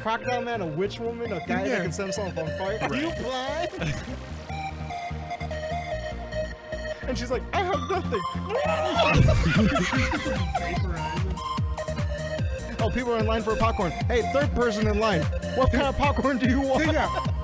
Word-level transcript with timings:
crocodile 0.00 0.42
man, 0.42 0.60
a 0.62 0.66
witch 0.66 0.98
woman, 0.98 1.32
a 1.32 1.40
guy 1.46 1.68
that 1.68 1.82
can 1.82 1.92
set 1.92 2.04
himself 2.04 2.36
on 2.38 2.46
fire. 2.58 2.78
Are 2.80 2.96
you 2.96 3.12
blind? 3.22 3.94
and 7.06 7.18
she's 7.18 7.30
like, 7.30 7.42
I 7.52 7.62
have 7.62 7.80
nothing. 7.90 8.20
oh, 12.80 12.90
people 12.90 13.12
are 13.14 13.18
in 13.18 13.26
line 13.26 13.42
for 13.42 13.56
popcorn. 13.56 13.90
Hey, 13.90 14.22
third 14.32 14.54
person 14.54 14.86
in 14.86 14.98
line. 14.98 15.22
What 15.54 15.72
kind 15.72 15.84
of 15.84 15.96
popcorn 15.98 16.38
do 16.38 16.48
you 16.48 16.60
want? 16.60 16.88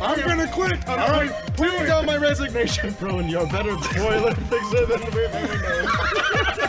I'm 0.00 0.20
gonna 0.20 0.50
quit. 0.52 0.88
I'm 0.88 1.00
All 1.00 1.08
right, 1.08 1.30
put 1.56 1.70
down 1.86 2.06
my 2.06 2.16
resignation, 2.16 2.94
bro, 3.00 3.18
and 3.18 3.28
you're 3.28 3.42
a 3.42 3.48
better 3.48 3.76
toilet 3.94 4.36
fixer 4.36 4.86
than 4.86 5.02
ever 5.02 5.58
known. 5.58 6.67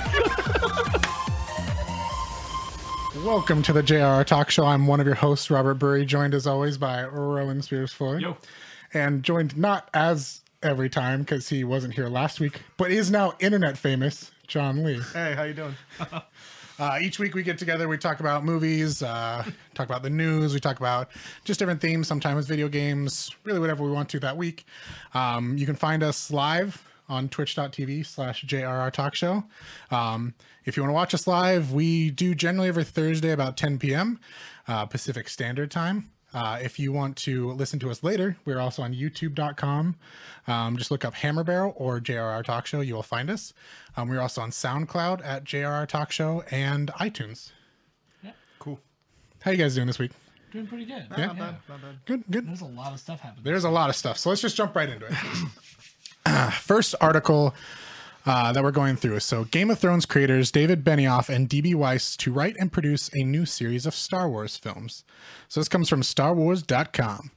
Welcome 3.26 3.62
to 3.64 3.74
the 3.74 3.84
JRR 3.84 4.26
Talk 4.26 4.50
Show. 4.50 4.66
I'm 4.66 4.88
one 4.88 5.02
of 5.02 5.06
your 5.06 5.16
hosts, 5.16 5.52
Robert 5.52 5.74
Burry, 5.74 6.06
joined 6.06 6.34
as 6.34 6.48
always 6.48 6.78
by 6.78 7.04
Rowan 7.04 7.62
Spears 7.62 7.92
Floyd. 7.92 8.22
Yo. 8.22 8.38
And 8.94 9.24
joined 9.24 9.58
not 9.58 9.90
as 9.94 10.40
every 10.64 10.90
time 10.90 11.22
because 11.22 11.50
he 11.50 11.66
wasn't 11.66 11.96
here 11.96 12.08
last 12.08 12.40
week, 12.40 12.62
but 12.78 12.92
is 12.92 13.12
now 13.12 13.34
internet 13.40 13.78
famous, 13.78 14.32
John 14.48 14.86
Lee. 14.86 15.02
Hey, 15.14 15.34
how 15.36 15.44
you 15.44 15.54
doing? 15.54 15.76
Uh, 16.80 16.98
each 17.02 17.20
week 17.20 17.36
we 17.36 17.44
get 17.44 17.58
together, 17.58 17.90
we 17.90 17.98
talk 17.98 18.22
about 18.22 18.46
movies, 18.46 19.04
uh, 19.04 19.44
talk 19.74 19.86
about 19.86 20.02
the 20.02 20.10
news, 20.10 20.54
we 20.54 20.62
talk 20.62 20.80
about 20.80 21.10
just 21.44 21.60
different 21.60 21.82
themes, 21.82 22.08
sometimes 22.08 22.46
video 22.46 22.70
games, 22.70 23.36
really 23.44 23.60
whatever 23.60 23.84
we 23.84 23.92
want 23.92 24.08
to 24.08 24.18
that 24.18 24.38
week. 24.38 24.66
Um, 25.14 25.58
you 25.58 25.66
can 25.66 25.76
find 25.76 26.04
us 26.04 26.32
live 26.32 26.82
on 27.10 27.28
twitch.tv 27.28 28.06
slash 28.06 28.46
JRR 28.46 28.94
Talk 28.94 29.14
Show. 29.14 29.44
Um, 29.92 30.34
if 30.70 30.78
you 30.78 30.84
want 30.84 30.92
to 30.92 30.96
watch 30.96 31.14
us 31.16 31.26
live, 31.26 31.74
we 31.74 32.12
do 32.12 32.36
generally 32.36 32.68
every 32.68 32.84
Thursday 32.84 33.32
about 33.32 33.58
10 33.58 33.80
p.m. 33.80 34.20
Uh, 34.68 34.86
Pacific 34.86 35.28
Standard 35.28 35.72
Time. 35.72 36.12
Uh, 36.32 36.60
if 36.62 36.78
you 36.78 36.92
want 36.94 37.16
to 37.18 37.52
listen 37.54 37.80
to 37.80 37.90
us 37.90 38.04
later, 38.04 38.38
we're 38.46 38.60
also 38.60 38.84
on 38.84 38.94
youtube.com. 38.94 39.96
Um, 40.48 40.78
just 40.78 40.92
look 40.92 41.04
up 41.04 41.16
Hammer 41.16 41.44
Barrel 41.44 41.74
or 41.76 42.00
JRR 42.00 42.44
Talk 42.44 42.68
Show. 42.68 42.82
You 42.82 42.94
will 42.94 43.02
find 43.02 43.32
us. 43.32 43.52
Um, 43.98 44.10
we're 44.10 44.22
also 44.22 44.42
on 44.42 44.52
SoundCloud 44.52 45.26
at 45.26 45.44
JRR 45.44 45.88
Talk 45.88 46.12
Show 46.12 46.44
and 46.52 46.92
iTunes. 46.94 47.50
Yeah. 48.22 48.32
Cool. 48.60 48.80
How 49.42 49.50
you 49.50 49.58
guys 49.58 49.74
doing 49.74 49.88
this 49.88 49.98
week? 49.98 50.12
Doing 50.52 50.68
pretty 50.68 50.86
good. 50.86 51.08
Yeah. 51.18 51.26
Not 51.26 51.38
bad, 51.40 51.56
not 51.68 51.82
bad. 51.82 51.96
Good, 52.06 52.24
good. 52.30 52.48
There's 52.48 52.62
a 52.62 52.66
lot 52.66 52.94
of 52.94 53.00
stuff 53.00 53.22
happening. 53.22 53.44
There's 53.44 53.64
a 53.64 53.70
lot 53.72 53.90
of 53.90 53.96
stuff. 53.96 54.20
So 54.20 54.30
let's 54.30 54.42
just 54.42 54.56
jump 54.56 54.76
right 54.76 54.88
into 54.90 55.08
it. 55.08 55.14
Uh, 56.28 56.52
First 56.52 56.94
article 57.02 57.56
uh, 58.26 58.52
that 58.52 58.64
we're 58.64 58.72
going 58.72 58.96
through. 58.96 59.20
So, 59.22 59.46
Game 59.46 59.70
of 59.70 59.80
Thrones 59.80 60.06
creators 60.06 60.52
David 60.52 60.84
Benioff 60.84 61.34
and 61.34 61.50
DB 61.50 61.74
Weiss 61.76 62.16
to 62.18 62.32
write 62.32 62.56
and 62.60 62.72
produce 62.72 63.10
a 63.14 63.24
new 63.24 63.46
series 63.46 63.86
of 63.86 63.96
Star 63.96 64.30
Wars 64.30 64.58
films. 64.58 65.04
So, 65.48 65.60
this 65.60 65.70
comes 65.70 65.90
from 65.90 66.02
StarWars.com. 66.02 67.32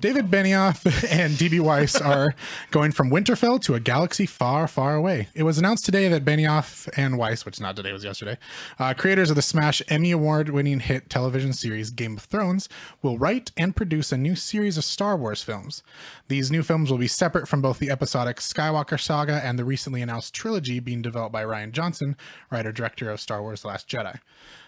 David 0.00 0.30
Benioff 0.30 0.84
and 1.10 1.34
DB 1.34 1.60
Weiss 1.60 2.00
are 2.00 2.34
going 2.70 2.92
from 2.92 3.10
Winterfell 3.10 3.60
to 3.62 3.74
a 3.74 3.80
galaxy 3.80 4.26
far, 4.26 4.68
far 4.68 4.94
away. 4.94 5.28
It 5.34 5.42
was 5.42 5.58
announced 5.58 5.84
today 5.84 6.08
that 6.08 6.24
Benioff 6.24 6.88
and 6.96 7.18
Weiss, 7.18 7.44
which 7.44 7.60
not 7.60 7.76
today, 7.76 7.92
was 7.92 8.04
yesterday, 8.04 8.38
uh, 8.78 8.94
creators 8.94 9.30
of 9.30 9.36
the 9.36 9.42
Smash 9.42 9.82
Emmy 9.88 10.10
Award 10.10 10.50
winning 10.50 10.80
hit 10.80 11.10
television 11.10 11.52
series 11.52 11.90
Game 11.90 12.16
of 12.16 12.24
Thrones, 12.24 12.68
will 13.02 13.18
write 13.18 13.52
and 13.56 13.74
produce 13.74 14.12
a 14.12 14.16
new 14.16 14.36
series 14.36 14.76
of 14.76 14.84
Star 14.84 15.16
Wars 15.16 15.42
films. 15.42 15.82
These 16.28 16.50
new 16.50 16.62
films 16.62 16.90
will 16.90 16.98
be 16.98 17.08
separate 17.08 17.48
from 17.48 17.62
both 17.62 17.78
the 17.78 17.90
episodic 17.90 18.38
Skywalker 18.38 19.00
saga 19.00 19.40
and 19.44 19.58
the 19.58 19.64
recently 19.64 20.02
announced 20.02 20.25
trilogy 20.30 20.80
being 20.80 21.02
developed 21.02 21.32
by 21.32 21.44
Rian 21.44 21.72
Johnson, 21.72 22.16
writer 22.50 22.72
director 22.72 23.10
of 23.10 23.20
Star 23.20 23.42
Wars 23.42 23.62
The 23.62 23.68
Last 23.68 23.88
Jedi. 23.88 24.20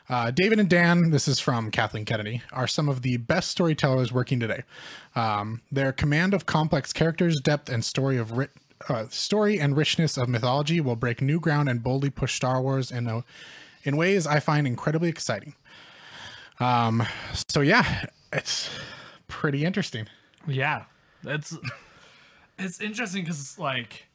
Uh, 0.09 0.31
David 0.31 0.59
and 0.59 0.71
Dan, 0.71 1.11
this 1.11 1.29
is 1.29 1.39
from 1.39 1.71
Kathleen 1.71 2.05
Kennedy, 2.05 2.43
are 2.53 2.67
some 2.67 2.89
of 2.89 3.03
the 3.03 3.19
best 3.19 3.51
storytellers 3.51 4.11
working 4.11 4.41
today. 4.41 4.63
Um, 5.15 5.61
their 5.71 5.93
command 5.93 6.33
of 6.33 6.47
complex 6.47 6.93
characters, 6.93 7.41
depth, 7.41 7.69
and 7.69 7.85
story 7.85 8.17
of 8.17 8.39
ri- 8.39 8.49
uh, 8.89 9.07
story 9.11 9.61
and 9.61 9.77
richness 9.77 10.17
of 10.17 10.29
mythology 10.29 10.81
will 10.81 10.97
break 10.97 11.21
new 11.21 11.39
ground 11.41 11.69
and 11.69 11.83
boldly 11.83 12.11
push 12.11 12.35
Star 12.35 12.63
Wars 12.63 12.91
in 12.91 13.07
a, 13.07 13.25
in 13.85 13.97
ways 13.97 14.27
I 14.27 14.41
find 14.41 14.67
incredibly 14.67 15.09
exciting. 15.09 15.55
Um, 16.61 17.05
so 17.49 17.61
yeah, 17.61 18.07
it's 18.33 18.71
pretty 19.29 19.65
interesting. 19.65 20.07
Yeah, 20.47 20.85
it's 21.25 21.57
it's 22.59 22.81
interesting 22.81 23.23
because 23.23 23.59
like 23.59 24.08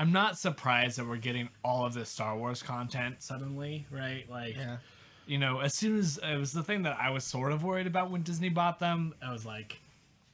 I'm 0.00 0.12
not 0.12 0.38
surprised 0.38 0.96
that 0.98 1.06
we're 1.06 1.18
getting 1.18 1.50
all 1.62 1.84
of 1.84 1.92
this 1.92 2.08
Star 2.08 2.34
Wars 2.34 2.62
content 2.62 3.22
suddenly, 3.22 3.84
right? 3.90 4.24
Like, 4.30 4.56
Yeah. 4.56 4.78
you 5.26 5.36
know, 5.36 5.60
as 5.60 5.74
soon 5.74 5.98
as 5.98 6.18
it 6.22 6.36
was 6.38 6.52
the 6.52 6.62
thing 6.62 6.84
that 6.84 6.96
I 6.98 7.10
was 7.10 7.22
sort 7.22 7.52
of 7.52 7.62
worried 7.62 7.86
about 7.86 8.10
when 8.10 8.22
Disney 8.22 8.48
bought 8.48 8.78
them, 8.78 9.14
I 9.20 9.30
was 9.30 9.44
like, 9.44 9.78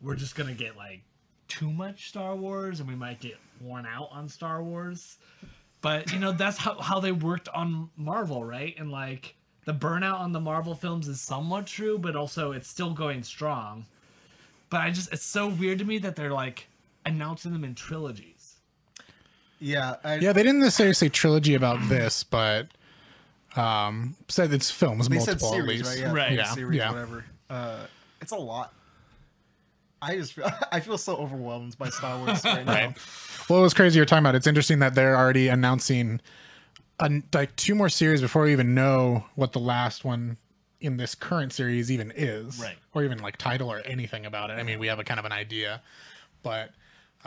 we're 0.01 0.15
just 0.15 0.37
gonna 0.37 0.55
get 0.55 0.77
like 0.77 1.03
too 1.49 1.69
much 1.73 2.09
Star 2.11 2.37
Wars, 2.37 2.79
and 2.79 2.89
we 2.89 2.95
might 2.95 3.19
get 3.19 3.39
worn 3.61 3.87
out 3.87 4.09
on 4.13 4.29
Star 4.29 4.63
Wars. 4.63 5.17
But 5.81 6.13
you 6.13 6.21
know, 6.21 6.31
that's 6.31 6.59
how 6.59 6.81
how 6.81 7.01
they 7.01 7.11
worked 7.13 7.49
on 7.49 7.91
Marvel, 7.97 8.45
right? 8.45 8.73
And 8.79 8.93
like 8.93 9.35
the 9.65 9.75
burnout 9.75 10.21
on 10.21 10.31
the 10.31 10.41
Marvel 10.41 10.77
films 10.77 11.09
is 11.09 11.21
somewhat 11.21 11.67
true, 11.67 11.99
but 11.99 12.15
also 12.15 12.53
it's 12.53 12.69
still 12.69 12.93
going 12.95 13.25
strong. 13.25 13.87
But 14.71 14.83
I 14.83 14.91
just 14.93 15.13
it's 15.13 15.25
so 15.27 15.49
weird 15.49 15.81
to 15.81 15.85
me 15.85 15.99
that 15.99 16.15
they're 16.15 16.33
like 16.33 16.69
announcing 17.05 17.53
them 17.53 17.65
in 17.65 17.75
trilogies. 17.75 18.36
Yeah, 19.59 19.97
I, 20.05 20.17
Yeah, 20.17 20.33
they 20.33 20.43
didn't 20.43 20.61
necessarily 20.61 20.95
say 20.95 21.09
trilogy 21.09 21.55
about 21.55 21.89
this, 21.89 22.25
but 22.25 22.69
um, 23.57 24.17
said 24.29 24.53
it's 24.53 24.71
films 24.71 25.09
they 25.09 25.17
multiple 25.17 25.49
said 25.51 25.61
at 25.61 25.65
series, 25.67 25.83
least. 25.83 25.91
right? 25.91 25.99
Yeah, 25.99 26.13
Right. 26.13 26.33
Yeah, 26.33 26.45
series, 26.53 26.79
yeah. 26.79 26.93
whatever. 26.93 27.25
Uh, 27.49 27.87
it's 28.21 28.33
a 28.33 28.37
lot. 28.37 28.73
I 30.03 30.17
just 30.17 30.35
feel, 30.35 30.51
I 30.73 30.81
feel 30.81 30.99
so 30.99 31.17
overwhelmed 31.17 31.79
by 31.79 31.89
Star 31.89 32.19
Wars 32.19 32.45
right 32.45 32.67
now. 32.67 32.95
Well, 33.49 33.61
it 33.61 33.63
was 33.63 33.75
crazy 33.75 33.97
you're 33.97 34.07
talking 34.07 34.25
about. 34.25 34.35
It's 34.35 34.47
interesting 34.47 34.81
that 34.81 34.95
they're 34.95 35.17
already 35.17 35.49
announcing 35.49 36.21
an, 37.01 37.25
like 37.33 37.55
two 37.57 37.75
more 37.75 37.89
series 37.89 38.21
before 38.21 38.43
we 38.43 38.53
even 38.53 38.75
know 38.75 39.25
what 39.37 39.53
the 39.53 39.61
last 39.61 40.05
one 40.05 40.37
in 40.81 40.97
this 40.99 41.15
current 41.15 41.53
series 41.53 41.91
even 41.91 42.13
is, 42.15 42.61
Right. 42.61 42.77
Or 42.93 43.05
even 43.05 43.19
like 43.19 43.37
title 43.39 43.71
or 43.73 43.81
anything 43.81 44.27
about 44.27 44.51
it. 44.51 44.55
I 44.55 44.63
mean, 44.63 44.79
we 44.79 44.89
have 44.89 44.99
a 44.99 45.05
kind 45.05 45.19
of 45.19 45.25
an 45.25 45.33
idea, 45.33 45.81
but 46.43 46.71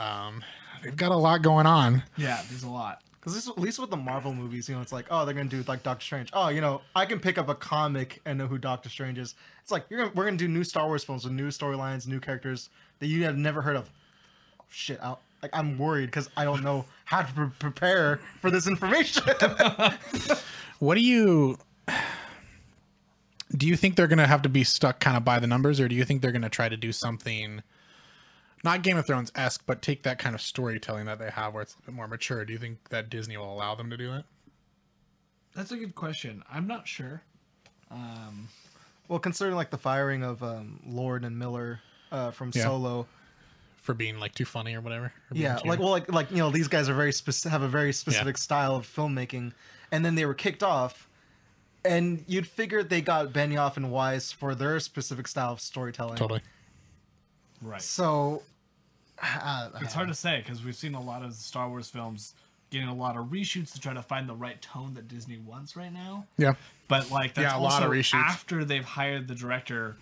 um, 0.00 0.42
they've 0.82 0.96
got 0.96 1.12
a 1.12 1.16
lot 1.16 1.42
going 1.42 1.66
on. 1.66 2.02
Yeah, 2.16 2.40
there's 2.48 2.62
a 2.62 2.68
lot. 2.68 3.02
Because 3.20 3.46
at 3.46 3.58
least 3.58 3.78
with 3.78 3.90
the 3.90 3.98
Marvel 3.98 4.32
movies, 4.32 4.66
you 4.66 4.74
know, 4.74 4.80
it's 4.80 4.92
like, 4.92 5.04
oh, 5.10 5.26
they're 5.26 5.34
gonna 5.34 5.48
do 5.48 5.62
like 5.68 5.82
Doctor 5.82 6.02
Strange. 6.02 6.30
Oh, 6.32 6.48
you 6.48 6.62
know, 6.62 6.80
I 6.96 7.04
can 7.04 7.20
pick 7.20 7.36
up 7.36 7.50
a 7.50 7.54
comic 7.54 8.22
and 8.24 8.38
know 8.38 8.46
who 8.46 8.56
Doctor 8.56 8.88
Strange 8.88 9.18
is. 9.18 9.34
It's 9.62 9.70
like 9.70 9.84
you're 9.90 10.00
gonna, 10.00 10.12
we're 10.14 10.24
gonna 10.24 10.38
do 10.38 10.48
new 10.48 10.64
Star 10.64 10.86
Wars 10.86 11.04
films 11.04 11.24
with 11.24 11.34
new 11.34 11.48
storylines, 11.48 12.06
new 12.06 12.18
characters 12.18 12.70
that 12.98 13.08
you 13.08 13.24
have 13.24 13.36
never 13.36 13.60
heard 13.60 13.76
of. 13.76 13.90
Oh, 14.58 14.64
shit, 14.70 14.98
I, 15.02 15.16
like 15.42 15.50
I'm 15.52 15.78
worried 15.78 16.06
because 16.06 16.30
I 16.34 16.44
don't 16.44 16.62
know 16.62 16.86
how 17.04 17.20
to 17.20 17.32
pre- 17.32 17.50
prepare 17.58 18.20
for 18.40 18.50
this 18.50 18.66
information. 18.66 19.22
What 20.80 20.94
do 20.94 21.02
you 21.02 21.58
do? 23.54 23.66
You 23.66 23.76
think 23.76 23.96
they're 23.96 24.06
gonna 24.06 24.26
have 24.26 24.42
to 24.42 24.48
be 24.48 24.64
stuck 24.64 24.98
kind 24.98 25.16
of 25.16 25.24
by 25.24 25.38
the 25.38 25.46
numbers, 25.46 25.78
or 25.78 25.88
do 25.88 25.94
you 25.94 26.04
think 26.04 26.22
they're 26.22 26.32
gonna 26.32 26.48
try 26.48 26.70
to 26.70 26.76
do 26.76 26.90
something? 26.90 27.62
Not 28.62 28.82
Game 28.82 28.96
of 28.98 29.06
Thrones 29.06 29.32
esque, 29.34 29.62
but 29.66 29.80
take 29.82 30.02
that 30.02 30.18
kind 30.18 30.34
of 30.34 30.42
storytelling 30.42 31.06
that 31.06 31.18
they 31.18 31.30
have 31.30 31.54
where 31.54 31.62
it's 31.62 31.74
a 31.74 31.82
bit 31.86 31.94
more 31.94 32.06
mature. 32.06 32.44
Do 32.44 32.52
you 32.52 32.58
think 32.58 32.88
that 32.90 33.08
Disney 33.08 33.36
will 33.36 33.52
allow 33.52 33.74
them 33.74 33.88
to 33.90 33.96
do 33.96 34.10
that? 34.10 34.24
That's 35.54 35.72
a 35.72 35.76
good 35.76 35.94
question. 35.94 36.42
I'm 36.52 36.66
not 36.66 36.86
sure. 36.86 37.22
Um, 37.90 38.48
well, 39.08 39.18
considering 39.18 39.56
like 39.56 39.70
the 39.70 39.78
firing 39.78 40.22
of 40.22 40.42
um, 40.42 40.80
Lord 40.86 41.24
and 41.24 41.38
Miller 41.38 41.80
uh, 42.12 42.30
from 42.30 42.52
Yeah. 42.54 42.64
Solo, 42.64 43.06
For 43.78 43.94
being 43.94 44.18
like 44.20 44.34
too 44.34 44.44
funny 44.44 44.74
or 44.74 44.80
whatever. 44.80 45.06
or 45.06 45.12
Yeah, 45.32 45.58
like 45.64 45.80
well, 45.80 45.90
like 45.90 46.12
like 46.12 46.30
you 46.30 46.36
know, 46.38 46.50
these 46.50 46.68
guys 46.68 46.88
are 46.88 46.94
very 46.94 47.12
specific, 47.12 47.50
have 47.52 47.62
a 47.62 47.68
very 47.68 47.92
specific 47.92 48.36
style 48.38 48.76
of 48.76 48.86
filmmaking, 48.86 49.52
and 49.90 50.04
then 50.04 50.14
they 50.14 50.26
were 50.26 50.34
kicked 50.34 50.62
off, 50.62 51.08
and 51.84 52.24
you'd 52.28 52.46
figure 52.46 52.82
they 52.84 53.00
got 53.00 53.32
Benioff 53.32 53.76
and 53.76 53.90
Weiss 53.90 54.30
for 54.32 54.54
their 54.54 54.78
specific 54.80 55.26
style 55.26 55.52
of 55.54 55.60
storytelling. 55.60 56.16
totally. 56.16 56.42
right. 57.62 57.82
So, 57.82 58.42
uh, 59.22 59.68
It's 59.80 59.94
hard 59.94 60.08
to 60.08 60.14
say 60.14 60.38
because 60.44 60.64
we've 60.64 60.76
seen 60.76 60.94
a 60.94 61.00
lot 61.02 61.22
of 61.22 61.34
Star 61.34 61.68
Wars 61.68 61.88
films 61.88 62.34
getting 62.70 62.88
a 62.88 62.94
lot 62.94 63.16
of 63.16 63.26
reshoots 63.26 63.72
to 63.72 63.80
try 63.80 63.92
to 63.92 64.02
find 64.02 64.28
the 64.28 64.34
right 64.34 64.60
tone 64.62 64.94
that 64.94 65.08
Disney 65.08 65.38
wants 65.38 65.74
right 65.76 65.92
now. 65.92 66.24
Yeah. 66.38 66.54
But 66.88 67.10
like 67.10 67.34
that's 67.34 67.52
Yeah, 67.52 67.58
a 67.58 67.60
lot 67.60 67.82
of 67.82 67.90
reshoots. 67.90 68.14
after 68.14 68.64
they've 68.64 68.84
hired 68.84 69.26
the 69.26 69.34
director, 69.34 69.96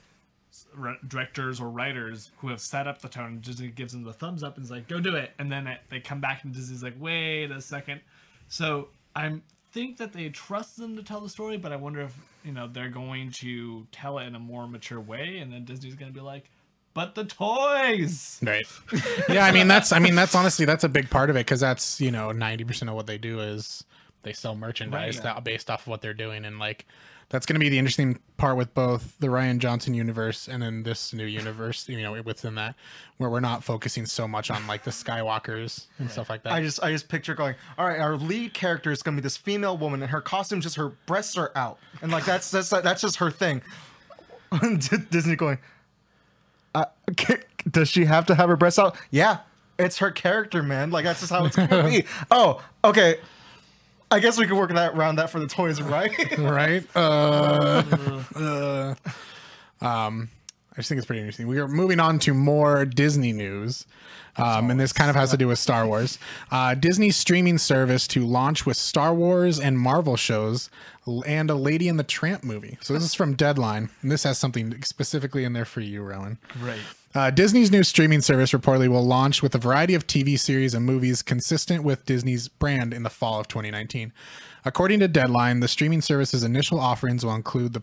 r- 0.79 0.99
directors 1.06 1.61
or 1.61 1.70
writers 1.70 2.31
who 2.38 2.49
have 2.49 2.61
set 2.61 2.87
up 2.87 3.00
the 3.00 3.09
tone. 3.09 3.41
Disney 3.41 3.69
gives 3.69 3.93
them 3.93 4.05
the 4.05 4.12
thumbs 4.12 4.43
up 4.43 4.56
and 4.56 4.65
is 4.65 4.70
like, 4.70 4.87
"Go 4.88 5.00
do 5.00 5.17
it," 5.17 5.32
and 5.38 5.50
then 5.50 5.67
it, 5.67 5.81
they 5.88 6.00
come 6.00 6.21
back 6.21 6.44
and 6.44 6.53
Disney's 6.55 6.82
like, 6.82 6.94
"Wait 6.99 7.50
a 7.50 7.61
second. 7.61 8.00
So 8.49 8.88
I 9.17 9.41
think 9.73 9.97
that 9.99 10.12
they 10.12 10.29
trust 10.31 10.76
them 10.76 10.97
to 10.97 11.03
tell 11.03 11.21
the 11.21 11.29
story, 11.29 11.56
but 11.56 11.73
I 11.73 11.76
wonder 11.76 12.00
if 12.00 12.14
you 12.44 12.53
know 12.53 12.67
they're 12.67 12.88
going 12.91 13.31
to 13.32 13.87
tell 13.93 14.19
it 14.19 14.26
in 14.26 14.35
a 14.35 14.38
more 14.38 14.67
mature 14.69 15.00
way, 15.00 15.38
and 15.38 15.53
then 15.53 15.64
Disney's 15.64 15.94
going 15.94 16.12
to 16.12 16.14
be 16.14 16.23
like, 16.25 16.50
"But 16.99 17.15
the 17.15 17.25
toys." 17.25 18.41
Right. 18.43 18.67
yeah, 19.29 19.45
I 19.47 19.53
mean 19.53 19.69
that's 19.69 19.93
I 19.93 19.99
mean 20.00 20.15
that's 20.17 20.35
honestly 20.35 20.65
that's 20.65 20.83
a 20.85 20.89
big 20.89 21.09
part 21.11 21.31
of 21.31 21.37
it 21.37 21.41
because 21.47 21.61
that's 21.61 22.00
you 22.00 22.11
know 22.11 22.33
ninety 22.33 22.65
percent 22.65 22.89
of 22.89 22.97
what 22.97 23.06
they 23.06 23.19
do 23.19 23.41
is 23.41 23.85
they 24.23 24.33
sell 24.33 24.56
merchandise 24.56 25.17
Right. 25.19 25.23
that 25.25 25.45
based 25.45 25.71
off 25.71 25.83
of 25.83 25.87
what 25.89 26.00
they're 26.03 26.12
doing, 26.15 26.45
and 26.45 26.59
like 26.59 26.87
that's 27.31 27.45
going 27.45 27.55
to 27.55 27.61
be 27.61 27.69
the 27.69 27.79
interesting 27.79 28.19
part 28.39 28.56
with 28.56 28.73
both 28.73 29.15
the 29.21 29.27
Rian 29.27 29.59
Johnson 29.59 29.93
universe 29.93 30.49
and 30.49 30.62
then 30.62 30.83
this 30.83 31.12
new 31.12 31.27
universe. 31.27 31.87
You 31.89 32.00
know, 32.00 32.21
within 32.23 32.55
that, 32.56 32.75
where 33.19 33.29
we're 33.29 33.41
not 33.41 33.62
focusing 33.62 34.06
so 34.06 34.27
much 34.27 34.50
on 34.50 34.67
like 34.67 34.83
the 34.85 34.91
Skywalkers 34.91 35.87
and 35.99 36.11
stuff 36.11 36.31
like 36.31 36.43
that. 36.45 36.53
I 36.55 36.62
just 36.62 36.83
I 36.83 36.91
just 36.91 37.09
picture 37.09 37.35
going, 37.35 37.55
all 37.77 37.87
right, 37.87 38.00
our 38.00 38.17
lead 38.17 38.55
character 38.55 38.91
is 38.91 39.03
gonna 39.03 39.17
be 39.17 39.21
this 39.21 39.37
female 39.37 39.77
woman, 39.79 40.03
and 40.03 40.11
her 40.11 40.21
costume 40.23 40.61
just 40.61 40.75
her 40.77 40.89
breasts 41.06 41.37
are 41.39 41.53
out, 41.55 41.79
and 42.03 42.11
like 42.11 42.25
that's 42.25 42.50
that's 42.50 42.71
that's 42.71 43.03
just 43.03 43.17
her 43.17 43.31
thing. 43.31 43.62
Disney 45.11 45.37
going, 45.37 45.59
uh, 46.82 47.36
does 47.70 47.88
she 47.88 48.04
have 48.04 48.26
to 48.26 48.34
have 48.34 48.48
her 48.48 48.56
breasts 48.56 48.78
out? 48.78 48.96
Yeah, 49.10 49.38
it's 49.78 49.98
her 49.98 50.10
character, 50.10 50.62
man. 50.62 50.90
Like 50.90 51.04
that's 51.04 51.20
just 51.20 51.32
how 51.32 51.44
it's 51.44 51.56
gonna 51.56 51.84
be. 51.84 52.04
Oh, 52.30 52.62
okay. 52.84 53.19
I 54.10 54.20
guess 54.20 54.38
we 54.38 54.46
can 54.46 54.56
work 54.56 54.70
that 54.70 54.94
around 54.94 55.16
that 55.16 55.28
for 55.28 55.38
the 55.38 55.46
toys, 55.46 55.82
right? 55.82 56.10
right? 56.38 56.82
Uh, 56.96 57.82
uh, 58.34 58.94
um, 59.84 60.30
just 60.78 60.88
think 60.88 60.98
it's 60.98 61.06
pretty 61.06 61.20
interesting. 61.20 61.46
We 61.46 61.58
are 61.58 61.69
moving 61.69 62.00
on 62.00 62.19
to 62.20 62.34
more 62.34 62.84
Disney 62.84 63.32
news. 63.32 63.86
Um, 64.36 64.70
and 64.70 64.78
this 64.78 64.92
kind 64.92 65.10
of 65.10 65.16
has 65.16 65.32
to 65.32 65.36
do 65.36 65.48
with 65.48 65.58
Star 65.58 65.84
Wars. 65.86 66.19
Uh, 66.50 66.75
Disney's 66.75 67.16
streaming 67.16 67.58
service 67.58 68.06
to 68.08 68.25
launch 68.25 68.64
with 68.64 68.76
Star 68.76 69.12
Wars 69.12 69.58
and 69.58 69.78
Marvel 69.78 70.16
shows 70.16 70.70
and 71.26 71.50
a 71.50 71.54
Lady 71.54 71.88
and 71.88 71.98
the 71.98 72.04
Tramp 72.04 72.44
movie. 72.44 72.78
So 72.80 72.94
this 72.94 73.02
is 73.02 73.14
from 73.14 73.34
Deadline. 73.34 73.90
And 74.00 74.12
this 74.12 74.22
has 74.22 74.38
something 74.38 74.80
specifically 74.82 75.44
in 75.44 75.54
there 75.54 75.64
for 75.64 75.80
you, 75.80 76.02
Rowan. 76.02 76.38
Right. 76.60 76.78
Uh, 77.14 77.30
Disney's 77.30 77.72
new 77.72 77.82
streaming 77.82 78.20
service 78.20 78.52
reportedly 78.52 78.88
will 78.88 79.04
launch 79.04 79.42
with 79.42 79.54
a 79.54 79.58
variety 79.58 79.94
of 79.94 80.06
TV 80.06 80.38
series 80.38 80.75
and 80.75 80.84
movies 80.84 81.22
consistent 81.22 81.82
with 81.82 82.04
Disney's 82.04 82.48
brand 82.48 82.94
in 82.94 83.02
the 83.02 83.10
fall 83.10 83.40
of 83.40 83.48
2019. 83.48 84.12
According 84.64 85.00
to 85.00 85.08
Deadline, 85.08 85.60
the 85.60 85.69
streaming 85.69 86.00
service's 86.00 86.43
initial 86.43 86.81
offerings 86.81 87.25
will 87.25 87.34
include 87.34 87.72
the 87.72 87.82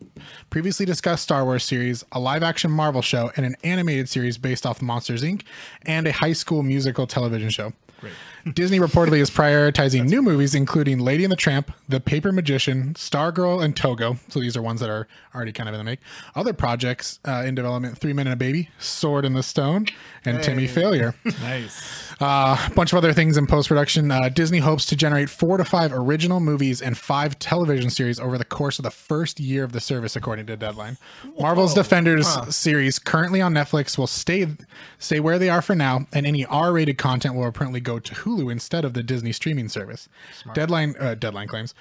previously 0.49 0.85
discussed 0.85 1.23
Star 1.23 1.43
Wars 1.45 1.63
series, 1.63 2.03
a 2.11 2.19
live 2.19 2.43
action 2.43 2.71
Marvel 2.71 3.01
show, 3.01 3.31
and 3.35 3.45
an 3.45 3.55
animated 3.63 4.09
series 4.09 4.37
based 4.37 4.65
off 4.65 4.81
Monsters 4.81 5.23
Inc., 5.23 5.43
and 5.83 6.07
a 6.07 6.11
high 6.11 6.33
school 6.33 6.63
musical 6.63 7.07
television 7.07 7.49
show. 7.49 7.73
Disney 8.53 8.79
reportedly 8.79 9.17
is 9.17 9.31
prioritizing 9.31 10.07
new 10.07 10.21
movies, 10.21 10.53
including 10.53 10.99
Lady 10.99 11.23
and 11.23 11.31
the 11.31 11.35
Tramp, 11.35 11.71
The 11.89 11.99
Paper 11.99 12.31
Magician, 12.31 12.93
Stargirl, 12.93 13.63
and 13.63 13.75
Togo. 13.75 14.17
So 14.29 14.39
these 14.39 14.55
are 14.55 14.61
ones 14.61 14.81
that 14.81 14.89
are 14.89 15.07
already 15.33 15.51
kind 15.51 15.67
of 15.67 15.73
in 15.73 15.79
the 15.79 15.83
make. 15.83 15.99
Other 16.35 16.53
projects 16.53 17.19
uh, 17.27 17.43
in 17.43 17.55
development: 17.55 17.97
Three 17.97 18.13
Men 18.13 18.27
and 18.27 18.33
a 18.33 18.37
Baby, 18.37 18.69
Sword 18.77 19.25
in 19.25 19.33
the 19.33 19.41
Stone, 19.41 19.87
and 20.23 20.43
Timmy 20.43 20.67
Failure. 20.67 21.15
Nice. 21.41 22.13
Uh, 22.21 22.55
a 22.67 22.73
bunch 22.75 22.93
of 22.93 22.97
other 22.97 23.13
things 23.13 23.35
in 23.35 23.47
post 23.47 23.67
production. 23.67 24.11
Uh, 24.11 24.29
Disney 24.29 24.59
hopes 24.59 24.85
to 24.85 24.95
generate 24.95 25.29
four 25.29 25.57
to 25.57 25.65
five 25.65 25.91
original 25.91 26.39
movies 26.39 26.83
and 26.83 26.97
five 26.99 27.39
television 27.39 27.89
series 27.89 28.19
over 28.19 28.37
the 28.37 28.45
course 28.45 28.77
of 28.77 28.83
the 28.83 28.91
first 28.91 29.39
year 29.39 29.63
of 29.63 29.71
the 29.71 29.81
service, 29.81 30.15
according 30.15 30.45
to 30.45 30.55
Deadline. 30.55 30.97
Marvel's 31.39 31.73
Defenders 31.73 32.27
series, 32.55 32.99
currently 32.99 33.41
on 33.41 33.55
Netflix, 33.55 33.97
will 33.97 34.05
stay 34.05 34.47
stay 34.99 35.19
where 35.19 35.39
they 35.39 35.49
are 35.49 35.63
for 35.63 35.73
now, 35.73 36.05
and 36.13 36.27
any 36.27 36.45
R-rated 36.45 36.99
content 36.99 37.33
will 37.33 37.47
apparently 37.47 37.79
go 37.79 37.97
to 37.97 38.13
Hulu 38.13 38.34
instead 38.49 38.85
of 38.85 38.93
the 38.93 39.03
Disney 39.03 39.31
streaming 39.31 39.69
service. 39.69 40.09
Deadline 40.53 40.95
uh, 40.99 41.15
Deadline 41.15 41.47
claims. 41.47 41.73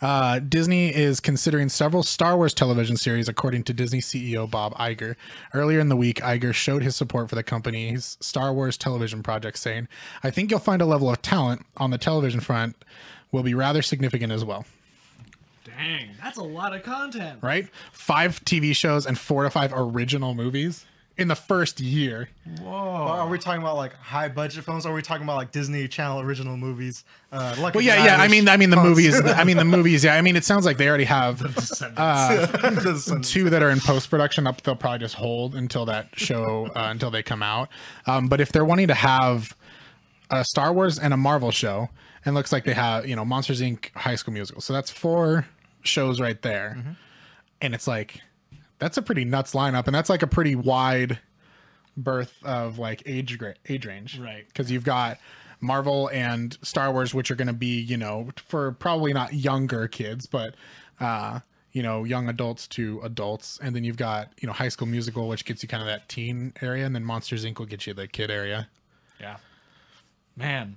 Uh, 0.00 0.38
Disney 0.40 0.94
is 0.94 1.20
considering 1.20 1.68
several 1.68 2.02
Star 2.02 2.36
Wars 2.36 2.52
television 2.52 2.96
series, 2.96 3.28
according 3.28 3.62
to 3.64 3.72
Disney 3.72 4.00
CEO 4.00 4.50
Bob 4.50 4.74
Iger. 4.74 5.16
Earlier 5.54 5.80
in 5.80 5.88
the 5.88 5.96
week, 5.96 6.20
Iger 6.20 6.52
showed 6.52 6.82
his 6.82 6.94
support 6.94 7.30
for 7.30 7.34
the 7.34 7.42
company's 7.42 8.18
Star 8.20 8.52
Wars 8.52 8.76
television 8.76 9.22
project, 9.22 9.58
saying, 9.58 9.88
I 10.22 10.30
think 10.30 10.50
you'll 10.50 10.60
find 10.60 10.82
a 10.82 10.86
level 10.86 11.08
of 11.08 11.22
talent 11.22 11.64
on 11.78 11.90
the 11.90 11.98
television 11.98 12.40
front 12.40 12.76
will 13.32 13.42
be 13.42 13.54
rather 13.54 13.80
significant 13.80 14.32
as 14.32 14.44
well. 14.44 14.66
Dang, 15.64 16.10
that's 16.22 16.38
a 16.38 16.42
lot 16.42 16.74
of 16.74 16.82
content. 16.82 17.38
Right? 17.42 17.68
Five 17.92 18.44
TV 18.44 18.76
shows 18.76 19.06
and 19.06 19.18
four 19.18 19.44
to 19.44 19.50
five 19.50 19.72
original 19.74 20.34
movies 20.34 20.84
in 21.18 21.28
the 21.28 21.34
first 21.34 21.80
year. 21.80 22.28
Whoa. 22.60 22.70
Are 22.70 23.28
we 23.28 23.38
talking 23.38 23.62
about 23.62 23.76
like 23.76 23.94
high 23.94 24.28
budget 24.28 24.64
films? 24.64 24.84
Or 24.84 24.92
are 24.92 24.94
we 24.94 25.02
talking 25.02 25.24
about 25.24 25.36
like 25.36 25.50
Disney 25.50 25.88
Channel 25.88 26.20
original 26.20 26.56
movies? 26.56 27.04
Uh, 27.32 27.54
like 27.58 27.74
Well, 27.74 27.82
yeah, 27.82 28.04
yeah. 28.04 28.16
I 28.16 28.28
mean, 28.28 28.48
I 28.48 28.56
mean 28.56 28.70
the 28.70 28.76
movies. 28.76 29.20
I 29.24 29.44
mean 29.44 29.56
the 29.56 29.64
movies. 29.76 30.04
Yeah, 30.04 30.14
I 30.14 30.22
mean 30.22 30.36
it 30.36 30.44
sounds 30.44 30.66
like 30.66 30.76
they 30.76 30.88
already 30.88 31.04
have 31.04 31.38
Descendants. 31.54 32.00
two 33.22 33.50
that 33.50 33.62
are 33.62 33.70
in 33.70 33.80
post 33.80 34.10
production 34.10 34.46
up 34.46 34.60
they'll 34.62 34.76
probably 34.76 34.98
just 34.98 35.14
hold 35.14 35.54
until 35.54 35.86
that 35.86 36.08
show 36.18 36.66
uh, 36.76 36.88
until 36.90 37.10
they 37.10 37.22
come 37.22 37.42
out 37.42 37.68
um, 38.06 38.28
but 38.28 38.40
if 38.40 38.52
they're 38.52 38.64
wanting 38.64 38.88
to 38.88 38.94
have 38.94 39.56
a 40.30 40.44
star 40.44 40.72
wars 40.72 40.98
and 40.98 41.12
a 41.14 41.16
marvel 41.16 41.50
show 41.50 41.88
and 42.24 42.34
looks 42.34 42.52
like 42.52 42.64
they 42.64 42.74
have 42.74 43.06
you 43.06 43.16
know 43.16 43.24
monsters 43.24 43.60
inc 43.60 43.90
high 43.94 44.14
school 44.14 44.32
musical 44.34 44.60
so 44.60 44.72
that's 44.72 44.90
four 44.90 45.46
shows 45.82 46.20
right 46.20 46.42
there 46.42 46.96
and 47.60 47.74
it's 47.74 47.86
like 47.86 48.20
that's 48.78 48.96
a 48.96 49.02
pretty 49.02 49.24
nuts 49.24 49.52
lineup 49.54 49.86
and 49.86 49.94
that's 49.94 50.10
like 50.10 50.22
a 50.22 50.26
pretty 50.26 50.54
wide 50.54 51.18
berth 51.96 52.34
of 52.44 52.78
like 52.78 53.02
age 53.06 53.38
age 53.68 53.86
range 53.86 54.18
Right. 54.18 54.46
because 54.48 54.70
you've 54.70 54.84
got 54.84 55.18
Marvel 55.60 56.08
and 56.12 56.56
Star 56.62 56.92
Wars, 56.92 57.14
which 57.14 57.30
are 57.30 57.34
going 57.34 57.46
to 57.46 57.54
be, 57.54 57.80
you 57.80 57.96
know, 57.96 58.28
for 58.36 58.72
probably 58.72 59.14
not 59.14 59.32
younger 59.32 59.88
kids, 59.88 60.26
but, 60.26 60.54
uh, 61.00 61.40
you 61.72 61.82
know, 61.82 62.04
young 62.04 62.28
adults 62.28 62.66
to 62.68 63.00
adults. 63.02 63.58
And 63.62 63.74
then 63.74 63.82
you've 63.82 63.96
got, 63.96 64.30
you 64.40 64.46
know, 64.46 64.52
High 64.52 64.68
School 64.68 64.86
Musical, 64.86 65.28
which 65.28 65.46
gets 65.46 65.62
you 65.62 65.68
kind 65.70 65.82
of 65.82 65.86
that 65.86 66.10
teen 66.10 66.52
area. 66.60 66.84
And 66.84 66.94
then 66.94 67.04
Monsters 67.04 67.46
Inc. 67.46 67.58
will 67.58 67.64
get 67.66 67.86
you 67.86 67.94
the 67.94 68.06
kid 68.06 68.30
area. 68.30 68.68
yeah. 69.18 69.36
Man, 70.36 70.76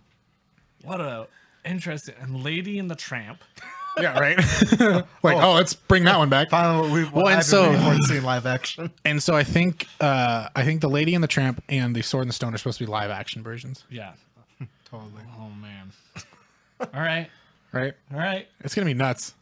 what 0.85 1.01
a 1.01 1.27
interesting. 1.65 2.15
And 2.21 2.41
Lady 2.41 2.79
and 2.79 2.89
the 2.89 2.95
Tramp. 2.95 3.43
Yeah, 4.01 4.17
right. 4.17 4.37
like, 5.23 5.37
oh. 5.37 5.53
let's 5.55 5.73
bring 5.73 6.05
that 6.05 6.17
one 6.17 6.29
back. 6.29 6.49
Finally, 6.49 6.81
what 6.87 6.91
we've 6.93 7.11
Well, 7.11 7.27
and 7.27 7.33
I've 7.35 7.39
been 7.39 7.43
so- 7.43 7.71
waiting 7.71 7.97
to 8.01 8.07
see 8.07 8.19
live 8.21 8.45
action. 8.45 8.91
And 9.05 9.21
so 9.21 9.35
I 9.35 9.43
think, 9.43 9.87
uh, 9.99 10.47
I 10.55 10.63
think 10.63 10.79
the 10.79 10.89
Lady 10.89 11.15
and 11.15 11.23
the 11.23 11.27
Tramp 11.27 11.61
and 11.67 11.93
the 11.95 12.01
Sword 12.01 12.21
and 12.21 12.29
the 12.29 12.33
Stone 12.33 12.53
are 12.53 12.57
supposed 12.57 12.77
to 12.77 12.85
be 12.85 12.89
live 12.91 13.09
action 13.09 13.43
versions, 13.43 13.83
Yeah. 13.89 14.13
Totally. 14.89 15.11
Oh, 15.37 15.49
man. 15.49 15.91
All 16.79 16.87
right. 17.01 17.29
right? 17.73 17.93
All 18.13 18.19
right. 18.19 18.47
It's 18.61 18.73
gonna 18.73 18.85
be 18.85 18.93
nuts. 18.93 19.33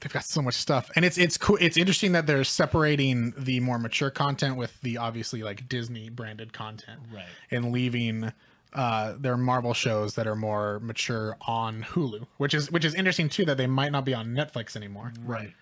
They've 0.00 0.12
got 0.12 0.24
so 0.24 0.42
much 0.42 0.56
stuff, 0.56 0.90
and 0.96 1.04
it's 1.04 1.16
it's 1.16 1.38
cool. 1.38 1.56
It's 1.60 1.76
interesting 1.76 2.10
that 2.12 2.26
they're 2.26 2.42
separating 2.42 3.32
the 3.38 3.60
more 3.60 3.78
mature 3.78 4.10
content 4.10 4.56
with 4.56 4.78
the 4.80 4.98
obviously 4.98 5.44
like 5.44 5.68
Disney 5.68 6.08
branded 6.10 6.52
content, 6.52 6.98
Right. 7.14 7.24
And 7.52 7.70
leaving 7.70 8.32
uh, 8.74 9.14
their 9.18 9.36
Marvel 9.36 9.74
shows 9.74 10.14
that 10.14 10.26
are 10.26 10.34
more 10.36 10.80
mature 10.80 11.36
on 11.46 11.82
Hulu, 11.82 12.26
which 12.38 12.54
is 12.54 12.70
which 12.70 12.84
is 12.84 12.94
interesting 12.94 13.28
too. 13.28 13.44
That 13.44 13.56
they 13.56 13.66
might 13.66 13.92
not 13.92 14.04
be 14.04 14.14
on 14.14 14.28
Netflix 14.28 14.76
anymore, 14.76 15.12
Right. 15.24 15.52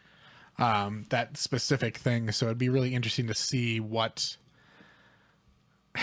um, 0.59 1.07
that 1.11 1.37
specific 1.37 1.97
thing. 1.97 2.31
So 2.33 2.47
it'd 2.47 2.59
be 2.59 2.69
really 2.69 2.95
interesting 2.95 3.27
to 3.27 3.35
see 3.35 3.81
what. 3.81 4.37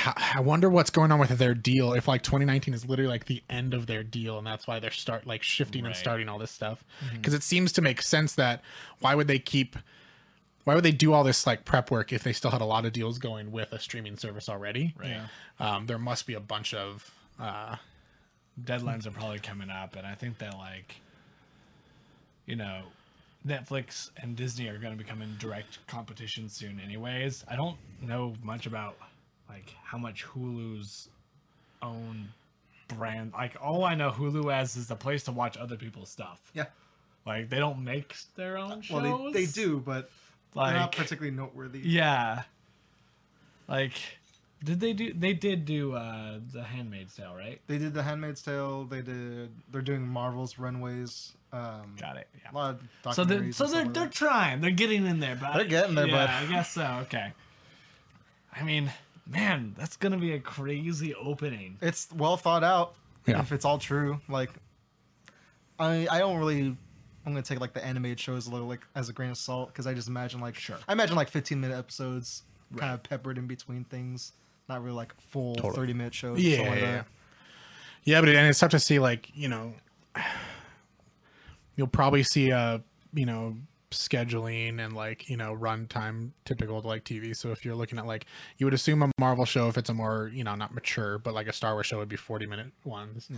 I 0.05 0.41
wonder 0.41 0.69
what's 0.69 0.89
going 0.89 1.13
on 1.13 1.19
with 1.19 1.29
their 1.37 1.53
deal. 1.55 1.93
If 1.93 2.09
like 2.09 2.21
2019 2.21 2.73
is 2.73 2.85
literally 2.85 3.09
like 3.09 3.25
the 3.25 3.41
end 3.49 3.73
of 3.73 3.87
their 3.87 4.03
deal, 4.03 4.37
and 4.37 4.45
that's 4.45 4.67
why 4.67 4.79
they're 4.79 4.91
start 4.91 5.25
like 5.25 5.43
shifting 5.43 5.85
and 5.85 5.95
starting 5.95 6.27
all 6.27 6.37
this 6.37 6.51
stuff. 6.51 6.83
Because 7.13 7.33
it 7.33 7.41
seems 7.41 7.71
to 7.73 7.81
make 7.81 8.01
sense 8.01 8.35
that 8.35 8.61
why 8.99 9.15
would 9.15 9.27
they 9.27 9.39
keep, 9.39 9.77
why 10.67 10.75
would 10.75 10.83
they 10.83 10.91
do 10.91 11.13
all 11.13 11.23
this 11.23 11.47
like 11.47 11.63
prep 11.63 11.89
work 11.89 12.11
if 12.11 12.23
they 12.23 12.33
still 12.33 12.51
had 12.51 12.59
a 12.59 12.65
lot 12.65 12.83
of 12.83 12.91
deals 12.91 13.19
going 13.19 13.53
with 13.53 13.71
a 13.71 13.79
streaming 13.79 14.17
service 14.17 14.49
already? 14.49 14.93
Right. 14.99 15.21
Um, 15.61 15.85
there 15.85 15.97
must 15.97 16.27
be 16.27 16.33
a 16.33 16.41
bunch 16.41 16.73
of. 16.73 17.09
Uh, 17.39 17.77
Deadlines 18.61 19.07
are 19.07 19.11
probably 19.11 19.39
coming 19.39 19.69
up, 19.69 19.95
and 19.95 20.05
I 20.05 20.13
think 20.15 20.39
that, 20.39 20.57
like, 20.57 20.97
you 22.45 22.57
know, 22.57 22.81
Netflix 23.47 24.09
and 24.21 24.35
Disney 24.35 24.67
are 24.67 24.77
going 24.77 24.91
to 24.91 25.01
become 25.01 25.21
in 25.21 25.37
direct 25.39 25.87
competition 25.87 26.49
soon, 26.49 26.81
anyways. 26.83 27.45
I 27.47 27.55
don't 27.55 27.77
know 28.01 28.33
much 28.43 28.65
about, 28.65 28.97
like, 29.47 29.73
how 29.85 29.97
much 29.97 30.25
Hulu's 30.25 31.07
own 31.81 32.27
brand. 32.89 33.31
Like, 33.31 33.55
all 33.61 33.85
I 33.85 33.95
know 33.95 34.11
Hulu 34.11 34.53
as 34.53 34.75
is 34.75 34.87
the 34.87 34.97
place 34.97 35.23
to 35.23 35.31
watch 35.31 35.55
other 35.55 35.77
people's 35.77 36.09
stuff. 36.09 36.51
Yeah. 36.53 36.65
Like, 37.25 37.49
they 37.49 37.57
don't 37.57 37.85
make 37.85 38.17
their 38.35 38.57
own 38.57 38.81
shows. 38.81 39.01
Well, 39.01 39.31
they, 39.31 39.45
they 39.45 39.51
do, 39.51 39.79
but 39.79 40.09
Like, 40.57 40.71
they're 40.71 40.79
not 40.81 40.91
particularly 40.95 41.35
noteworthy. 41.35 41.79
Yeah. 41.79 42.43
Like, 43.67 43.93
did 44.63 44.79
they 44.79 44.93
do? 44.93 45.13
They 45.13 45.33
did 45.33 45.65
do 45.65 45.93
uh 45.93 46.39
the 46.51 46.63
Handmaid's 46.63 47.15
Tale, 47.15 47.35
right? 47.35 47.61
They 47.67 47.77
did 47.77 47.93
The 47.93 48.03
Handmaid's 48.03 48.41
Tale. 48.41 48.85
They 48.85 49.01
did. 49.01 49.51
They're 49.71 49.81
doing 49.81 50.07
Marvel's 50.07 50.57
Runways. 50.57 51.33
Um, 51.53 51.95
Got 51.99 52.17
it. 52.17 52.27
Yeah. 52.43 52.51
A 52.51 52.53
lot 52.55 52.79
of 53.05 53.13
So 53.13 53.23
they're 53.23 53.39
documentaries 53.39 53.55
so 53.55 53.67
they're 53.67 53.87
they're 53.87 54.07
trying. 54.07 54.61
They're 54.61 54.71
getting 54.71 55.05
in 55.05 55.19
there, 55.19 55.35
but 55.35 55.53
They're 55.53 55.65
getting 55.65 55.95
there, 55.95 56.07
yeah, 56.07 56.25
bud. 56.25 56.29
I 56.29 56.51
guess 56.51 56.71
so. 56.71 56.99
Okay. 57.03 57.31
I 58.53 58.63
mean, 58.63 58.91
man, 59.27 59.75
that's 59.77 59.95
gonna 59.95 60.17
be 60.17 60.33
a 60.33 60.39
crazy 60.39 61.13
opening. 61.13 61.77
It's 61.81 62.07
well 62.13 62.37
thought 62.37 62.63
out. 62.63 62.95
Yeah. 63.25 63.41
If 63.41 63.51
it's 63.51 63.65
all 63.65 63.77
true, 63.77 64.21
like, 64.27 64.49
I 65.79 66.07
I 66.09 66.19
don't 66.19 66.37
really. 66.37 66.75
I'm 67.27 67.33
gonna 67.33 67.43
take 67.43 67.59
like 67.59 67.73
the 67.73 67.83
animated 67.85 68.21
shows 68.21 68.47
a 68.47 68.51
little 68.51 68.69
like 68.69 68.87
as 68.95 69.09
a 69.09 69.13
grain 69.13 69.31
of 69.31 69.37
salt 69.37 69.67
because 69.67 69.85
I 69.85 69.93
just 69.93 70.07
imagine 70.07 70.39
like 70.39 70.55
Sure. 70.55 70.77
I 70.87 70.93
imagine 70.93 71.17
like 71.17 71.27
15 71.29 71.59
minute 71.59 71.77
episodes 71.77 72.43
kind 72.77 72.93
of 72.93 73.03
peppered 73.03 73.37
in 73.37 73.47
between 73.47 73.83
things, 73.83 74.31
not 74.69 74.81
really 74.81 74.95
like 74.95 75.13
full 75.19 75.55
30 75.55 75.93
minute 75.93 76.13
shows. 76.13 76.37
or 76.37 76.41
Yeah, 76.41 76.61
like 76.61 76.79
yeah, 76.79 76.91
that. 76.91 77.05
Yeah, 78.05 78.19
but 78.21 78.29
it, 78.29 78.37
and 78.37 78.47
it's 78.47 78.59
tough 78.59 78.71
to 78.71 78.79
see, 78.79 78.99
like 78.99 79.29
you 79.35 79.49
know, 79.49 79.73
you'll 81.75 81.87
probably 81.87 82.23
see 82.23 82.49
a 82.51 82.81
you 83.13 83.25
know 83.25 83.57
scheduling 83.91 84.79
and 84.79 84.93
like 84.93 85.29
you 85.29 85.35
know 85.35 85.53
runtime 85.53 86.31
typical 86.45 86.81
to 86.81 86.87
like 86.87 87.03
TV. 87.03 87.35
So 87.35 87.51
if 87.51 87.65
you're 87.65 87.75
looking 87.75 87.99
at 87.99 88.05
like 88.05 88.25
you 88.57 88.65
would 88.65 88.73
assume 88.73 89.03
a 89.03 89.11
Marvel 89.19 89.43
show 89.43 89.67
if 89.67 89.77
it's 89.77 89.89
a 89.89 89.93
more 89.93 90.31
you 90.33 90.45
know 90.45 90.55
not 90.55 90.73
mature 90.73 91.17
but 91.17 91.33
like 91.33 91.47
a 91.47 91.53
Star 91.53 91.73
Wars 91.73 91.87
show 91.87 91.97
would 91.97 92.07
be 92.07 92.15
40 92.15 92.45
minute 92.45 92.71
ones. 92.85 93.29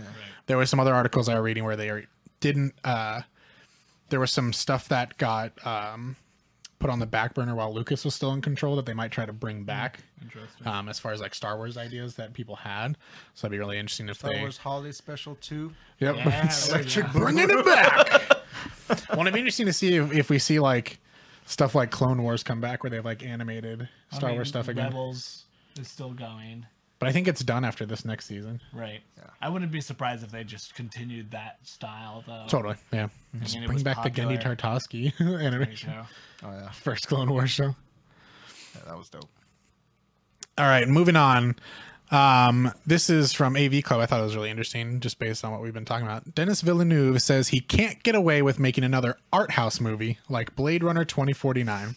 There 0.46 0.56
was 0.58 0.70
some 0.70 0.78
other 0.78 0.94
articles 0.94 1.28
I 1.28 1.34
was 1.34 1.42
reading 1.42 1.64
where 1.64 1.74
they 1.76 1.88
are, 1.90 2.04
didn't 2.38 2.74
uh 2.84 3.22
there 4.10 4.20
was 4.20 4.30
some 4.30 4.52
stuff 4.52 4.88
that 4.88 5.16
got 5.18 5.64
um 5.66 6.16
put 6.80 6.90
on 6.90 6.98
the 6.98 7.06
back 7.06 7.34
burner 7.34 7.54
while 7.54 7.72
Lucas 7.72 8.04
was 8.04 8.14
still 8.14 8.32
in 8.32 8.40
control 8.40 8.74
that 8.76 8.86
they 8.86 8.94
might 8.94 9.12
try 9.12 9.26
to 9.26 9.32
bring 9.32 9.64
back. 9.64 10.00
Interesting. 10.22 10.66
Um, 10.66 10.88
as 10.88 10.98
far 10.98 11.12
as 11.12 11.20
like 11.20 11.34
Star 11.34 11.56
Wars 11.56 11.76
ideas 11.76 12.16
that 12.16 12.32
people 12.32 12.56
had, 12.56 12.96
so 13.34 13.46
that'd 13.46 13.52
be 13.52 13.58
really 13.58 13.78
interesting 13.78 14.08
if 14.08 14.16
Star 14.16 14.32
they. 14.32 14.40
Wars 14.40 14.56
Holiday 14.56 14.92
Special 14.92 15.36
2. 15.36 15.72
Yep. 16.00 16.16
Yeah, 16.16 16.80
you 16.86 17.04
bringing 17.12 17.50
it 17.50 17.64
back. 17.64 18.22
well, 19.10 19.20
it'd 19.20 19.34
be 19.34 19.40
interesting 19.40 19.66
to 19.66 19.72
see 19.72 19.96
if, 19.96 20.12
if 20.12 20.30
we 20.30 20.38
see 20.38 20.58
like 20.58 20.98
stuff 21.44 21.74
like 21.74 21.90
Clone 21.90 22.22
Wars 22.22 22.42
come 22.42 22.60
back 22.60 22.82
where 22.82 22.90
they 22.90 22.96
have 22.96 23.04
like 23.04 23.22
animated 23.22 23.88
I 24.10 24.16
Star 24.16 24.30
mean, 24.30 24.38
Wars 24.38 24.48
stuff 24.48 24.68
again. 24.68 24.86
Rebels 24.86 25.44
is 25.78 25.86
still 25.86 26.12
going. 26.12 26.66
But 27.00 27.08
I 27.08 27.12
think 27.12 27.26
it's 27.26 27.42
done 27.42 27.64
after 27.64 27.84
this 27.86 28.04
next 28.04 28.26
season. 28.26 28.60
Right. 28.72 29.00
I 29.40 29.48
wouldn't 29.48 29.72
be 29.72 29.80
surprised 29.80 30.22
if 30.22 30.30
they 30.30 30.44
just 30.44 30.74
continued 30.74 31.30
that 31.32 31.56
style 31.66 32.22
though. 32.26 32.44
Totally. 32.46 32.76
Yeah. 32.92 33.08
Just 33.40 33.56
mean, 33.56 33.64
bring 33.66 33.74
was 33.76 33.82
back 33.82 34.02
the 34.02 34.10
Genndy 34.10 34.36
popular. 34.36 34.56
Tartakovsky 34.56 35.12
There 35.18 35.28
you 35.40 35.46
animation. 35.46 35.90
go. 35.90 36.02
Oh, 36.46 36.50
yeah. 36.52 36.70
First 36.70 37.08
Clone 37.08 37.30
Wars 37.30 37.50
show. 37.50 37.74
yeah 38.74 38.82
that 38.86 38.96
was 38.98 39.08
dope. 39.08 39.28
All 40.58 40.66
right, 40.66 40.86
moving 40.86 41.16
on. 41.16 41.56
Um, 42.10 42.72
this 42.84 43.08
is 43.08 43.32
from 43.32 43.56
AV 43.56 43.82
Club. 43.82 44.00
I 44.00 44.06
thought 44.06 44.20
it 44.20 44.24
was 44.24 44.34
really 44.36 44.50
interesting, 44.50 45.00
just 45.00 45.18
based 45.18 45.42
on 45.44 45.52
what 45.52 45.62
we've 45.62 45.72
been 45.72 45.84
talking 45.86 46.06
about. 46.06 46.34
Denis 46.34 46.60
Villeneuve 46.60 47.22
says 47.22 47.48
he 47.48 47.60
can't 47.60 48.02
get 48.02 48.14
away 48.14 48.42
with 48.42 48.58
making 48.58 48.84
another 48.84 49.16
art 49.32 49.52
house 49.52 49.80
movie 49.80 50.18
like 50.28 50.54
Blade 50.56 50.82
Runner 50.84 51.04
2049. 51.04 51.96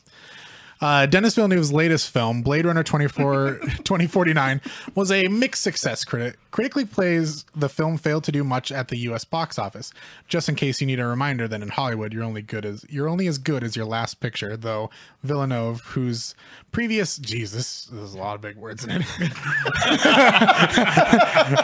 Uh, 0.83 1.05
Denis 1.05 1.33
Villeneuve's 1.35 1.71
latest 1.71 2.09
film, 2.09 2.41
Blade 2.41 2.65
Runner 2.65 2.83
24, 2.83 3.55
2049, 3.85 4.59
was 4.95 5.13
a 5.13 5.29
mixed 5.29 5.63
success. 5.63 6.03
Critic 6.03 6.37
critically 6.53 6.85
plays 6.85 7.43
the 7.55 7.67
film 7.67 7.97
failed 7.97 8.23
to 8.23 8.31
do 8.31 8.43
much 8.43 8.71
at 8.71 8.89
the 8.89 8.97
U.S. 8.97 9.25
box 9.25 9.57
office. 9.57 9.91
Just 10.27 10.47
in 10.47 10.53
case 10.53 10.79
you 10.79 10.85
need 10.85 10.99
a 10.99 11.05
reminder 11.05 11.47
that 11.47 11.63
in 11.63 11.69
Hollywood 11.69 12.13
you're 12.13 12.23
only 12.23 12.43
good 12.43 12.63
as 12.63 12.85
you're 12.87 13.09
only 13.09 13.25
as 13.25 13.39
good 13.39 13.63
as 13.63 13.75
your 13.75 13.87
last 13.87 14.19
picture. 14.19 14.55
Though 14.55 14.91
Villeneuve, 15.23 15.81
whose 15.81 16.35
previous 16.71 17.17
Jesus, 17.17 17.85
there's 17.91 18.13
a 18.13 18.19
lot 18.19 18.35
of 18.35 18.41
big 18.41 18.55
words 18.55 18.83
in 18.83 18.91
it. 18.91 19.01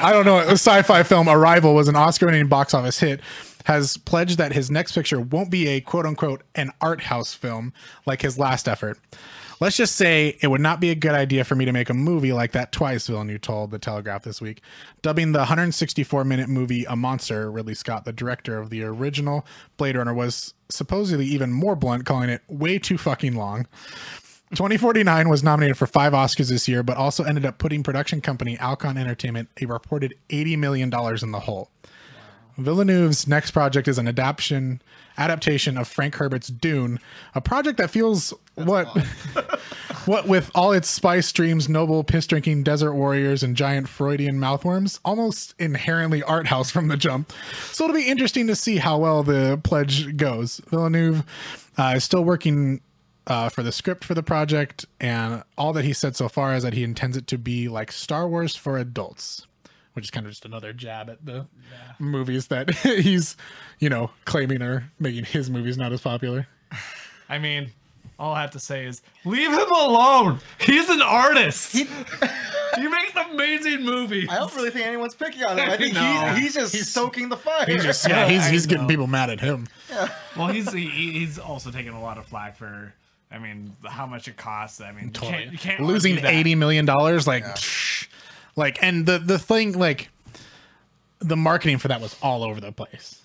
I 0.01 0.09
don't 0.11 0.25
know. 0.25 0.39
Sci-fi 0.39 1.03
film 1.03 1.29
Arrival 1.29 1.75
was 1.75 1.87
an 1.87 1.95
Oscar-winning 1.95 2.47
box 2.47 2.73
office 2.73 2.99
hit. 2.99 3.21
Has 3.65 3.97
pledged 3.97 4.39
that 4.39 4.53
his 4.53 4.71
next 4.71 4.93
picture 4.93 5.21
won't 5.21 5.51
be 5.51 5.67
a 5.67 5.81
quote 5.81 6.07
unquote 6.07 6.41
an 6.55 6.71
art 6.81 7.01
house 7.01 7.35
film 7.35 7.73
like 8.07 8.23
his 8.23 8.39
last 8.39 8.67
effort. 8.67 8.97
Let's 9.61 9.75
just 9.75 9.97
say 9.97 10.37
it 10.39 10.47
would 10.47 10.61
not 10.61 10.79
be 10.79 10.89
a 10.89 10.95
good 10.95 11.11
idea 11.11 11.43
for 11.43 11.53
me 11.53 11.65
to 11.65 11.73
make 11.73 11.89
a 11.89 11.93
movie 11.93 12.31
like 12.31 12.53
that 12.53 12.71
twice, 12.71 13.07
Villeneuve 13.07 13.41
told 13.41 13.71
The 13.71 13.79
Telegraph 13.79 14.23
this 14.23 14.39
week. 14.39 14.61
Dubbing 15.01 15.33
the 15.33 15.39
164 15.39 16.23
minute 16.23 16.47
movie 16.47 16.85
a 16.85 16.95
monster, 16.95 17.51
Ridley 17.51 17.73
Scott, 17.73 18.05
the 18.05 18.13
director 18.13 18.57
of 18.57 18.69
the 18.69 18.83
original 18.83 19.45
Blade 19.75 19.97
Runner, 19.97 20.13
was 20.13 20.53
supposedly 20.69 21.25
even 21.25 21.51
more 21.51 21.75
blunt, 21.75 22.05
calling 22.05 22.29
it 22.29 22.41
way 22.47 22.79
too 22.79 22.97
fucking 22.97 23.35
long. 23.35 23.67
2049 24.51 25.27
was 25.27 25.43
nominated 25.43 25.77
for 25.77 25.87
five 25.87 26.13
Oscars 26.13 26.49
this 26.49 26.69
year, 26.69 26.81
but 26.81 26.95
also 26.95 27.25
ended 27.25 27.45
up 27.45 27.57
putting 27.57 27.83
production 27.83 28.21
company 28.21 28.57
Alcon 28.59 28.97
Entertainment 28.97 29.49
a 29.61 29.65
reported 29.65 30.15
$80 30.29 30.57
million 30.57 30.87
in 31.21 31.31
the 31.31 31.41
hole. 31.41 31.69
Villeneuve's 32.59 33.27
next 33.27 33.51
project 33.51 33.87
is 33.87 33.97
an 33.97 34.07
adaptation 34.07 34.81
adaptation 35.17 35.77
of 35.77 35.87
Frank 35.87 36.15
Herbert's 36.15 36.47
Dune, 36.47 36.99
a 37.35 37.41
project 37.41 37.77
that 37.77 37.89
feels 37.91 38.33
what 38.55 38.87
what 40.05 40.27
with 40.27 40.49
all 40.55 40.71
its 40.71 40.87
spice 40.89 41.31
dreams, 41.31 41.67
noble 41.67 42.03
piss 42.03 42.25
drinking 42.25 42.63
desert 42.63 42.93
warriors, 42.93 43.43
and 43.43 43.55
giant 43.55 43.89
Freudian 43.89 44.39
mouthworms, 44.39 44.99
almost 45.03 45.53
inherently 45.59 46.23
art 46.23 46.47
house 46.47 46.71
from 46.71 46.87
the 46.87 46.97
jump. 46.97 47.33
So 47.71 47.83
it'll 47.83 47.95
be 47.95 48.07
interesting 48.07 48.47
to 48.47 48.55
see 48.55 48.77
how 48.77 48.97
well 48.97 49.23
the 49.23 49.59
pledge 49.63 50.15
goes. 50.15 50.61
Villeneuve 50.67 51.25
uh, 51.77 51.93
is 51.97 52.03
still 52.03 52.23
working 52.23 52.81
uh, 53.27 53.49
for 53.49 53.61
the 53.61 53.71
script 53.71 54.03
for 54.03 54.13
the 54.13 54.23
project, 54.23 54.85
and 54.99 55.43
all 55.57 55.73
that 55.73 55.85
he 55.85 55.93
said 55.93 56.15
so 56.15 56.27
far 56.27 56.55
is 56.55 56.63
that 56.63 56.73
he 56.73 56.83
intends 56.83 57.15
it 57.15 57.27
to 57.27 57.37
be 57.37 57.67
like 57.67 57.91
Star 57.91 58.27
Wars 58.27 58.55
for 58.55 58.77
adults, 58.77 59.45
which 59.99 60.05
is 60.05 60.11
kind 60.11 60.25
of 60.25 60.31
just 60.31 60.45
another 60.45 60.71
jab 60.71 61.09
at 61.09 61.25
the 61.25 61.45
movies 61.99 62.47
that 62.47 62.73
he's, 62.75 63.35
you 63.79 63.89
know, 63.89 64.09
claiming 64.23 64.61
are 64.61 64.89
making 64.97 65.25
his 65.25 65.49
movies 65.49 65.77
not 65.77 65.91
as 65.91 65.99
popular. 65.99 66.47
I 67.27 67.37
mean, 67.37 67.71
all 68.17 68.33
I 68.33 68.39
have 68.39 68.51
to 68.51 68.61
say 68.61 68.85
is 68.85 69.01
leave 69.25 69.51
him 69.51 69.69
alone. 69.69 70.39
He's 70.57 70.87
an 70.87 71.01
artist. 71.01 71.73
He, 71.73 71.83
makes 72.77 73.13
amazing 73.29 73.83
movies. 73.83 74.29
I 74.29 74.35
don't 74.35 74.55
really 74.55 74.69
think 74.69 74.85
anyone's 74.85 75.15
picking 75.15 75.43
on 75.43 75.59
him. 75.59 75.69
I 75.69 75.75
think 75.75 75.93
No. 75.95 76.33
he's, 76.35 76.55
he's 76.55 76.71
just 76.71 76.91
stoking 76.91 77.27
the 77.27 77.35
fire. 77.35 77.65
He's 77.65 77.83
just 77.83 78.07
yeah, 78.07 78.29
he's 78.29 78.47
he's 78.47 78.67
getting 78.67 78.87
people 78.87 79.07
mad 79.07 79.29
at 79.29 79.41
him. 79.41 79.67
Yeah. 79.89 80.07
Well, 80.37 80.47
he's 80.47 80.71
he, 80.71 80.87
he's 80.87 81.37
also 81.37 81.71
taking 81.71 81.91
a 81.91 82.01
lot 82.01 82.17
of 82.17 82.25
flack 82.25 82.55
for. 82.55 82.93
I 83.31 83.37
mean, 83.37 83.75
how 83.85 84.07
much 84.07 84.27
it 84.27 84.37
costs. 84.37 84.81
I 84.81 84.91
mean, 84.91 85.05
you 85.05 85.11
can't, 85.11 85.51
you 85.51 85.57
can't 85.57 85.81
losing 85.81 86.25
eighty 86.25 86.55
million 86.55 86.85
dollars, 86.85 87.27
like, 87.27 87.43
psh, 87.43 88.07
like, 88.59 88.83
and 88.83 89.05
the 89.05 89.17
the 89.17 89.39
thing, 89.39 89.71
like, 89.73 90.09
the 91.19 91.35
marketing 91.37 91.77
for 91.77 91.87
that 91.87 92.01
was 92.01 92.15
all 92.21 92.43
over 92.43 92.61
the 92.61 92.71
place. 92.71 93.21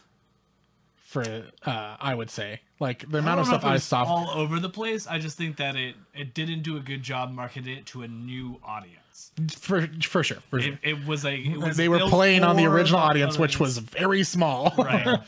For 0.96 1.22
uh, 1.64 1.96
I 2.00 2.14
would 2.14 2.30
say, 2.30 2.60
like 2.80 3.08
the 3.08 3.18
amount 3.18 3.40
of 3.40 3.46
stuff 3.46 3.64
I 3.64 3.76
saw. 3.76 4.04
all 4.04 4.30
over 4.30 4.58
the 4.58 4.68
place. 4.68 5.06
I 5.06 5.18
just 5.18 5.36
think 5.36 5.56
that 5.58 5.76
it 5.76 5.94
it 6.14 6.34
didn't 6.34 6.62
do 6.62 6.76
a 6.76 6.80
good 6.80 7.02
job 7.02 7.30
marketing 7.30 7.76
it 7.76 7.86
to 7.86 8.02
a 8.02 8.08
new 8.08 8.58
audience. 8.64 9.30
for 9.56 9.88
for 10.02 10.24
sure, 10.24 10.38
for 10.50 10.60
sure. 10.60 10.72
It, 10.72 10.78
it 10.82 11.06
was 11.06 11.24
like 11.24 11.40
it 11.40 11.56
was 11.58 11.76
they 11.76 11.88
were 11.88 12.00
playing 12.00 12.42
on 12.42 12.56
the 12.56 12.64
for 12.64 12.70
original 12.70 13.00
audience, 13.00 13.38
which 13.38 13.60
was 13.60 13.78
very 13.78 14.24
small. 14.24 14.72
right. 14.78 15.20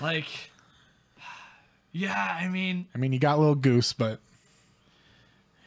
like, 0.00 0.26
yeah. 1.92 2.38
I 2.40 2.48
mean, 2.48 2.86
I 2.94 2.98
mean, 2.98 3.12
you 3.12 3.18
got 3.18 3.38
little 3.38 3.54
goose, 3.54 3.92
but 3.92 4.20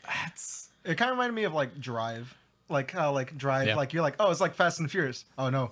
that's 0.03 0.69
It 0.84 0.96
kind 0.96 1.12
of 1.12 1.17
reminded 1.17 1.36
me 1.36 1.43
of 1.43 1.53
like 1.53 1.79
Drive, 1.79 2.36
like 2.69 2.91
how 2.91 3.11
like 3.11 3.38
Drive, 3.38 3.67
Yeah. 3.67 3.75
like 3.75 3.93
you're 3.93 4.03
like, 4.03 4.15
oh, 4.19 4.31
it's 4.31 4.41
like 4.41 4.53
Fast 4.55 4.79
and 4.79 4.89
Furious. 4.89 5.25
Oh 5.38 5.49
no, 5.49 5.71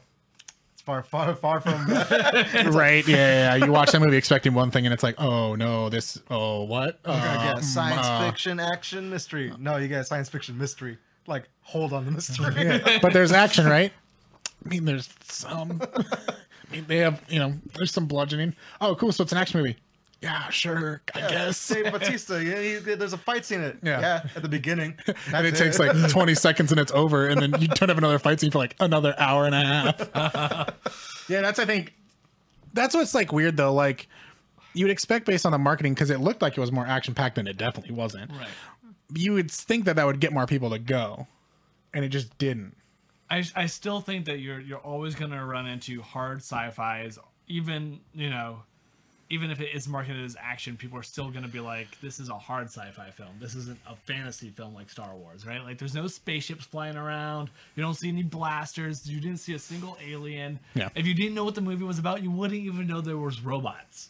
it's 0.74 0.82
far, 0.82 1.04
far, 1.04 1.36
far 1.36 1.60
from. 1.62 1.86
that. 1.88 2.70
right, 2.74 3.08
yeah, 3.08 3.56
yeah, 3.58 3.66
You 3.66 3.72
watch 3.72 3.92
that 3.92 4.00
movie 4.00 4.18
expecting 4.18 4.54
one 4.54 4.72
thing, 4.72 4.86
and 4.86 4.94
it's 4.94 5.04
like, 5.04 5.16
oh 5.20 5.56
no, 5.56 5.90
this, 5.90 6.22
oh 6.30 6.64
what? 6.64 7.00
You 7.06 7.12
gotta 7.14 7.40
Uh, 7.40 7.54
get 7.56 7.64
science 7.64 8.06
uh, 8.08 8.30
fiction, 8.30 8.60
action, 8.60 9.10
mystery. 9.10 9.54
No, 9.60 9.78
you 9.78 9.88
get 9.88 10.06
science 10.08 10.30
fiction, 10.30 10.58
mystery. 10.58 10.98
Like 11.28 11.50
hold 11.62 11.94
on 11.94 12.06
the 12.06 12.12
mystery. 12.12 12.54
yeah. 12.58 13.00
But 13.02 13.14
there's 13.14 13.32
action, 13.32 13.66
right? 13.66 13.92
I 14.66 14.70
mean, 14.70 14.86
there's 14.86 15.10
some. 15.24 15.82
I 15.98 16.72
mean, 16.72 16.86
they 16.88 16.98
have, 16.98 17.22
you 17.30 17.40
know, 17.40 17.54
there's 17.76 17.92
some 17.92 18.08
bludgeoning. 18.08 18.54
Oh, 18.82 18.96
cool. 18.96 19.12
So 19.14 19.24
it's 19.24 19.32
an 19.32 19.38
action 19.38 19.62
movie. 19.62 19.78
Yeah, 20.22 20.50
sure. 20.50 21.02
I 21.14 21.20
guess. 21.22 21.68
Dave 21.68 21.92
Batista, 21.92 22.38
yeah, 22.38 22.60
he, 22.62 22.96
there's 22.96 23.14
a 23.14 23.18
fight 23.18 23.46
scene 23.46 23.60
in 23.60 23.66
it. 23.66 23.78
Yeah. 23.84 24.00
Yeah, 24.00 24.30
at 24.36 24.42
the 24.42 24.50
beginning. 24.50 24.96
and 25.08 25.16
it 25.48 25.56
That's 25.56 25.60
takes 25.60 25.80
like 25.80 26.10
20 26.10 26.34
seconds 26.34 26.72
and 26.72 26.80
it's 26.80 26.92
over, 26.92 27.28
and 27.28 27.42
then 27.42 27.62
you 27.62 27.68
don't 27.68 27.90
have 27.90 27.98
another 27.98 28.20
fight 28.20 28.40
scene 28.40 28.52
for 28.52 28.58
like 28.58 28.76
another 28.80 29.14
hour 29.20 29.46
and 29.46 29.54
a 29.56 29.62
half. 29.62 31.26
yeah, 31.30 31.42
that's 31.42 31.60
I 31.60 31.66
think 31.66 31.94
that's 32.74 32.96
what's 32.96 33.14
like 33.14 33.32
weird 33.32 33.58
though. 33.58 33.74
Like 33.74 34.08
you 34.74 34.86
would 34.86 34.92
expect 34.92 35.26
based 35.26 35.46
on 35.46 35.52
the 35.52 35.58
marketing 35.58 35.94
because 35.94 36.10
it 36.10 36.20
looked 36.20 36.42
like 36.42 36.58
it 36.58 36.62
was 36.62 36.72
more 36.72 36.86
action 36.86 37.14
packed 37.14 37.36
than 37.36 37.48
it 37.48 37.58
definitely 37.58 37.94
wasn't. 37.94 38.32
right. 38.32 38.48
You 39.14 39.34
would 39.34 39.50
think 39.50 39.86
that 39.86 39.96
that 39.96 40.06
would 40.06 40.20
get 40.20 40.34
more 40.34 40.46
people 40.46 40.70
to 40.72 40.80
go, 40.80 41.28
and 41.94 42.04
it 42.04 42.10
just 42.10 42.38
didn't. 42.38 42.76
I, 43.30 43.44
I 43.56 43.66
still 43.68 44.02
think 44.02 44.26
that 44.26 44.40
you're 44.40 44.60
you're 44.60 44.80
always 44.80 45.16
gonna 45.16 45.46
run 45.46 45.68
into 45.68 46.02
hard 46.02 46.40
sci-fi's 46.40 47.20
even 47.48 48.00
you 48.14 48.30
know 48.30 48.64
even 49.30 49.52
if 49.52 49.60
it 49.60 49.70
is 49.74 49.88
marketed 49.88 50.24
as 50.24 50.36
action 50.40 50.78
people 50.78 50.98
are 50.98 51.04
still 51.04 51.30
gonna 51.30 51.48
be 51.48 51.60
like 51.60 52.00
this 52.02 52.20
is 52.20 52.30
a 52.30 52.38
hard 52.38 52.68
sci-fi 52.68 53.10
film. 53.12 53.32
This 53.40 53.56
isn't 53.56 53.78
a 53.88 53.96
fantasy 53.96 54.50
film 54.50 54.74
like 54.74 54.90
star 54.90 55.16
wars 55.16 55.46
right? 55.46 55.64
Like 55.64 55.78
there's 55.78 55.96
no 55.96 56.08
spaceships 56.08 56.66
flying 56.66 56.96
around. 56.98 57.50
You 57.76 57.84
don't 57.84 57.94
see 57.96 58.10
any 58.10 58.24
blasters. 58.24 59.10
You 59.10 59.20
didn't 59.20 59.40
see 59.40 59.54
a 59.54 59.60
single 59.60 59.98
alien. 60.06 60.60
Yeah. 60.74 60.90
if 60.96 61.06
you 61.06 61.14
didn't 61.14 61.36
know 61.36 61.44
what 61.44 61.56
the 61.56 61.62
movie 61.62 61.84
was 61.84 62.00
about 62.00 62.24
you 62.24 62.32
wouldn't 62.32 62.60
even 62.60 62.88
know 62.88 63.02
there 63.02 63.18
was 63.18 63.42
robots 63.42 64.10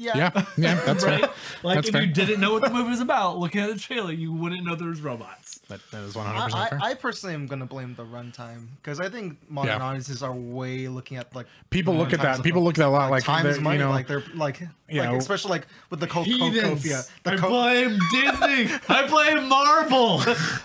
Yeah. 0.00 0.16
Yeah, 0.16 0.44
yeah, 0.56 0.74
that's 0.86 1.04
right 1.04 1.20
right. 1.20 1.30
like 1.62 1.74
That's 1.76 1.88
if 1.88 1.92
fair. 1.92 2.02
you 2.02 2.08
didn't 2.12 2.40
know 2.40 2.52
what 2.54 2.62
the 2.62 2.70
movie 2.70 2.88
was 2.90 3.00
about 3.00 3.38
looking 3.38 3.60
at 3.60 3.68
the 3.74 3.78
trailer 3.78 4.12
you 4.12 4.32
wouldn't 4.32 4.64
know 4.64 4.74
there 4.74 4.88
was 4.88 5.00
robots 5.02 5.58
That, 5.68 5.80
that 5.90 6.02
is 6.02 6.14
100 6.16 6.42
percent 6.44 6.54
I, 6.62 6.68
fair. 6.70 6.78
I, 6.82 6.90
I 6.90 6.94
personally 6.94 7.34
am 7.34 7.46
gonna 7.46 7.66
blame 7.66 7.94
the 7.94 8.04
runtime 8.04 8.68
because 8.82 8.98
I 8.98 9.08
think 9.10 9.38
modern 9.50 9.78
Yeah. 9.78 9.84
audiences 9.86 10.22
are 10.22 10.34
way 10.34 10.88
looking 10.88 11.18
at 11.18 11.34
like 11.36 11.46
People 11.68 11.94
look 11.94 12.12
at 12.14 12.20
that. 12.22 12.36
People 12.42 12.58
film. 12.60 12.64
look 12.64 12.74
at 12.76 12.78
that 12.78 12.88
a 12.88 12.90
lot. 12.90 13.10
Like, 13.10 13.24
time 13.24 13.46
is 13.46 13.60
money. 13.60 13.78
you 13.78 13.84
know, 13.84 13.90
like 13.90 14.06
they're 14.08 14.24
like 14.34 14.60
Yeah. 14.88 15.10
Like 15.10 15.18
especially 15.20 15.50
like 15.50 15.66
with 15.90 16.00
the 16.00 16.06
Coco 16.06 16.24
Heathens. 16.30 16.82
the 17.22 17.30
I 17.32 17.36
Co- 17.36 17.48
blame 17.48 17.98
Disney. 18.10 18.74
I 18.88 19.06
blame 19.06 19.48
Marvel. 19.48 20.22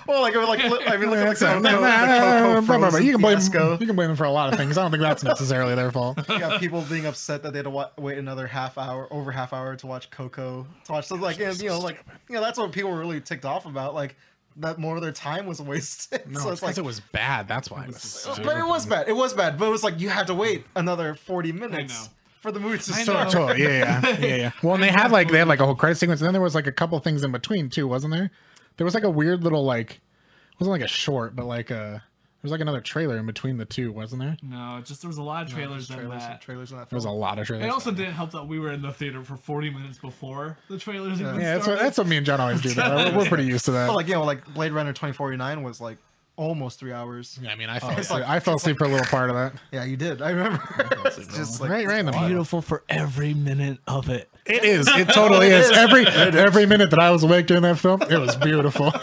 well, 0.08 0.22
like 0.22 0.34
like 0.36 0.62
I 0.88 0.98
mean, 0.98 1.10
look 1.10 1.20
at 1.20 1.28
like 1.28 1.38
the, 1.40 1.52
a- 1.58 1.62
the, 1.62 1.70
the 1.70 1.72
nah, 1.80 2.62
nah, 2.62 2.62
Coco 2.62 2.98
You 2.98 3.12
can 3.14 3.22
blame 3.22 3.38
fiasco. 3.38 3.78
you 3.80 3.86
can 3.86 3.96
blame 3.96 4.08
them 4.08 4.16
for 4.18 4.24
a 4.24 4.32
lot 4.32 4.52
of 4.54 4.58
things. 4.58 4.78
I 4.78 4.82
don't 4.82 4.92
think 4.92 5.02
that's 5.04 5.24
necessarily 5.24 5.76
their 5.76 5.92
fault. 5.92 6.18
You 6.30 6.40
got 6.40 6.60
people 6.60 6.82
being 6.90 7.06
upset 7.06 7.44
that 7.44 7.52
they 7.54 7.60
had 7.60 7.66
to 7.66 7.90
wait 7.98 8.18
another 8.18 8.48
half 8.48 8.78
hour, 8.78 9.08
over 9.12 9.25
half 9.32 9.54
hour 9.54 9.76
to 9.76 9.88
watch 9.88 10.10
Coco. 10.10 10.68
To 10.86 10.92
watch 10.92 11.08
so 11.08 11.16
like 11.16 11.40
and, 11.40 11.60
you 11.62 11.70
know 11.70 11.80
like 11.80 12.04
you 12.30 12.36
know 12.36 12.42
that's 12.42 12.58
what 12.58 12.72
people 12.72 12.92
were 12.92 13.00
really 13.00 13.22
ticked 13.22 13.46
off 13.46 13.66
about. 13.66 13.94
Like 13.94 14.16
that 14.58 14.78
more 14.78 14.96
of 14.96 15.02
their 15.02 15.12
time 15.12 15.46
was 15.46 15.62
wasted. 15.62 16.30
No, 16.30 16.40
so 16.40 16.50
it's 16.50 16.54
it's 16.54 16.62
like. 16.62 16.70
because 16.70 16.78
it 16.78 16.86
was 16.86 17.00
bad. 17.00 17.48
That's 17.48 17.70
why. 17.70 17.84
It 17.84 17.88
was 17.88 18.40
but 18.44 18.58
it 18.58 18.66
was 18.66 18.86
bad. 18.86 19.08
It 19.08 19.16
was 19.16 19.34
bad. 19.34 19.58
But 19.58 19.68
it 19.68 19.72
was 19.72 19.84
like 19.84 20.00
you 20.00 20.10
had 20.10 20.28
to 20.28 20.34
wait 20.34 20.66
another 20.76 21.16
forty 21.16 21.52
minutes 21.52 22.06
know. 22.06 22.12
for 22.40 22.52
the 22.52 22.60
movie 22.60 22.78
to 22.78 22.94
start. 22.94 23.32
Totally. 23.32 23.64
Yeah, 23.64 24.02
yeah, 24.04 24.18
yeah, 24.20 24.36
yeah. 24.36 24.52
Well, 24.62 24.76
and 24.76 24.84
they 24.84 24.92
had 24.92 25.12
like 25.12 25.30
they 25.30 25.40
had 25.40 25.48
like 25.48 25.60
a 25.60 25.66
whole 25.66 25.76
credit 25.76 25.96
sequence, 25.96 26.22
and 26.22 26.28
then 26.28 26.34
there 26.34 26.42
was 26.42 26.56
like 26.56 26.68
a 26.68 26.72
couple 26.72 26.98
things 27.00 27.24
in 27.24 27.32
between 27.32 27.70
too, 27.70 27.88
wasn't 27.88 28.14
there? 28.14 28.32
There 28.78 28.86
was 28.86 28.94
like 28.94 29.04
a 29.04 29.10
weird 29.10 29.44
little 29.44 29.64
like, 29.64 29.92
it 29.92 30.60
wasn't 30.60 30.74
like 30.74 30.82
a 30.82 30.88
short, 30.88 31.36
but 31.36 31.46
like 31.46 31.72
a 31.72 32.04
there 32.46 32.52
was 32.52 32.60
like 32.60 32.62
another 32.62 32.82
trailer 32.82 33.18
in 33.18 33.26
between 33.26 33.58
the 33.58 33.66
two, 33.66 33.92
wasn't 33.92 34.22
there? 34.22 34.38
no, 34.44 34.80
just 34.84 35.02
there 35.02 35.08
was 35.08 35.18
a 35.18 35.24
lot 35.24 35.48
of 35.48 35.52
trailers 35.52 35.90
in 35.90 35.96
trailers, 35.96 36.22
that. 36.22 36.42
trailers 36.42 36.72
in 36.72 36.78
that 36.78 36.90
There 36.90 36.98
was 36.98 37.06
a 37.06 37.10
lot 37.10 37.40
of 37.40 37.48
trailers. 37.48 37.66
It 37.66 37.70
also 37.72 37.92
didn't 37.92 38.14
help 38.14 38.32
that 38.32 38.48
we 38.48 38.60
were 38.60 38.72
in 38.72 38.82
the 38.82 38.94
theater 38.94 39.24
for 39.24 39.36
40 39.36 39.72
minutes 39.72 39.98
before 39.98 40.58
the 40.70 40.78
trailers 40.78 41.20
even 41.20 41.36
yeah, 41.40 41.56
that's 41.56 41.58
what, 41.60 41.64
started. 41.64 41.86
that's 41.86 41.98
what 41.98 42.08
me 42.08 42.18
and 42.18 42.26
John 42.26 42.40
always 42.40 42.62
do. 42.62 42.70
Though. 42.70 42.96
We're, 42.96 43.18
we're 43.18 43.26
pretty 43.26 43.46
used 43.46 43.66
to 43.66 43.72
that. 43.72 43.88
But 43.88 43.96
like 43.96 44.08
you 44.08 44.14
know, 44.14 44.24
like 44.24 44.46
Blade 44.54 44.74
Runner 44.74 44.94
twenty 44.94 45.14
forty 45.14 45.38
nine 45.38 45.64
was 45.64 45.82
like 45.82 45.98
almost 46.36 46.80
three 46.80 46.92
hours. 46.92 47.40
yeah, 47.42 47.52
I 47.52 47.56
mean, 47.56 47.70
I 47.70 47.78
oh, 47.78 47.80
fell, 47.80 47.92
it's 47.92 48.00
asleep. 48.02 48.22
like- 48.22 48.30
I 48.30 48.40
fell 48.40 48.56
asleep 48.56 48.78
for 48.78 48.86
a 48.86 48.90
little 48.90 49.06
part 49.06 49.30
of 49.30 49.36
that. 49.36 49.54
Yeah, 49.72 49.86
you 49.86 49.98
did. 49.98 50.22
I 50.22 50.32
remember. 50.32 50.62
it's 51.06 51.36
just 51.36 51.62
like 51.62 51.70
right, 51.70 51.88
right 51.88 52.06
in 52.06 52.12
beautiful 52.28 52.62
for 52.62 52.84
every 52.90 53.34
minute 53.34 53.80
of 53.88 54.10
it. 54.10 54.30
It 54.46 54.64
is. 54.64 54.88
It 54.90 55.10
totally 55.10 55.48
is. 55.52 55.72
Every 55.72 56.06
every 56.06 56.66
minute 56.66 56.92
that 56.92 57.00
I 57.00 57.12
was 57.12 57.24
awake 57.24 57.48
during 57.48 57.64
that 57.64 57.80
film, 57.80 58.02
it 58.04 58.20
was 58.20 58.36
beautiful. 58.36 58.94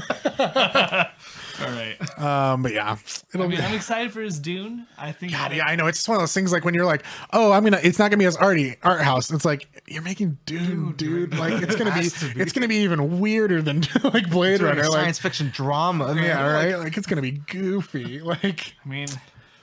All 2.23 2.29
right. 2.29 2.52
Um, 2.52 2.62
but 2.62 2.73
yeah, 2.73 2.97
it'll 3.35 3.47
I 3.47 3.49
mean, 3.49 3.59
be. 3.59 3.64
I'm 3.64 3.75
excited 3.75 4.12
for 4.12 4.21
his 4.21 4.38
Dune. 4.38 4.87
I 4.97 5.12
think. 5.12 5.33
God, 5.33 5.52
yeah, 5.55 5.67
I 5.67 5.76
know. 5.76 5.87
It's 5.87 5.99
just 5.99 6.09
one 6.09 6.17
of 6.17 6.23
those 6.23 6.33
things 6.35 6.52
like 6.52 6.64
when 6.64 6.75
you're 6.75 6.87
like, 6.87 7.05
oh, 7.33 7.52
I'm 7.52 7.64
gonna. 7.64 7.81
It's 7.83 7.99
not 7.99 8.11
gonna 8.11 8.19
be 8.19 8.25
as 8.26 8.37
arty 8.37 8.76
art 8.83 9.00
house. 9.02 9.31
It's 9.31 9.45
like 9.45 9.83
you're 9.87 10.02
making 10.02 10.38
Dune, 10.47 10.93
dude. 10.93 11.37
Like 11.37 11.62
it's 11.62 11.76
gonna 11.76 11.95
be, 11.99 12.09
to 12.09 12.35
be. 12.35 12.41
It's 12.41 12.52
gonna 12.52 12.69
be 12.69 12.76
even 12.76 13.21
weirder 13.21 13.62
than 13.62 13.83
like 14.05 14.31
Blade 14.31 14.59
doing 14.59 14.73
a 14.73 14.76
Runner. 14.76 14.83
Like, 14.88 14.93
science 14.93 15.19
fiction 15.19 15.50
drama. 15.52 16.14
Man. 16.14 16.25
yeah, 16.25 16.45
Like, 16.45 16.55
right. 16.55 16.79
Like 16.79 16.97
it's 16.97 17.07
gonna 17.07 17.23
be 17.23 17.33
goofy. 17.33 18.21
Like 18.33 18.75
I 18.85 18.88
mean, 18.88 19.09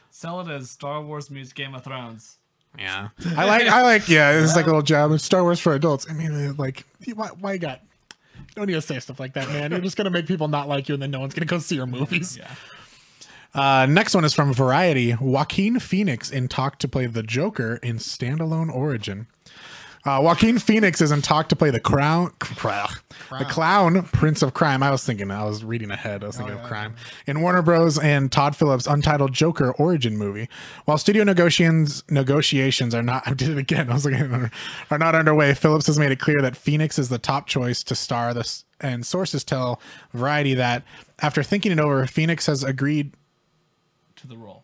sell 0.09 0.41
it 0.41 0.47
as 0.49 0.69
Star 0.69 1.01
Wars 1.01 1.31
meets 1.31 1.53
Game 1.53 1.73
of 1.75 1.83
Thrones. 1.83 2.37
yeah, 2.77 3.09
I 3.37 3.45
like. 3.45 3.67
I 3.67 3.81
like. 3.83 4.09
Yeah, 4.09 4.41
it's 4.41 4.55
like 4.55 4.65
a 4.65 4.69
little 4.69 4.81
job. 4.81 5.11
It's 5.11 5.23
Star 5.23 5.43
Wars 5.43 5.59
for 5.59 5.73
adults. 5.73 6.07
I 6.09 6.13
mean, 6.13 6.55
like, 6.57 6.85
why, 7.15 7.29
why 7.39 7.57
got? 7.57 7.81
Don't 8.59 8.67
to 8.67 8.81
say 8.81 8.99
stuff 8.99 9.21
like 9.21 9.33
that, 9.35 9.47
man. 9.47 9.71
You're 9.71 9.79
just 9.79 9.95
gonna 9.95 10.09
make 10.09 10.27
people 10.27 10.49
not 10.49 10.67
like 10.67 10.89
you, 10.89 10.93
and 10.93 11.01
then 11.01 11.11
no 11.11 11.21
one's 11.21 11.33
gonna 11.33 11.45
go 11.45 11.59
see 11.59 11.75
your 11.75 11.85
movies. 11.85 12.37
Yeah. 12.37 12.51
Uh, 13.53 13.85
next 13.85 14.13
one 14.13 14.25
is 14.25 14.33
from 14.33 14.53
Variety. 14.53 15.15
Joaquin 15.15 15.79
Phoenix 15.79 16.29
in 16.29 16.49
talk 16.49 16.77
to 16.79 16.87
play 16.89 17.05
the 17.05 17.23
Joker 17.23 17.79
in 17.81 17.99
standalone 17.99 18.69
origin. 18.69 19.27
Uh, 20.05 20.21
Joaquin 20.23 20.59
Phoenix 20.59 21.01
is 21.01 21.11
in 21.11 21.21
talk 21.21 21.49
to 21.49 21.55
play 21.55 21.71
the 21.71 21.79
crown, 21.79 22.31
the 23.37 23.45
clown 23.45 24.03
prince 24.03 24.41
of 24.41 24.53
crime. 24.53 24.81
I 24.81 24.91
was 24.91 25.03
thinking, 25.03 25.29
I 25.29 25.43
was 25.43 25.63
reading 25.63 25.91
ahead. 25.91 26.23
I 26.23 26.27
was 26.27 26.37
thinking 26.37 26.55
of 26.55 26.63
crime 26.63 26.95
in 27.27 27.41
Warner 27.41 27.61
Bros. 27.61 27.99
and 27.99 28.31
Todd 28.31 28.55
Phillips' 28.55 28.87
untitled 28.87 29.33
Joker 29.33 29.73
origin 29.73 30.17
movie. 30.17 30.47
While 30.85 30.97
studio 30.97 31.23
negotiations 31.25 32.03
negotiations 32.09 32.95
are 32.95 33.03
not, 33.03 33.23
I 33.27 33.33
did 33.33 33.49
it 33.49 33.57
again. 33.57 33.89
I 33.89 33.93
was 33.93 34.05
looking 34.05 34.49
are 34.89 34.97
not 34.97 35.15
underway. 35.15 35.53
Phillips 35.53 35.87
has 35.87 35.99
made 35.99 36.11
it 36.11 36.19
clear 36.19 36.41
that 36.41 36.55
Phoenix 36.55 36.97
is 36.97 37.09
the 37.09 37.19
top 37.19 37.45
choice 37.47 37.83
to 37.83 37.95
star 37.95 38.33
this, 38.33 38.63
and 38.79 39.05
sources 39.05 39.43
tell 39.43 39.81
Variety 40.13 40.53
that 40.53 40.83
after 41.21 41.43
thinking 41.43 41.71
it 41.73 41.79
over, 41.79 42.05
Phoenix 42.07 42.45
has 42.45 42.63
agreed 42.63 43.11
To 44.17 44.27
the 44.27 44.37
role. 44.37 44.63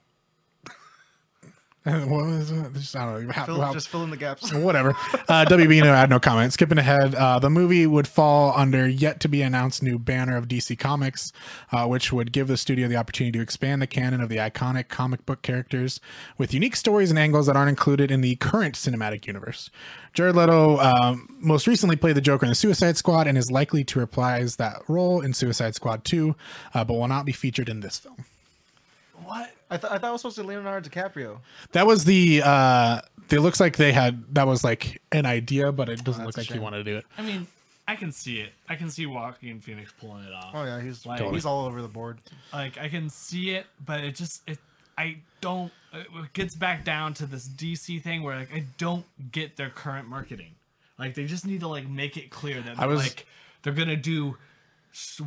what 2.07 2.25
was 2.25 2.49
it? 2.49 2.73
Just, 2.73 2.95
I 2.95 3.05
don't 3.05 3.27
know. 3.27 3.31
How, 3.31 3.45
fill, 3.45 3.61
how- 3.61 3.71
just 3.71 3.89
fill 3.89 4.03
in 4.03 4.09
the 4.09 4.17
gaps. 4.17 4.51
whatever. 4.53 4.89
Uh, 5.29 5.45
WB 5.45 5.83
no 5.83 5.93
had 5.93 6.09
no 6.09 6.19
comment. 6.19 6.51
Skipping 6.51 6.79
ahead, 6.79 7.13
uh, 7.13 7.37
the 7.37 7.51
movie 7.51 7.85
would 7.85 8.07
fall 8.07 8.53
under 8.55 8.87
yet 8.87 9.19
to 9.19 9.27
be 9.27 9.43
announced 9.43 9.83
new 9.83 9.99
banner 9.99 10.35
of 10.35 10.47
DC 10.47 10.79
Comics, 10.79 11.31
uh, 11.71 11.85
which 11.85 12.11
would 12.11 12.31
give 12.31 12.47
the 12.47 12.57
studio 12.57 12.87
the 12.87 12.95
opportunity 12.95 13.37
to 13.37 13.43
expand 13.43 13.83
the 13.83 13.87
canon 13.87 14.19
of 14.19 14.29
the 14.29 14.37
iconic 14.37 14.87
comic 14.87 15.27
book 15.27 15.43
characters 15.43 15.99
with 16.39 16.55
unique 16.55 16.75
stories 16.75 17.11
and 17.11 17.19
angles 17.19 17.45
that 17.45 17.55
aren't 17.55 17.69
included 17.69 18.09
in 18.09 18.21
the 18.21 18.35
current 18.37 18.73
cinematic 18.73 19.27
universe. 19.27 19.69
Jared 20.13 20.35
Leto 20.35 20.79
um, 20.79 21.35
most 21.39 21.67
recently 21.67 21.95
played 21.95 22.15
the 22.15 22.21
Joker 22.21 22.45
in 22.45 22.49
the 22.49 22.55
Suicide 22.55 22.97
Squad 22.97 23.27
and 23.27 23.37
is 23.37 23.51
likely 23.51 23.83
to 23.83 23.99
reprise 23.99 24.55
that 24.55 24.81
role 24.87 25.21
in 25.21 25.33
Suicide 25.33 25.75
Squad 25.75 26.03
2, 26.03 26.35
uh, 26.73 26.83
but 26.83 26.95
will 26.95 27.07
not 27.07 27.25
be 27.25 27.31
featured 27.31 27.69
in 27.69 27.81
this 27.81 27.99
film. 27.99 28.25
What? 29.23 29.51
I, 29.75 29.77
th- 29.77 29.93
I 29.93 29.97
thought 29.97 30.09
it 30.09 30.11
was 30.13 30.21
supposed 30.21 30.35
to 30.37 30.41
be 30.43 30.47
Leonardo 30.49 30.89
DiCaprio. 30.89 31.39
That 31.71 31.85
was 31.87 32.03
the. 32.05 32.41
Uh, 32.43 33.01
it 33.29 33.39
looks 33.39 33.59
like 33.59 33.77
they 33.77 33.91
had 33.91 34.23
that 34.35 34.47
was 34.47 34.63
like 34.63 35.01
an 35.11 35.25
idea, 35.25 35.71
but 35.71 35.89
it 35.89 36.03
doesn't 36.03 36.21
Oh, 36.21 36.25
look 36.25 36.35
that's 36.35 36.37
a 36.37 36.39
like 36.41 36.47
he 36.47 36.53
shame. 36.55 36.61
wanted 36.63 36.77
to 36.77 36.83
do 36.83 36.97
it. 36.97 37.05
I 37.17 37.21
mean, 37.23 37.47
I 37.87 37.95
can 37.95 38.11
see 38.11 38.39
it. 38.39 38.49
I 38.69 38.75
can 38.75 38.89
see 38.89 39.05
Joaquin 39.05 39.59
Phoenix 39.61 39.91
pulling 39.99 40.23
it 40.25 40.33
off. 40.33 40.51
Oh 40.53 40.63
yeah, 40.63 40.81
he's 40.81 41.05
Like- 41.05 41.21
he's 41.31 41.45
all 41.45 41.65
over 41.65 41.81
the 41.81 41.87
board. 41.87 42.19
Like 42.53 42.77
I 42.77 42.89
can 42.89 43.09
see 43.09 43.51
it, 43.51 43.65
but 43.85 44.03
it 44.03 44.15
just 44.15 44.41
it. 44.47 44.59
I 44.97 45.17
don't. 45.41 45.71
It 45.93 46.07
gets 46.33 46.55
back 46.55 46.83
down 46.85 47.13
to 47.15 47.25
this 47.25 47.47
DC 47.47 48.01
thing 48.01 48.23
where 48.23 48.37
like 48.37 48.53
I 48.53 48.63
don't 48.77 49.05
get 49.31 49.57
their 49.57 49.69
current 49.69 50.07
marketing. 50.07 50.51
Like 50.97 51.13
they 51.15 51.25
just 51.25 51.45
need 51.45 51.59
to 51.61 51.67
like 51.67 51.87
make 51.89 52.15
it 52.17 52.29
clear 52.29 52.61
that 52.61 52.79
I 52.79 52.85
was- 52.85 52.99
like 53.01 53.25
they're 53.63 53.73
gonna 53.73 53.95
do 53.97 54.29
s- 54.29 54.35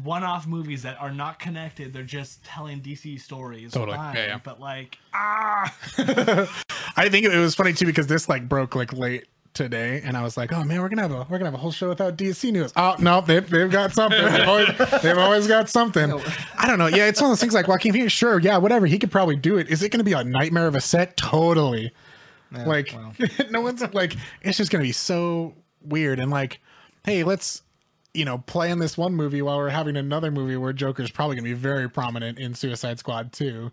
one-off 0.02 0.46
movies 0.46 0.82
that 0.82 1.00
are 1.00 1.12
not 1.12 1.38
connected. 1.38 1.92
They're 1.92 2.02
just 2.02 2.44
telling 2.44 2.80
DC 2.80 3.20
stories. 3.20 3.72
Totally. 3.72 3.96
Fine, 3.96 4.16
Yeah, 4.16 4.26
yeah. 4.26 4.40
But 4.42 4.60
like 4.60 4.98
ah, 5.14 5.74
I 6.96 7.08
think 7.08 7.26
it 7.26 7.36
was 7.36 7.54
funny 7.54 7.72
too 7.72 7.86
because 7.86 8.06
this 8.06 8.28
like 8.28 8.48
broke 8.48 8.74
like 8.74 8.92
late 8.92 9.26
today, 9.54 10.00
and 10.04 10.16
I 10.16 10.22
was 10.22 10.36
like, 10.36 10.52
"Oh 10.52 10.64
man, 10.64 10.80
we're 10.80 10.88
gonna 10.88 11.02
have 11.02 11.12
a 11.12 11.26
we're 11.28 11.38
gonna 11.38 11.46
have 11.46 11.54
a 11.54 11.58
whole 11.58 11.72
show 11.72 11.88
without 11.88 12.16
DC 12.16 12.50
news." 12.52 12.72
Oh 12.76 12.96
no, 12.98 13.20
they've, 13.20 13.48
they've 13.48 13.70
got 13.70 13.92
something. 13.92 14.24
They've 14.24 14.48
always, 14.48 14.68
they've 15.02 15.18
always 15.18 15.46
got 15.46 15.68
something. 15.68 16.12
I 16.56 16.66
don't 16.66 16.78
know. 16.78 16.86
Yeah, 16.86 17.06
it's 17.06 17.20
one 17.20 17.30
of 17.30 17.32
those 17.32 17.40
things 17.40 17.54
like 17.54 17.68
Joaquin 17.68 17.92
Phoenix. 17.92 18.12
Sure, 18.12 18.38
yeah, 18.38 18.56
whatever. 18.56 18.86
He 18.86 18.98
could 18.98 19.10
probably 19.10 19.36
do 19.36 19.58
it. 19.58 19.68
Is 19.68 19.82
it 19.82 19.90
gonna 19.90 20.04
be 20.04 20.12
a 20.12 20.24
nightmare 20.24 20.66
of 20.66 20.74
a 20.74 20.80
set? 20.80 21.16
Totally. 21.16 21.92
like 22.52 22.94
well. 22.94 23.14
no 23.50 23.60
one's 23.60 23.82
like 23.92 24.16
it's 24.40 24.56
just 24.56 24.70
gonna 24.70 24.84
be 24.84 24.92
so 24.92 25.54
weird 25.82 26.18
and 26.20 26.30
like, 26.30 26.60
hey, 27.04 27.24
let's 27.24 27.62
you 28.14 28.24
know 28.24 28.38
playing 28.38 28.78
this 28.78 28.96
one 28.96 29.14
movie 29.14 29.42
while 29.42 29.58
we're 29.58 29.68
having 29.68 29.96
another 29.96 30.30
movie 30.30 30.56
where 30.56 30.72
Joker's 30.72 31.10
probably 31.10 31.36
gonna 31.36 31.44
be 31.44 31.52
very 31.52 31.88
prominent 31.88 32.38
in 32.38 32.54
Suicide 32.54 32.98
Squad 32.98 33.32
too. 33.32 33.70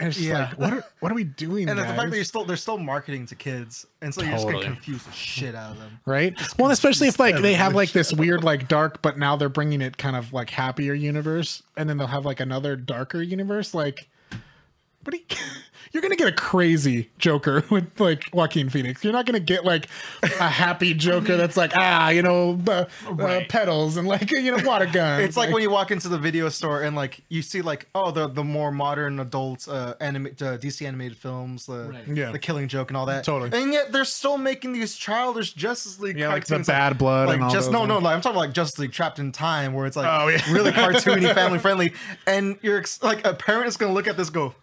And 0.00 0.08
it's 0.08 0.18
Yeah. 0.18 0.48
like, 0.50 0.58
what 0.58 0.72
are 0.72 0.84
what 1.00 1.12
are 1.12 1.14
we 1.14 1.22
doing? 1.24 1.68
And 1.68 1.78
the 1.78 1.84
fact 1.84 2.10
that 2.10 2.16
you're 2.16 2.24
still 2.24 2.44
they're 2.44 2.56
still 2.56 2.78
marketing 2.78 3.26
to 3.26 3.34
kids, 3.36 3.86
and 4.00 4.12
so 4.12 4.22
you're 4.22 4.32
just 4.32 4.46
gonna 4.46 4.64
confuse 4.64 5.04
the 5.04 5.12
shit 5.12 5.54
out 5.54 5.72
of 5.72 5.78
them. 5.78 6.00
right? 6.06 6.34
Well, 6.58 6.70
especially 6.72 7.06
if 7.08 7.20
like 7.20 7.36
they 7.40 7.54
have 7.54 7.74
like 7.74 7.92
this 7.92 8.12
weird 8.12 8.42
like 8.42 8.66
dark, 8.68 9.00
but 9.02 9.16
now 9.18 9.36
they're 9.36 9.48
bringing 9.48 9.80
it 9.80 9.98
kind 9.98 10.16
of 10.16 10.32
like 10.32 10.50
happier 10.50 10.94
universe, 10.94 11.62
and 11.76 11.88
then 11.88 11.98
they'll 11.98 12.08
have 12.08 12.24
like 12.24 12.40
another 12.40 12.74
darker 12.74 13.22
universe. 13.22 13.74
Like, 13.74 14.08
what? 15.04 15.12
do 15.12 15.18
you, 15.18 15.24
you're 15.92 16.00
gonna 16.02 16.16
get 16.16 16.28
a 16.28 16.32
crazy 16.32 17.10
Joker 17.18 17.62
with 17.70 18.00
like 18.00 18.24
Joaquin 18.32 18.70
Phoenix. 18.70 19.04
You're 19.04 19.12
not 19.12 19.26
gonna 19.26 19.40
get 19.40 19.64
like 19.64 19.88
a 20.22 20.48
happy 20.48 20.94
Joker 21.06 21.36
that's 21.36 21.56
like 21.56 21.72
ah, 21.76 22.08
you 22.08 22.22
know, 22.22 22.58
uh, 22.66 22.70
uh, 23.06 23.12
Right. 23.12 23.46
pedals 23.48 23.96
and 23.98 24.08
like 24.08 24.30
you 24.30 24.56
know 24.56 24.62
water 24.64 24.86
gun. 24.92 25.20
It's 25.20 25.36
like 25.36 25.52
when 25.52 25.62
you 25.62 25.70
walk 25.70 25.90
into 25.90 26.08
the 26.08 26.16
video 26.18 26.48
store 26.48 26.82
and 26.82 26.96
like 26.96 27.20
you 27.28 27.42
see 27.42 27.60
like 27.60 27.88
oh 27.94 28.10
the 28.10 28.26
the 28.28 28.42
more 28.44 28.72
modern 28.72 29.20
adult 29.20 29.68
uh, 29.68 29.94
anime 30.00 30.26
uh, 30.28 30.56
DC 30.56 30.86
animated 30.86 31.18
films, 31.18 31.66
the 31.66 31.90
Right. 31.92 32.08
Yeah. 32.08 32.30
the 32.32 32.38
Killing 32.38 32.68
Joke 32.68 32.88
and 32.90 32.96
all 32.96 33.06
that. 33.06 33.24
Totally. 33.24 33.50
And 33.60 33.72
yet 33.72 33.92
they're 33.92 34.04
still 34.06 34.38
making 34.38 34.72
these 34.72 34.94
childish 34.96 35.52
Justice 35.52 36.00
League 36.00 36.16
Yeah, 36.18 36.28
like 36.28 36.44
the 36.46 36.50
cartoons, 36.54 36.66
Bad 36.68 36.96
Blood 36.96 37.28
like 37.28 37.34
and 37.36 37.44
all 37.44 37.50
just 37.50 37.66
those 37.66 37.72
no 37.74 37.84
no 37.84 37.98
like 37.98 38.14
I'm 38.14 38.20
talking 38.22 38.38
like 38.38 38.52
Justice 38.54 38.78
League 38.78 38.92
Trapped 38.92 39.18
in 39.18 39.30
Time 39.30 39.74
where 39.74 39.84
it's 39.86 39.96
like 39.96 40.06
Oh, 40.08 40.28
yeah. 40.28 40.40
really 40.50 40.70
cartoony, 40.72 41.34
family 41.34 41.58
friendly, 41.58 41.92
and 42.26 42.56
you're 42.62 42.78
ex- 42.78 43.02
like 43.02 43.26
a 43.26 43.34
parent 43.34 43.66
is 43.66 43.76
gonna 43.76 43.92
look 43.92 44.06
at 44.08 44.16
this 44.16 44.28
and 44.28 44.34
go. 44.34 44.54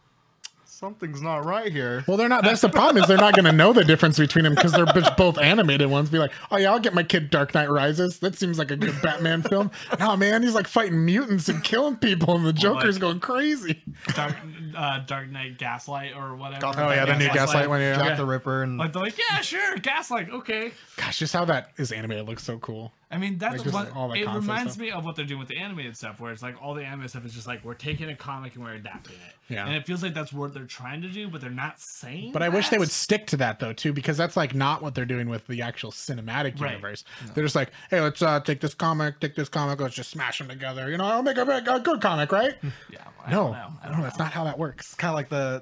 Something's 0.79 1.21
not 1.21 1.43
right 1.43 1.73
here. 1.73 2.05
Well, 2.07 2.15
they're 2.15 2.29
not. 2.29 2.45
That's 2.45 2.61
the 2.61 2.69
problem 2.69 3.03
is 3.03 3.07
they're 3.09 3.17
not 3.17 3.33
going 3.35 3.43
to 3.43 3.51
know 3.51 3.73
the 3.73 3.83
difference 3.83 4.17
between 4.17 4.45
them 4.45 4.55
because 4.55 4.71
they're 4.71 4.85
both 5.17 5.37
animated 5.37 5.89
ones. 5.89 6.09
Be 6.09 6.19
like, 6.19 6.31
oh 6.51 6.57
yeah, 6.57 6.71
I'll 6.71 6.79
get 6.79 6.93
my 6.93 7.03
kid 7.03 7.29
Dark 7.29 7.53
Knight 7.53 7.69
Rises. 7.69 8.19
That 8.19 8.37
seems 8.37 8.57
like 8.57 8.71
a 8.71 8.77
good 8.77 8.95
Batman 9.01 9.41
film. 9.41 9.71
No 9.99 10.15
man, 10.15 10.41
he's 10.41 10.53
like 10.55 10.67
fighting 10.67 11.03
mutants 11.03 11.49
and 11.49 11.61
killing 11.63 11.97
people, 11.97 12.33
and 12.37 12.45
the 12.45 12.53
Joker's 12.53 12.95
like- 12.95 13.01
going 13.01 13.19
crazy. 13.19 13.83
Dark 14.15 14.35
uh, 14.77 14.99
Dark 14.99 15.27
Knight 15.29 15.57
Gaslight 15.57 16.15
or 16.15 16.35
whatever. 16.37 16.61
Gotham 16.61 16.83
Oh 16.87 16.91
yeah, 16.91 17.03
the 17.05 17.17
new 17.17 17.27
Gaslight 17.27 17.67
one. 17.67 17.81
Yeah. 17.81 17.95
Jack 17.97 18.05
Yeah. 18.11 18.15
the 18.15 18.25
Ripper 18.25 18.63
and 18.63 18.77
Like 18.77 18.93
they're 18.93 19.01
like, 19.03 19.17
yeah, 19.17 19.41
sure, 19.41 19.75
Gaslight, 19.77 20.29
okay. 20.29 20.71
Gosh, 20.95 21.19
just 21.19 21.33
how 21.33 21.43
that 21.45 21.71
is 21.77 21.91
animated 21.91 22.25
looks 22.25 22.43
so 22.43 22.57
cool. 22.59 22.93
I 23.11 23.17
mean, 23.17 23.37
that's 23.37 23.57
Like, 23.57 23.63
just 23.63 23.73
what 23.73 23.91
all 23.95 24.07
the 24.09 24.15
it 24.21 24.27
reminds 24.29 24.73
stuff. 24.73 24.81
me 24.81 24.91
of 24.91 25.03
what 25.03 25.15
they're 25.17 25.25
doing 25.25 25.39
with 25.39 25.49
the 25.49 25.57
animated 25.57 25.97
stuff, 25.97 26.21
where 26.21 26.31
it's 26.31 26.43
like 26.43 26.55
all 26.61 26.73
the 26.75 26.85
animated 26.85 27.09
stuff 27.09 27.25
is 27.25 27.33
just 27.33 27.47
like 27.47 27.65
we're 27.65 27.73
taking 27.73 28.09
a 28.09 28.15
comic 28.15 28.55
and 28.55 28.63
we're 28.63 28.73
adapting 28.75 29.15
it. 29.15 29.35
Yeah. 29.49 29.65
And 29.65 29.75
it 29.75 29.85
feels 29.88 30.03
like 30.03 30.13
that's 30.13 30.31
what 30.31 30.53
they're 30.53 30.63
trying 30.65 31.01
to 31.01 31.09
do, 31.09 31.27
but 31.27 31.41
they're 31.41 31.49
not 31.49 31.79
saying. 31.79 32.31
But 32.31 32.43
I 32.43 32.49
wish 32.49 32.69
they 32.69 32.77
would 32.77 32.91
stick 32.91 33.25
to 33.27 33.38
that 33.38 33.59
though 33.59 33.73
too, 33.73 33.91
because 33.93 34.15
that's 34.15 34.38
like 34.38 34.53
not 34.53 34.81
what 34.81 34.93
they're 34.95 35.05
doing 35.05 35.27
with 35.27 35.47
the 35.47 35.62
actual 35.62 35.91
cinematic 35.91 36.59
Right. 36.62 36.71
universe. 36.71 37.03
They're 37.33 37.43
just 37.43 37.55
like, 37.55 37.71
hey, 37.89 37.99
let's 37.99 38.21
uh, 38.21 38.39
take 38.41 38.62
this 38.62 38.73
comic, 38.73 39.19
take 39.19 39.35
this 39.35 39.49
comic, 39.49 39.79
let's 39.81 39.95
just 39.95 40.12
smash 40.12 40.38
them 40.38 40.47
together. 40.49 40.89
You 40.91 40.97
know, 40.97 41.05
I'll 41.05 41.23
make 41.23 41.38
a, 41.38 41.41
a 41.41 41.79
good 41.79 41.99
comic, 42.01 42.31
right? 42.31 42.55
Yeah. 42.91 42.99
I 43.25 43.31
no, 43.31 43.43
don't 43.45 43.51
know. 43.53 43.67
I 43.83 43.91
don't 43.91 44.01
that's 44.01 44.17
know. 44.17 44.25
not 44.25 44.33
how 44.33 44.43
that 44.45 44.57
works. 44.57 44.95
kind 44.95 45.09
of 45.09 45.15
like 45.15 45.29
the, 45.29 45.62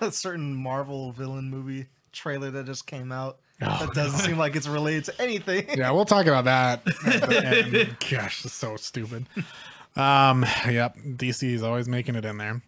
the 0.00 0.06
a 0.06 0.10
certain 0.12 0.54
Marvel 0.54 1.12
villain 1.12 1.50
movie 1.50 1.86
trailer 2.12 2.50
that 2.50 2.66
just 2.66 2.86
came 2.86 3.12
out. 3.12 3.38
Oh, 3.62 3.86
that 3.86 3.94
doesn't 3.94 4.20
seem 4.20 4.36
like 4.38 4.54
it's 4.56 4.66
related 4.68 5.04
to 5.06 5.20
anything. 5.22 5.66
Yeah, 5.78 5.90
we'll 5.90 6.04
talk 6.04 6.26
about 6.26 6.44
that. 6.44 6.82
at 7.06 7.28
the 7.28 7.46
end. 7.46 7.96
Gosh, 8.10 8.44
it's 8.44 8.54
so 8.54 8.76
stupid. 8.76 9.26
Um, 9.96 10.44
yep, 10.68 10.96
DC 10.98 11.42
is 11.54 11.62
always 11.62 11.88
making 11.88 12.16
it 12.16 12.24
in 12.24 12.36
there. 12.38 12.60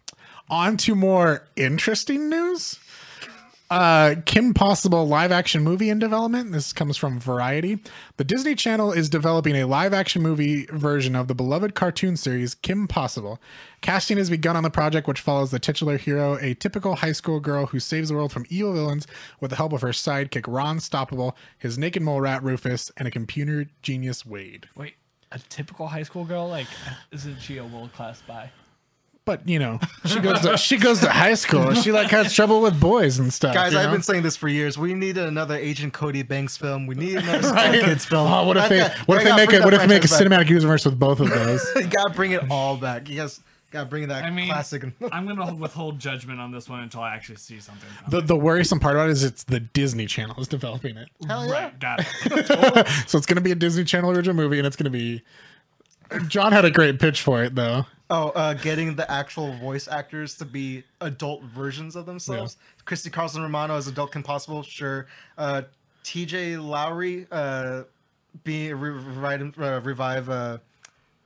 On 0.49 0.77
to 0.77 0.95
more 0.95 1.47
interesting 1.55 2.29
news. 2.29 2.79
Uh, 3.69 4.15
Kim 4.25 4.55
Possible 4.55 5.07
live 5.07 5.31
action 5.31 5.63
movie 5.63 5.91
in 5.91 5.99
development. 5.99 6.51
This 6.51 6.73
comes 6.73 6.97
from 6.97 7.19
Variety. 7.19 7.77
The 8.17 8.23
Disney 8.23 8.55
Channel 8.55 8.91
is 8.91 9.09
developing 9.09 9.55
a 9.55 9.65
live 9.65 9.93
action 9.93 10.23
movie 10.23 10.65
version 10.71 11.15
of 11.15 11.27
the 11.27 11.35
beloved 11.35 11.75
cartoon 11.75 12.17
series 12.17 12.55
Kim 12.55 12.87
Possible. 12.87 13.39
Casting 13.81 14.17
has 14.17 14.31
begun 14.31 14.55
on 14.55 14.63
the 14.63 14.71
project, 14.71 15.07
which 15.07 15.21
follows 15.21 15.51
the 15.51 15.59
titular 15.59 15.97
hero, 15.97 16.39
a 16.41 16.55
typical 16.55 16.95
high 16.95 17.11
school 17.11 17.39
girl 17.39 17.67
who 17.67 17.79
saves 17.79 18.09
the 18.09 18.15
world 18.15 18.31
from 18.31 18.47
evil 18.49 18.73
villains 18.73 19.05
with 19.39 19.51
the 19.51 19.57
help 19.57 19.71
of 19.71 19.81
her 19.81 19.89
sidekick 19.89 20.45
Ron 20.47 20.79
Stoppable, 20.79 21.35
his 21.59 21.77
naked 21.77 22.01
mole 22.01 22.21
rat 22.21 22.41
Rufus, 22.41 22.91
and 22.97 23.07
a 23.07 23.11
computer 23.11 23.67
genius 23.83 24.25
Wade. 24.25 24.67
Wait, 24.75 24.95
a 25.31 25.37
typical 25.37 25.85
high 25.85 26.01
school 26.01 26.25
girl, 26.25 26.49
like, 26.49 26.67
isn't 27.11 27.39
she 27.39 27.57
a 27.57 27.65
world 27.65 27.93
class 27.93 28.17
spy? 28.17 28.49
But 29.29 29.47
you 29.47 29.59
know, 29.59 29.79
she 30.05 30.19
goes 30.21 30.39
to 30.41 30.57
she 30.57 30.77
goes 30.77 31.01
to 31.01 31.09
high 31.09 31.35
school. 31.35 31.75
She 31.75 31.91
like 31.91 32.09
has 32.09 32.33
trouble 32.33 32.61
with 32.61 32.79
boys 32.79 33.19
and 33.19 33.31
stuff. 33.31 33.53
Guys, 33.53 33.73
you 33.73 33.77
I've 33.77 33.85
know? 33.85 33.91
been 33.91 34.01
saying 34.01 34.23
this 34.23 34.35
for 34.35 34.47
years. 34.47 34.75
We 34.75 34.95
need 34.95 35.19
another 35.19 35.55
Agent 35.55 35.93
Cody 35.93 36.23
Banks 36.23 36.57
film. 36.57 36.87
We 36.87 36.95
need 36.95 37.17
another 37.17 37.43
Spy 37.47 37.69
Right. 37.69 37.83
Kids 37.83 38.05
film. 38.05 38.25
Oh, 38.31 38.47
what 38.47 38.57
if 38.57 38.63
I've 38.63 38.69
they 38.71 38.79
got- 38.79 38.97
what 39.07 39.17
if 39.19 39.23
they 39.25 39.35
make 39.35 39.53
it 39.53 39.63
what 39.63 39.73
if 39.75 39.81
they 39.81 39.87
make 39.87 40.03
a 40.03 40.07
franchise 40.07 40.27
back. 40.29 40.47
cinematic 40.47 40.49
universe 40.49 40.83
with 40.85 40.97
both 40.97 41.19
of 41.19 41.29
those? 41.29 41.63
you 41.75 41.85
gotta 41.85 42.11
bring 42.11 42.31
it 42.31 42.49
all 42.49 42.75
back. 42.75 43.07
You 43.07 43.17
guys 43.17 43.39
gotta 43.69 43.85
bring 43.85 44.07
that 44.07 44.23
I 44.23 44.31
mean, 44.31 44.47
classic. 44.47 44.83
I'm 45.11 45.27
gonna 45.27 45.53
withhold 45.53 45.99
judgment 45.99 46.39
on 46.39 46.51
this 46.51 46.67
one 46.67 46.79
until 46.79 47.01
I 47.01 47.13
actually 47.13 47.35
see 47.35 47.59
something. 47.59 47.87
The 48.07 48.21
the 48.21 48.35
worrisome 48.35 48.79
part 48.79 48.95
about 48.95 49.09
it 49.09 49.11
is 49.11 49.23
it's 49.23 49.43
the 49.43 49.59
Disney 49.59 50.07
Channel 50.07 50.41
is 50.41 50.47
developing 50.47 50.97
it. 50.97 51.07
Hell 51.27 51.45
yeah. 51.45 51.51
Right, 51.65 51.79
got 51.79 51.99
it. 51.99 52.87
So 53.07 53.19
it's 53.19 53.27
gonna 53.27 53.41
be 53.41 53.51
a 53.51 53.55
Disney 53.55 53.83
Channel 53.83 54.09
original 54.09 54.35
movie 54.35 54.57
and 54.57 54.65
it's 54.65 54.75
gonna 54.75 54.89
be 54.89 55.21
John 56.27 56.51
had 56.51 56.65
a 56.65 56.71
great 56.71 56.99
pitch 56.99 57.21
for 57.21 57.43
it 57.43 57.53
though. 57.53 57.85
Oh, 58.11 58.29
uh, 58.29 58.55
getting 58.55 58.95
the 58.95 59.09
actual 59.11 59.53
voice 59.57 59.87
actors 59.87 60.35
to 60.37 60.45
be 60.45 60.83
adult 60.99 61.43
versions 61.43 61.95
of 61.95 62.07
themselves. 62.07 62.57
Christy 62.85 63.11
Carlson 63.11 63.43
Romano 63.43 63.77
as 63.77 63.87
adult 63.87 64.11
Kim 64.13 64.23
Possible, 64.23 64.63
sure. 64.63 65.05
Uh, 65.37 65.61
T.J. 66.03 66.57
Lowry, 66.57 67.27
uh, 67.31 67.83
be 68.43 68.73
re- 68.73 68.89
revive, 68.89 69.59
uh, 69.59 69.81
revive 69.83 70.27
uh, 70.27 70.57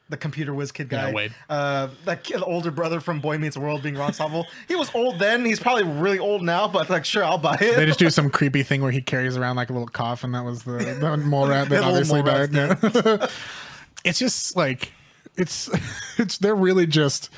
the 0.10 0.18
computer 0.18 0.54
whiz 0.54 0.74
kid 0.74 0.90
guy. 0.90 1.10
Yeah, 1.12 1.28
Uh, 1.50 1.88
that 2.04 2.26
kid, 2.26 2.42
older 2.46 2.70
brother 2.70 3.00
from 3.00 3.22
Boy 3.22 3.38
Meets 3.38 3.56
World 3.56 3.82
being 3.82 3.96
Ron 3.96 4.12
Stoppable. 4.12 4.46
he 4.68 4.76
was 4.76 4.94
old 4.94 5.20
then. 5.20 5.46
He's 5.46 5.62
probably 5.62 5.86
really 5.86 6.20
old 6.20 6.42
now, 6.44 6.68
but 6.68 6.90
like, 6.90 7.06
sure, 7.06 7.24
I'll 7.24 7.38
buy 7.38 7.58
it. 7.62 7.78
They 7.78 7.86
just 7.86 8.00
do 8.00 8.10
some 8.12 8.30
creepy 8.30 8.62
thing 8.64 8.82
where 8.82 8.92
he 8.92 9.02
carries 9.02 9.38
around 9.38 9.56
like 9.56 9.70
a 9.70 9.74
little 9.74 9.88
cough 9.88 10.26
and 10.26 10.36
that 10.36 10.44
was 10.44 10.64
the, 10.64 10.98
the 11.00 11.18
mole 11.18 11.48
rat 11.48 11.70
that 11.70 11.84
obviously 11.86 12.22
died. 12.24 12.52
Yeah. 12.54 13.28
it's 14.04 14.20
just 14.20 14.58
like 14.58 14.92
it's 15.36 15.70
it's 16.18 16.38
they're 16.38 16.56
really 16.56 16.88
just 16.88 17.30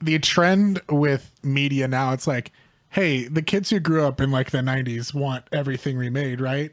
the 0.00 0.18
trend 0.18 0.80
with 0.88 1.30
media 1.42 1.88
now. 1.88 2.12
It's 2.12 2.26
like 2.26 2.52
hey 2.90 3.28
the 3.28 3.42
kids 3.42 3.70
who 3.70 3.80
grew 3.80 4.04
up 4.04 4.20
in 4.20 4.30
like 4.30 4.50
the 4.50 4.58
90s 4.58 5.14
want 5.14 5.44
everything 5.52 5.96
remade 5.96 6.40
right? 6.40 6.72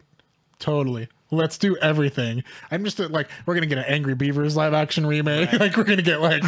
Totally. 0.59 1.07
Let's 1.29 1.57
do 1.57 1.75
everything. 1.77 2.43
I'm 2.71 2.83
just 2.85 2.99
uh, 2.99 3.09
like 3.09 3.29
we're 3.45 3.53
gonna 3.53 3.67
get 3.67 3.77
an 3.77 3.85
angry 3.85 4.15
beavers 4.15 4.55
live 4.55 4.73
action 4.73 5.05
remake. 5.05 5.51
Like 5.59 5.75
we're 5.75 5.83
gonna 5.83 6.01
get 6.01 6.21
like 6.21 6.43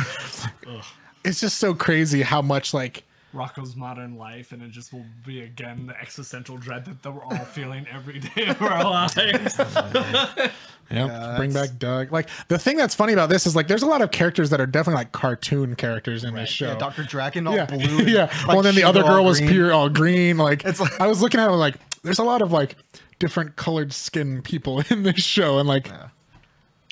it's 1.24 1.40
just 1.40 1.58
so 1.58 1.74
crazy 1.74 2.22
how 2.22 2.42
much 2.42 2.74
like 2.74 3.04
Rocko's 3.34 3.76
modern 3.76 4.18
life, 4.18 4.52
and 4.52 4.62
it 4.64 4.72
just 4.72 4.92
will 4.92 5.06
be 5.26 5.42
again 5.42 5.86
the 5.88 6.00
existential 6.00 6.58
dread 6.58 6.86
that 6.86 7.12
we're 7.12 7.24
all 7.24 7.46
feeling 7.46 7.86
every 7.94 8.20
day 8.20 8.48
of 8.48 8.62
our 8.62 8.84
lives. 9.16 9.60
Yep. 10.92 11.38
Bring 11.38 11.54
back 11.54 11.78
Doug. 11.78 12.12
Like 12.12 12.30
the 12.48 12.58
thing 12.58 12.76
that's 12.76 12.96
funny 12.96 13.14
about 13.14 13.30
this 13.30 13.46
is 13.46 13.56
like 13.56 13.68
there's 13.68 13.84
a 13.84 13.88
lot 13.88 14.02
of 14.02 14.10
characters 14.10 14.50
that 14.50 14.60
are 14.60 14.66
definitely 14.66 14.96
like 15.02 15.12
cartoon 15.12 15.76
characters 15.76 16.24
in 16.24 16.34
this 16.34 16.50
show. 16.50 16.70
Yeah, 16.70 16.78
Dr. 16.80 17.04
Drakken 17.04 17.48
all 17.48 17.56
yeah. 17.56 17.66
blue. 17.68 17.78
and, 18.00 18.10
yeah. 18.10 18.22
like, 18.26 18.48
well, 18.48 18.64
then 18.64 18.74
the 18.74 18.86
other 18.86 19.04
girl 19.04 19.24
was 19.24 19.38
green. 19.40 19.52
pure 19.52 19.72
all 19.72 19.88
green. 19.90 20.38
Like, 20.38 20.66
It's 20.66 20.80
like- 20.80 21.00
I 21.00 21.06
was 21.06 21.22
looking 21.22 21.40
at 21.40 21.48
it 21.48 21.52
like 21.54 21.76
there's 22.02 22.18
a 22.18 22.24
lot 22.24 22.42
of 22.42 22.52
like 22.52 22.76
different 23.20 23.56
colored 23.56 23.94
skin 23.94 24.42
people 24.42 24.82
in 24.90 25.04
this 25.04 25.18
show, 25.24 25.60
and 25.60 25.68
like. 25.70 25.92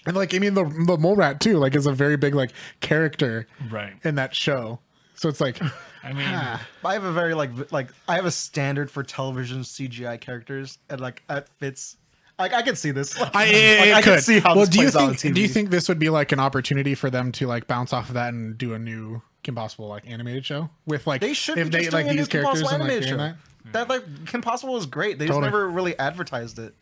And 0.05 0.15
like 0.15 0.33
I 0.35 0.37
mean 0.39 0.53
the 0.53 0.63
the 0.63 0.97
mole 0.99 1.15
rat 1.15 1.41
too 1.41 1.57
like 1.57 1.75
is 1.75 1.87
a 1.87 1.91
very 1.91 2.17
big 2.17 2.33
like 2.35 2.51
character 2.81 3.47
Right. 3.69 3.93
in 4.05 4.13
that 4.15 4.33
show, 4.35 4.79
so 5.15 5.27
it's 5.27 5.41
like 5.41 5.59
I 6.03 6.13
mean, 6.13 6.27
I 6.27 6.93
have 6.93 7.03
a 7.03 7.11
very 7.11 7.33
like 7.33 7.49
v- 7.51 7.65
like 7.71 7.89
I 8.07 8.15
have 8.15 8.25
a 8.25 8.31
standard 8.31 8.89
for 8.91 9.03
television 9.03 9.61
CGI 9.61 10.19
characters, 10.21 10.77
and 10.89 10.99
like 11.01 11.23
that 11.27 11.49
fits. 11.49 11.97
Like 12.39 12.53
I 12.53 12.61
can 12.61 12.75
see 12.75 12.91
this. 12.91 13.19
Like, 13.19 13.35
I, 13.35 13.45
it, 13.47 13.79
like, 13.79 13.87
it 13.89 13.93
I 13.95 14.01
could. 14.01 14.13
can 14.13 14.21
see 14.21 14.39
how 14.39 14.55
well, 14.55 14.65
this 14.65 14.69
do 14.69 14.77
you 14.77 14.83
plays 14.85 14.95
out 14.95 15.01
on 15.01 15.15
think 15.15 15.33
TV. 15.33 15.35
do 15.35 15.41
you 15.41 15.47
think 15.47 15.69
this 15.71 15.89
would 15.89 15.99
be 15.99 16.09
like 16.09 16.31
an 16.31 16.39
opportunity 16.39 16.93
for 16.95 17.09
them 17.09 17.31
to 17.33 17.47
like 17.47 17.65
bounce 17.67 17.93
off 17.93 18.09
of 18.09 18.13
that 18.13 18.33
and 18.33 18.57
do 18.57 18.73
a 18.75 18.79
new 18.79 19.21
Kim 19.43 19.55
Possible 19.55 19.87
like 19.87 20.07
animated 20.07 20.45
show 20.45 20.69
with 20.85 21.07
like 21.07 21.19
they 21.21 21.33
should 21.33 21.57
if 21.57 21.67
be 21.67 21.71
they 21.71 21.79
just 21.85 21.93
like 21.93 22.05
doing 22.05 22.17
a 22.19 22.21
these 22.21 22.27
new 22.27 22.31
Kim 22.31 22.41
characters 22.43 22.61
Possible 22.61 22.69
and 22.81 22.83
like 22.83 22.91
animated 22.91 23.09
doing 23.17 23.31
show. 23.31 23.35
that? 23.73 23.73
That 23.73 23.89
like 23.89 24.25
Kim 24.27 24.41
Possible 24.41 24.77
is 24.77 24.85
great. 24.85 25.17
They 25.17 25.27
just 25.27 25.39
never 25.39 25.67
really 25.67 25.97
advertised 25.97 26.59
it. 26.59 26.75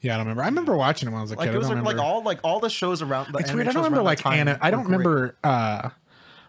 Yeah, 0.00 0.14
I 0.14 0.16
don't 0.18 0.26
remember. 0.26 0.42
I 0.42 0.46
remember 0.46 0.76
watching 0.76 1.08
it 1.08 1.12
when 1.12 1.18
I 1.18 1.22
was 1.22 1.32
a 1.32 1.36
Like 1.36 1.48
kid. 1.48 1.54
it 1.54 1.58
was 1.58 1.66
I 1.70 1.74
don't 1.74 1.82
like 1.84 1.94
remember. 1.96 2.02
all 2.12 2.22
like 2.22 2.38
all 2.44 2.60
the 2.60 2.70
shows 2.70 3.02
around. 3.02 3.32
The 3.32 3.38
it's 3.38 3.52
weird. 3.52 3.66
I 3.66 3.72
don't 3.72 3.82
remember 3.82 4.02
like 4.02 4.24
Anna. 4.24 4.58
I 4.62 4.70
don't 4.70 4.84
remember 4.84 5.36
uh 5.42 5.90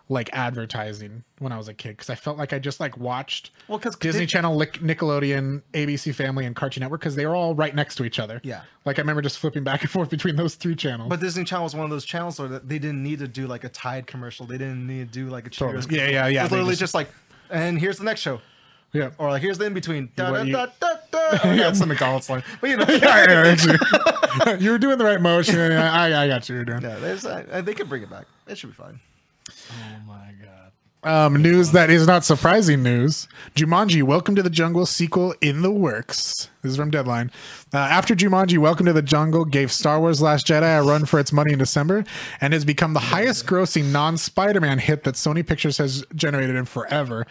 like 0.10 0.30
advertising 0.32 1.24
when 1.39 1.52
I 1.52 1.58
was 1.58 1.67
a 1.67 1.74
kid 1.74 1.89
because 1.89 2.10
I 2.10 2.15
felt 2.15 2.38
like 2.38 2.54
I 2.54 2.60
just 2.60 2.80
like 2.80 2.98
watched 2.98 3.52
well 3.67 3.78
because 3.78 3.96
Disney 3.98 4.26
Channel, 4.26 4.56
Lick- 4.56 4.80
Nickelodeon, 4.80 5.62
ABC 5.74 6.15
Family, 6.15 6.46
and 6.46 6.56
Cartoon 6.56 6.82
Network 6.82 7.02
because 7.02 7.15
they 7.15 7.26
were 7.26 7.36
all 7.36 7.54
right 7.56 7.76
next 7.76 7.96
to 7.96 8.06
each 8.06 8.17
other. 8.17 8.39
Yeah. 8.43 8.62
like 8.86 9.00
I 9.00 9.02
remember 9.02 9.22
just 9.22 9.38
flipping 9.38 9.63
back 9.65 9.82
and 9.82 9.89
forth 9.91 10.10
between 10.10 10.36
those 10.38 10.56
three 10.56 10.76
channels. 10.76 11.10
But 11.10 11.20
Disney 11.20 11.43
Channel 11.43 11.65
was 11.65 11.76
one 11.76 11.84
of 11.84 11.89
those 11.91 12.06
channels 12.06 12.39
where 12.39 12.48
they 12.48 12.80
didn't 12.80 13.04
need 13.04 13.20
to 13.20 13.28
do 13.28 13.48
like 13.48 13.63
a 13.65 13.70
Tide 13.70 14.08
commercial. 14.08 14.46
They 14.46 14.58
didn't 14.58 14.88
need 14.88 15.12
to 15.12 15.20
do 15.26 15.28
like 15.30 15.46
a 15.46 15.50
Cheerios. 15.50 15.58
Totally. 15.58 15.82
commercial. 15.88 16.13
Yeah, 16.13 16.26
yeah, 16.26 16.28
yeah, 16.28 16.39
It 16.39 16.43
was 16.43 16.52
literally 16.52 16.72
just- 16.72 16.80
just, 16.80 16.93
like, 16.93 17.10
and 17.50 17.78
here's 17.80 17.98
the 17.98 18.04
next 18.06 18.22
show, 18.22 18.39
yeah, 18.93 19.10
or 19.17 19.30
like 19.30 19.41
here's 19.41 19.58
the 19.58 19.65
in 19.65 19.74
between. 19.74 20.10
Da, 20.15 20.32
da, 20.32 20.41
you- 20.43 20.54
da, 20.54 20.67
da, 20.80 20.93
da. 21.12 21.38
Oh, 21.43 21.52
yeah, 21.52 21.67
it's 21.70 21.80
the 21.80 21.86
McDonald's 21.86 22.30
line, 22.30 22.43
but 22.62 22.70
you 22.70 22.78
know, 22.78 22.86
yeah, 22.89 23.26
yeah, 23.30 23.48
actually. 23.52 24.63
you 24.63 24.72
were 24.72 24.78
doing 24.78 24.98
the 24.98 25.04
right 25.04 25.20
motion. 25.22 25.60
I, 25.74 26.24
I 26.24 26.28
got 26.30 26.48
you 26.48 26.56
were 26.56 26.63
doing. 26.65 26.82
Yeah, 26.82 26.96
uh, 27.52 27.62
they 27.62 27.74
could 27.74 27.89
bring 27.89 28.04
it 28.04 28.10
back. 28.10 28.26
It 28.48 28.58
should 28.58 28.70
be 28.70 28.74
fine. 28.76 29.00
Oh 29.50 30.08
my 30.08 30.34
god. 30.44 30.72
Um, 31.04 31.42
news 31.42 31.72
that 31.72 31.90
is 31.90 32.08
not 32.08 32.26
surprising 32.26 32.84
news. 32.84 33.28
Jumanji 33.56 34.04
Welcome 34.04 34.36
to 34.36 34.44
the 34.44 34.50
Jungle 34.50 34.86
sequel 34.86 35.36
in 35.42 35.62
the 35.62 35.72
works. 35.72 36.50
This 36.62 36.72
is 36.72 36.78
from 36.78 36.90
Deadline. 36.92 37.32
Uh, 37.74 37.78
after 37.78 38.16
Jumanji 38.16 38.58
Welcome 38.58 38.88
to 38.88 38.94
the 38.94 39.02
Jungle 39.02 39.46
gave 39.46 39.72
Star 39.72 40.00
Wars 40.00 40.22
Last 40.22 40.48
Jedi 40.48 40.80
a 40.80 40.84
run 40.84 41.06
for 41.06 41.20
its 41.20 41.32
money 41.32 41.54
in 41.54 41.60
December 41.60 42.04
and 42.42 42.52
has 42.52 42.66
become 42.66 42.94
the 42.94 43.00
highest 43.00 43.46
grossing 43.46 43.92
non 43.92 44.18
Spider 44.18 44.60
Man 44.60 44.80
hit 44.80 45.04
that 45.04 45.16
Sony 45.16 45.46
Pictures 45.46 45.78
has 45.78 46.04
generated 46.16 46.56
in 46.56 46.66
forever. 46.66 47.26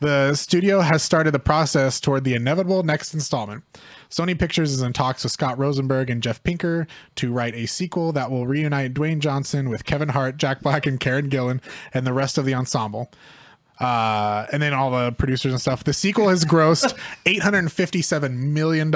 The 0.00 0.34
studio 0.34 0.80
has 0.80 1.02
started 1.02 1.32
the 1.32 1.38
process 1.38 2.00
toward 2.00 2.24
the 2.24 2.34
inevitable 2.34 2.82
next 2.82 3.12
installment. 3.12 3.64
Sony 4.08 4.36
Pictures 4.38 4.72
is 4.72 4.80
in 4.80 4.94
talks 4.94 5.22
with 5.24 5.32
Scott 5.32 5.58
Rosenberg 5.58 6.08
and 6.08 6.22
Jeff 6.22 6.42
Pinkner 6.42 6.86
to 7.16 7.30
write 7.30 7.54
a 7.54 7.66
sequel 7.66 8.10
that 8.12 8.30
will 8.30 8.46
reunite 8.46 8.94
Dwayne 8.94 9.18
Johnson 9.18 9.68
with 9.68 9.84
Kevin 9.84 10.08
Hart, 10.08 10.38
Jack 10.38 10.62
Black, 10.62 10.86
and 10.86 10.98
Karen 10.98 11.28
Gillan, 11.28 11.60
and 11.92 12.06
the 12.06 12.14
rest 12.14 12.38
of 12.38 12.46
the 12.46 12.54
ensemble. 12.54 13.12
Uh, 13.78 14.46
and 14.50 14.62
then 14.62 14.72
all 14.72 14.90
the 14.90 15.12
producers 15.12 15.52
and 15.52 15.60
stuff. 15.60 15.84
The 15.84 15.92
sequel 15.92 16.30
has 16.30 16.46
grossed 16.46 16.98
$857 17.26 18.36
million 18.38 18.94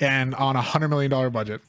and 0.00 0.34
on 0.34 0.56
a 0.56 0.62
$100 0.62 0.90
million 0.90 1.32
budget. 1.32 1.60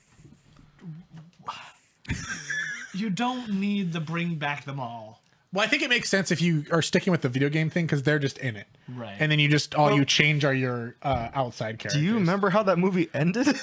You 2.96 3.12
don't 3.12 3.54
need 3.54 3.94
to 3.94 4.00
bring 4.00 4.36
back 4.36 4.66
them 4.66 4.80
all. 4.80 5.19
Well, 5.52 5.66
I 5.66 5.68
think 5.68 5.82
it 5.82 5.90
makes 5.90 6.10
sense 6.10 6.30
if 6.32 6.42
you 6.44 6.66
are 6.72 6.82
sticking 6.84 7.10
with 7.12 7.22
the 7.24 7.30
video 7.30 7.50
game 7.50 7.72
thing 7.72 7.86
because 7.88 8.04
they're 8.04 8.20
just 8.20 8.38
in 8.38 8.56
it. 8.56 8.68
Right. 8.88 9.16
And 9.20 9.32
then 9.32 9.40
you 9.40 9.48
just, 9.50 9.74
all 9.74 9.92
you 9.96 10.06
change 10.06 10.46
are 10.46 10.54
your 10.54 10.96
uh, 11.02 11.30
outside 11.34 11.80
characters. 11.80 11.94
Do 12.00 12.06
you 12.06 12.14
remember 12.14 12.52
how 12.52 12.62
that 12.64 12.78
movie 12.78 13.10
ended? 13.14 13.48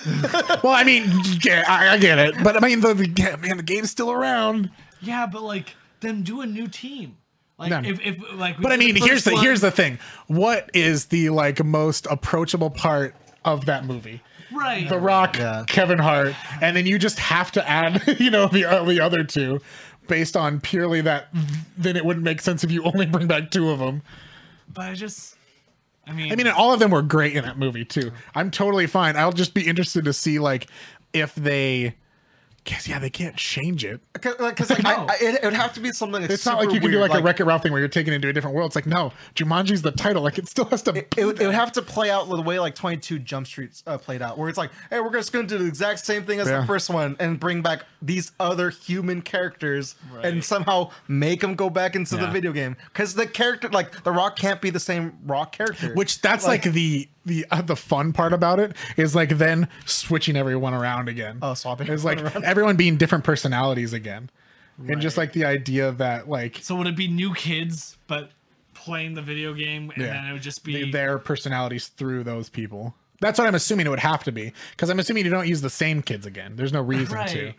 Well, 0.65 0.73
I 0.73 0.83
mean, 0.85 1.05
yeah, 1.45 1.65
I, 1.69 1.91
I 1.91 1.99
get 1.99 2.19
it, 2.19 2.35
but 2.43 2.57
I 2.57 2.67
mean, 2.67 2.81
the, 2.81 2.93
the 2.95 3.09
yeah, 3.17 3.37
man, 3.37 3.57
the 3.59 3.63
game's 3.63 3.91
still 3.91 4.11
around. 4.11 4.71
Yeah, 5.01 5.27
but 5.27 5.43
like, 5.43 5.77
then 6.01 6.23
do 6.23 6.41
a 6.41 6.47
new 6.47 6.67
team. 6.67 7.19
Like, 7.59 7.71
No. 7.71 7.83
if, 7.89 8.01
if 8.05 8.17
like, 8.35 8.61
But 8.61 8.73
I 8.73 8.77
mean, 8.77 8.95
the 8.95 9.01
here's 9.01 9.11
first 9.11 9.25
the 9.27 9.33
one- 9.35 9.45
here's 9.45 9.61
the 9.61 9.71
thing. 9.71 9.99
What 10.27 10.71
is 10.75 11.07
the 11.07 11.31
like 11.31 11.65
most 11.65 12.07
approachable 12.11 12.71
part 12.71 13.15
of 13.45 13.67
that 13.67 13.85
movie. 13.85 14.23
Right. 14.53 14.89
The 14.89 14.99
Rock, 14.99 15.39
Yeah. 15.39 15.65
Kevin 15.67 15.99
Hart, 15.99 16.35
and 16.61 16.77
then 16.77 16.87
you 16.87 16.99
just 16.99 17.19
have 17.19 17.53
to 17.53 17.69
add, 17.69 18.03
you 18.21 18.31
know, 18.31 18.47
the 18.49 18.65
uh, 18.65 18.85
the 18.85 19.01
other 19.01 19.23
two 19.25 19.61
based 20.09 20.37
on 20.37 20.61
purely 20.61 21.01
that. 21.03 21.29
Then 21.77 21.97
it 21.97 22.05
wouldn't 22.05 22.25
make 22.25 22.41
sense 22.41 22.65
if 22.65 22.71
you 22.71 22.83
only 22.85 23.07
bring 23.07 23.27
back 23.27 23.51
two 23.51 23.71
of 23.71 23.79
them. 23.79 24.03
But 24.73 24.83
I 24.91 24.95
just, 24.95 25.37
I 26.07 26.13
mean, 26.13 26.33
I 26.33 26.37
mean, 26.37 26.49
all 26.49 26.73
of 26.73 26.81
them 26.81 26.91
were 26.91 27.03
great 27.03 27.35
in 27.35 27.45
that 27.45 27.59
movie 27.59 27.85
too. 27.85 28.13
I'm 28.35 28.51
totally 28.51 28.87
fine. 28.87 29.17
I'll 29.17 29.33
just 29.33 29.55
be 29.55 29.67
interested 29.67 30.05
to 30.05 30.13
see 30.13 30.39
like 30.39 30.69
if 31.13 31.35
they, 31.35 31.95
because 32.67 32.89
yeah, 32.89 32.99
they 32.99 33.11
can't 33.11 33.37
change 33.37 33.85
it. 33.85 34.01
Because 34.13 34.39
like, 34.41 34.57
'cause, 34.57 34.71
like, 34.71 34.85
I, 34.85 34.95
I, 35.05 35.15
it, 35.21 35.35
it 35.37 35.45
would 35.45 35.53
have 35.55 35.73
to 35.75 35.81
be 35.81 35.93
something. 35.93 36.21
That's 36.21 36.35
It's 36.35 36.47
not 36.47 36.59
like 36.59 36.67
you 36.73 36.81
can 36.81 36.91
do 36.91 36.99
weird, 36.99 37.11
like, 37.11 37.21
a 37.21 37.23
Wreck 37.23 37.39
It 37.41 37.45
Ralph 37.45 37.63
thing 37.63 37.71
where 37.73 37.81
you're 37.81 37.89
taken 37.89 38.13
into 38.13 38.29
a 38.29 38.33
different 38.33 38.57
world. 38.57 38.69
It's 38.71 38.77
like 38.77 38.87
no, 38.87 39.13
Jumanji's 39.37 39.83
the 39.83 39.93
title. 39.93 40.23
Like 40.23 40.39
it 40.39 40.49
still 40.49 40.65
has 40.67 40.83
to. 40.83 40.97
it, 40.97 41.25
would, 41.25 41.41
it 41.41 41.47
would 41.47 41.55
have 41.55 41.73
to 41.73 41.83
play 41.83 42.11
out 42.11 42.29
the 42.29 42.43
way 42.43 42.59
like 42.59 42.75
22 42.75 43.21
Jump 43.21 43.47
Street 43.47 43.83
uh, 43.87 43.97
played 43.99 44.21
out, 44.21 44.37
where 44.37 44.49
it's 44.49 44.59
like, 44.59 44.71
hey, 44.91 45.01
we're 45.01 45.13
just 45.13 45.33
going 45.33 45.47
to 45.47 45.57
do 45.59 45.63
the 45.63 45.69
exact 45.69 46.01
same 46.05 46.25
thing 46.25 46.41
as 46.41 46.49
Yeah. 46.49 46.61
the 46.61 46.67
first 46.67 46.91
one 46.91 47.17
and 47.21 47.39
bring 47.39 47.63
back 47.63 47.85
these 48.03 48.33
other 48.41 48.71
human 48.71 49.23
characters 49.23 49.95
and 50.23 50.45
somehow 50.45 50.91
make 51.09 51.41
them 51.41 51.55
go 51.55 51.71
back 51.71 51.95
into 51.95 52.17
the 52.17 52.27
video 52.27 52.53
game. 52.53 52.77
Because 52.93 53.15
the 53.15 53.27
character, 53.27 53.69
like 53.69 54.03
The 54.03 54.11
Rock, 54.13 54.37
can't 54.37 54.61
be 54.61 54.71
the 54.71 54.81
same 54.81 55.19
Rock 55.25 55.53
character. 55.53 55.95
Which 55.95 56.21
that's 56.21 56.47
like, 56.47 56.63
the 56.65 57.09
the 57.27 57.45
uh, 57.51 57.61
the 57.61 57.77
fun 57.77 58.13
part 58.15 58.33
about 58.33 58.59
it 58.61 58.75
is 58.97 59.15
like 59.15 59.37
then 59.37 59.69
switching 59.85 60.37
everyone 60.37 60.73
around 60.73 61.09
again. 61.09 61.39
Oh, 61.43 61.53
swapping 61.55 61.89
It's 61.89 62.05
like 62.05 62.19
everyone 62.19 62.33
around. 62.35 62.45
everyone 62.45 62.77
being 62.77 62.97
different 62.97 63.25
personalities 63.25 63.93
again, 63.93 64.31
and 64.89 65.01
just 65.03 65.17
like 65.19 65.33
the 65.33 65.45
idea 65.45 65.93
that 65.93 66.29
like 66.29 66.61
so 66.63 66.77
would 66.77 66.87
it 66.87 66.97
be 66.97 67.09
new 67.09 67.35
kids, 67.35 67.99
but 68.07 68.31
playing 68.75 69.15
the 69.15 69.23
video 69.23 69.53
game, 69.53 69.91
and 69.91 70.03
Yeah. 70.05 70.13
then 70.13 70.25
it 70.27 70.33
would 70.33 70.43
just 70.43 70.65
the- 70.65 70.85
be 70.85 70.91
their 70.91 71.19
personalities 71.19 71.89
through 71.89 72.25
those 72.25 72.49
people. 72.49 72.95
That's 73.21 73.39
what 73.39 73.49
I'm 73.49 73.55
assuming 73.55 73.87
it 73.87 73.91
would 73.91 73.99
have 74.01 74.23
to 74.25 74.33
be 74.33 74.53
because 74.73 74.91
I'm 74.91 74.99
assuming 74.99 75.25
you 75.25 75.31
don't 75.31 75.49
use 75.49 75.63
the 75.63 75.71
same 75.71 76.03
kids 76.03 76.27
again. 76.27 76.57
There's 76.57 76.73
no 76.73 76.83
reason 76.83 77.27
to. 77.29 77.53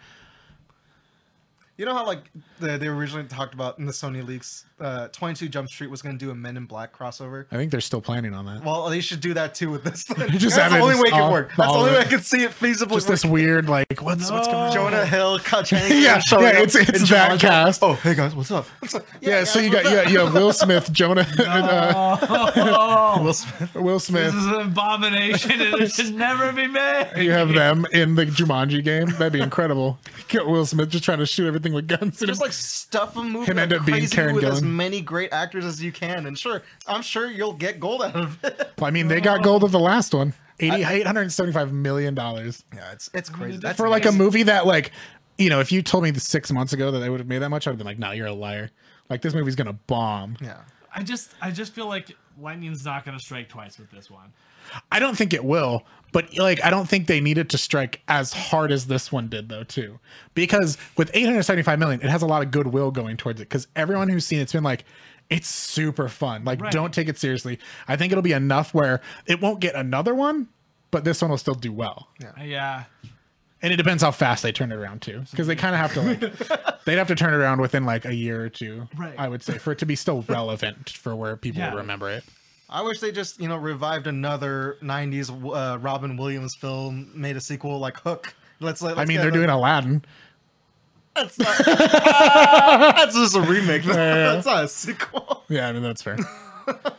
Right. 1.77 1.79
you 1.79 1.85
know 1.85 1.93
how 1.97 2.05
like 2.05 2.29
the, 2.59 2.77
they 2.77 2.87
originally 2.87 3.27
talked 3.27 3.53
about 3.53 3.77
in 3.79 3.85
the 3.85 3.91
Sony 3.91 4.25
leaks, 4.25 4.65
uh, 4.79 5.07
22 5.09 5.49
Jump 5.49 5.69
Street 5.69 5.89
was 5.89 6.01
going 6.01 6.17
to 6.17 6.23
do 6.25 6.31
a 6.31 6.35
Men 6.35 6.57
in 6.57 6.65
Black 6.65 6.95
crossover. 6.95 7.45
I 7.51 7.55
think 7.55 7.71
they're 7.71 7.81
still 7.81 8.01
planning 8.01 8.33
on 8.33 8.45
that. 8.45 8.63
Well, 8.63 8.89
they 8.89 8.99
should 9.01 9.21
do 9.21 9.33
that 9.35 9.55
too 9.55 9.69
with 9.71 9.83
this. 9.83 10.03
Just 10.37 10.55
That's 10.55 10.73
the 10.73 10.79
only 10.79 10.95
way 10.95 11.01
it 11.07 11.13
all- 11.13 11.19
can 11.21 11.31
work. 11.31 11.49
That's 11.57 11.71
the 11.71 11.77
only 11.77 11.91
way 11.91 11.99
I 11.99 12.03
can 12.05 12.21
see 12.21 12.43
it 12.43 12.51
feasibly 12.51 12.93
Just 12.95 13.07
this 13.07 13.25
weird 13.25 13.69
like 13.69 14.01
what's 14.01 14.29
what's 14.31 14.47
going 14.47 14.57
on? 14.59 14.73
Jonah 14.73 15.05
Hill, 15.05 15.39
Kachang, 15.39 15.89
Yeah, 16.01 16.19
showing 16.19 16.43
yeah, 16.43 16.61
it's- 16.61 16.75
it's 16.75 17.01
in 17.01 17.05
that 17.09 17.31
Jumanji. 17.31 17.39
cast. 17.41 17.83
Oh, 17.83 17.93
hey 17.93 18.15
guys, 18.15 18.35
what's 18.35 18.51
up? 18.51 18.65
What's 18.79 18.95
up? 18.95 19.05
Yeah, 19.21 19.43
so 19.43 19.59
guys, 19.59 19.65
you 19.65 19.71
got 19.71 19.83
what's 19.83 19.89
you 19.91 19.95
got, 20.03 20.11
you 20.11 20.19
have 20.19 20.33
Will 20.33 20.53
Smith, 20.53 20.91
Jonah, 20.91 21.27
uh, 21.39 23.19
Will 23.21 23.33
Smith. 23.33 23.75
Will 23.75 23.99
Smith. 23.99 24.33
this 24.33 24.41
is 24.43 24.47
an 24.47 24.61
abomination, 24.61 25.51
and 25.61 25.81
it 25.81 25.91
should 25.91 26.13
never 26.15 26.51
be 26.51 26.67
made. 26.67 27.11
You 27.17 27.31
have 27.31 27.49
them 27.53 27.85
in 27.91 28.15
the 28.15 28.25
Jumanji 28.25 28.83
game. 28.83 29.07
That'd 29.11 29.33
be 29.33 29.41
incredible. 29.41 29.99
Get 30.27 30.45
Will 30.47 30.65
Smith 30.65 30.89
just 30.89 31.03
trying 31.03 31.19
to 31.19 31.25
shoot 31.25 31.47
everything 31.47 31.66
with 31.73 31.87
guns. 31.87 32.21
And 32.21 32.27
Just 32.27 32.41
like 32.41 32.53
stuff 32.53 33.15
a 33.17 33.23
movie 33.23 33.51
Him 33.51 33.59
end 33.59 33.73
up 33.73 33.85
being 33.85 33.99
crazy 33.99 34.15
Karen 34.15 34.35
with 34.35 34.43
as 34.43 34.61
many 34.61 35.01
great 35.01 35.33
actors 35.33 35.65
as 35.65 35.81
you 35.81 35.91
can, 35.91 36.25
and 36.25 36.37
sure, 36.37 36.63
I'm 36.87 37.01
sure 37.01 37.29
you'll 37.29 37.53
get 37.53 37.79
gold 37.79 38.03
out 38.03 38.15
of 38.15 38.43
it. 38.43 38.73
I 38.81 38.91
mean, 38.91 39.07
they 39.07 39.21
got 39.21 39.43
gold 39.43 39.63
of 39.63 39.71
the 39.71 39.79
last 39.79 40.13
one. 40.13 40.33
80, 40.59 40.83
875 40.83 41.71
million 41.71 42.15
dollars 42.15 42.63
Yeah, 42.73 42.91
it's 42.91 43.11
it's 43.13 43.29
crazy. 43.29 43.59
That's 43.59 43.77
for 43.77 43.89
like 43.89 44.05
a 44.07 44.11
movie 44.11 44.41
that 44.43 44.65
like 44.65 44.91
you 45.37 45.51
know 45.51 45.59
if 45.59 45.71
you 45.71 45.83
told 45.83 46.03
me 46.03 46.11
six 46.15 46.51
months 46.51 46.73
ago 46.73 46.89
that 46.89 46.97
they 46.97 47.11
would 47.11 47.19
have 47.19 47.27
made 47.27 47.39
that 47.39 47.49
much 47.49 47.67
i'd 47.67 47.69
have 47.69 47.77
been 47.77 47.85
like 47.85 47.99
no 47.99 48.09
you're 48.09 48.25
a 48.25 48.33
liar 48.33 48.71
like 49.07 49.21
this 49.21 49.35
movie's 49.35 49.53
gonna 49.55 49.73
bomb 49.73 50.35
Yeah. 50.41 50.57
I 50.95 51.03
just, 51.03 51.35
I 51.39 51.51
just 51.51 51.73
feel 51.73 51.85
like 51.85 52.17
lightning's 52.39 52.83
not 52.83 53.05
going 53.05 53.15
to 53.15 53.23
strike 53.23 53.49
twice 53.49 53.77
with 53.77 53.91
this 53.91 54.09
one. 54.09 54.33
I 54.91 54.99
don't 54.99 55.17
think 55.17 55.33
it 55.33 55.43
will 55.43 55.83
but 56.11 56.35
like 56.37 56.63
i 56.63 56.69
don't 56.69 56.87
think 56.89 57.07
they 57.07 57.19
needed 57.19 57.49
to 57.49 57.57
strike 57.57 58.01
as 58.07 58.33
hard 58.33 58.71
as 58.71 58.87
this 58.87 59.11
one 59.11 59.27
did 59.27 59.49
though 59.49 59.63
too 59.63 59.99
because 60.33 60.77
with 60.97 61.09
875 61.13 61.79
million 61.79 62.01
it 62.01 62.09
has 62.09 62.21
a 62.21 62.27
lot 62.27 62.41
of 62.41 62.51
goodwill 62.51 62.91
going 62.91 63.17
towards 63.17 63.41
it 63.41 63.45
because 63.49 63.67
everyone 63.75 64.09
who's 64.09 64.25
seen 64.25 64.39
it's 64.39 64.53
been 64.53 64.63
like 64.63 64.85
it's 65.29 65.47
super 65.49 66.07
fun 66.07 66.45
like 66.45 66.61
Right. 66.61 66.71
don't 66.71 66.93
take 66.93 67.07
it 67.09 67.17
seriously 67.17 67.59
i 67.87 67.95
think 67.95 68.11
it'll 68.11 68.21
be 68.21 68.31
enough 68.33 68.73
where 68.73 69.01
it 69.25 69.41
won't 69.41 69.59
get 69.59 69.75
another 69.75 70.15
one 70.15 70.47
but 70.91 71.03
this 71.03 71.21
one 71.21 71.29
will 71.31 71.37
still 71.37 71.55
do 71.55 71.71
well 71.73 72.07
Yeah. 72.21 72.31
Uh, 72.39 72.43
yeah. 72.43 72.83
and 73.61 73.73
it 73.73 73.75
depends 73.75 74.01
how 74.01 74.11
fast 74.11 74.41
they 74.43 74.53
turn 74.53 74.71
it 74.71 74.75
around 74.75 75.01
too 75.01 75.23
because 75.31 75.47
they 75.47 75.55
kind 75.57 75.75
of 75.75 75.81
have 75.81 75.93
to 75.95 76.01
like 76.01 76.83
they'd 76.85 76.97
have 76.97 77.07
to 77.09 77.15
turn 77.15 77.33
it 77.33 77.37
around 77.37 77.59
within 77.59 77.85
like 77.85 78.05
a 78.05 78.15
year 78.15 78.41
or 78.41 78.49
two 78.49 78.87
Right. 78.97 79.13
i 79.17 79.27
would 79.27 79.43
say 79.43 79.57
for 79.57 79.73
it 79.73 79.79
to 79.79 79.85
be 79.85 79.97
still 79.97 80.21
relevant 80.29 80.91
for 80.91 81.13
where 81.13 81.35
people 81.35 81.59
Yeah. 81.59 81.73
remember 81.75 82.09
it 82.09 82.23
I 82.69 82.81
wish 82.81 82.99
they 82.99 83.11
just 83.11 83.39
you 83.39 83.47
know 83.47 83.57
revived 83.57 84.07
another 84.07 84.77
'90s 84.81 85.29
uh, 85.31 85.77
Robin 85.79 86.17
Williams 86.17 86.55
film, 86.55 87.11
made 87.15 87.35
a 87.37 87.41
sequel 87.41 87.79
like 87.79 87.97
Hook. 88.01 88.33
Let's. 88.59 88.81
let's 88.81 88.97
i 88.97 89.05
mean 89.05 89.17
they're 89.17 89.27
the- 89.31 89.37
doing 89.37 89.49
aladdin 89.49 90.03
That's 91.15 91.37
not. 91.37 91.57
that's 91.65 93.13
just 93.15 93.35
a 93.35 93.41
remake. 93.41 93.85
yeah. 93.85 93.93
That's 94.33 94.47
not 94.47 94.63
a 94.63 94.67
sequel. 94.67 95.43
yeah 95.47 95.67
i 95.69 95.71
mean 95.73 95.83
that's 95.83 96.01
fair 96.01 96.17
God, 96.65 96.95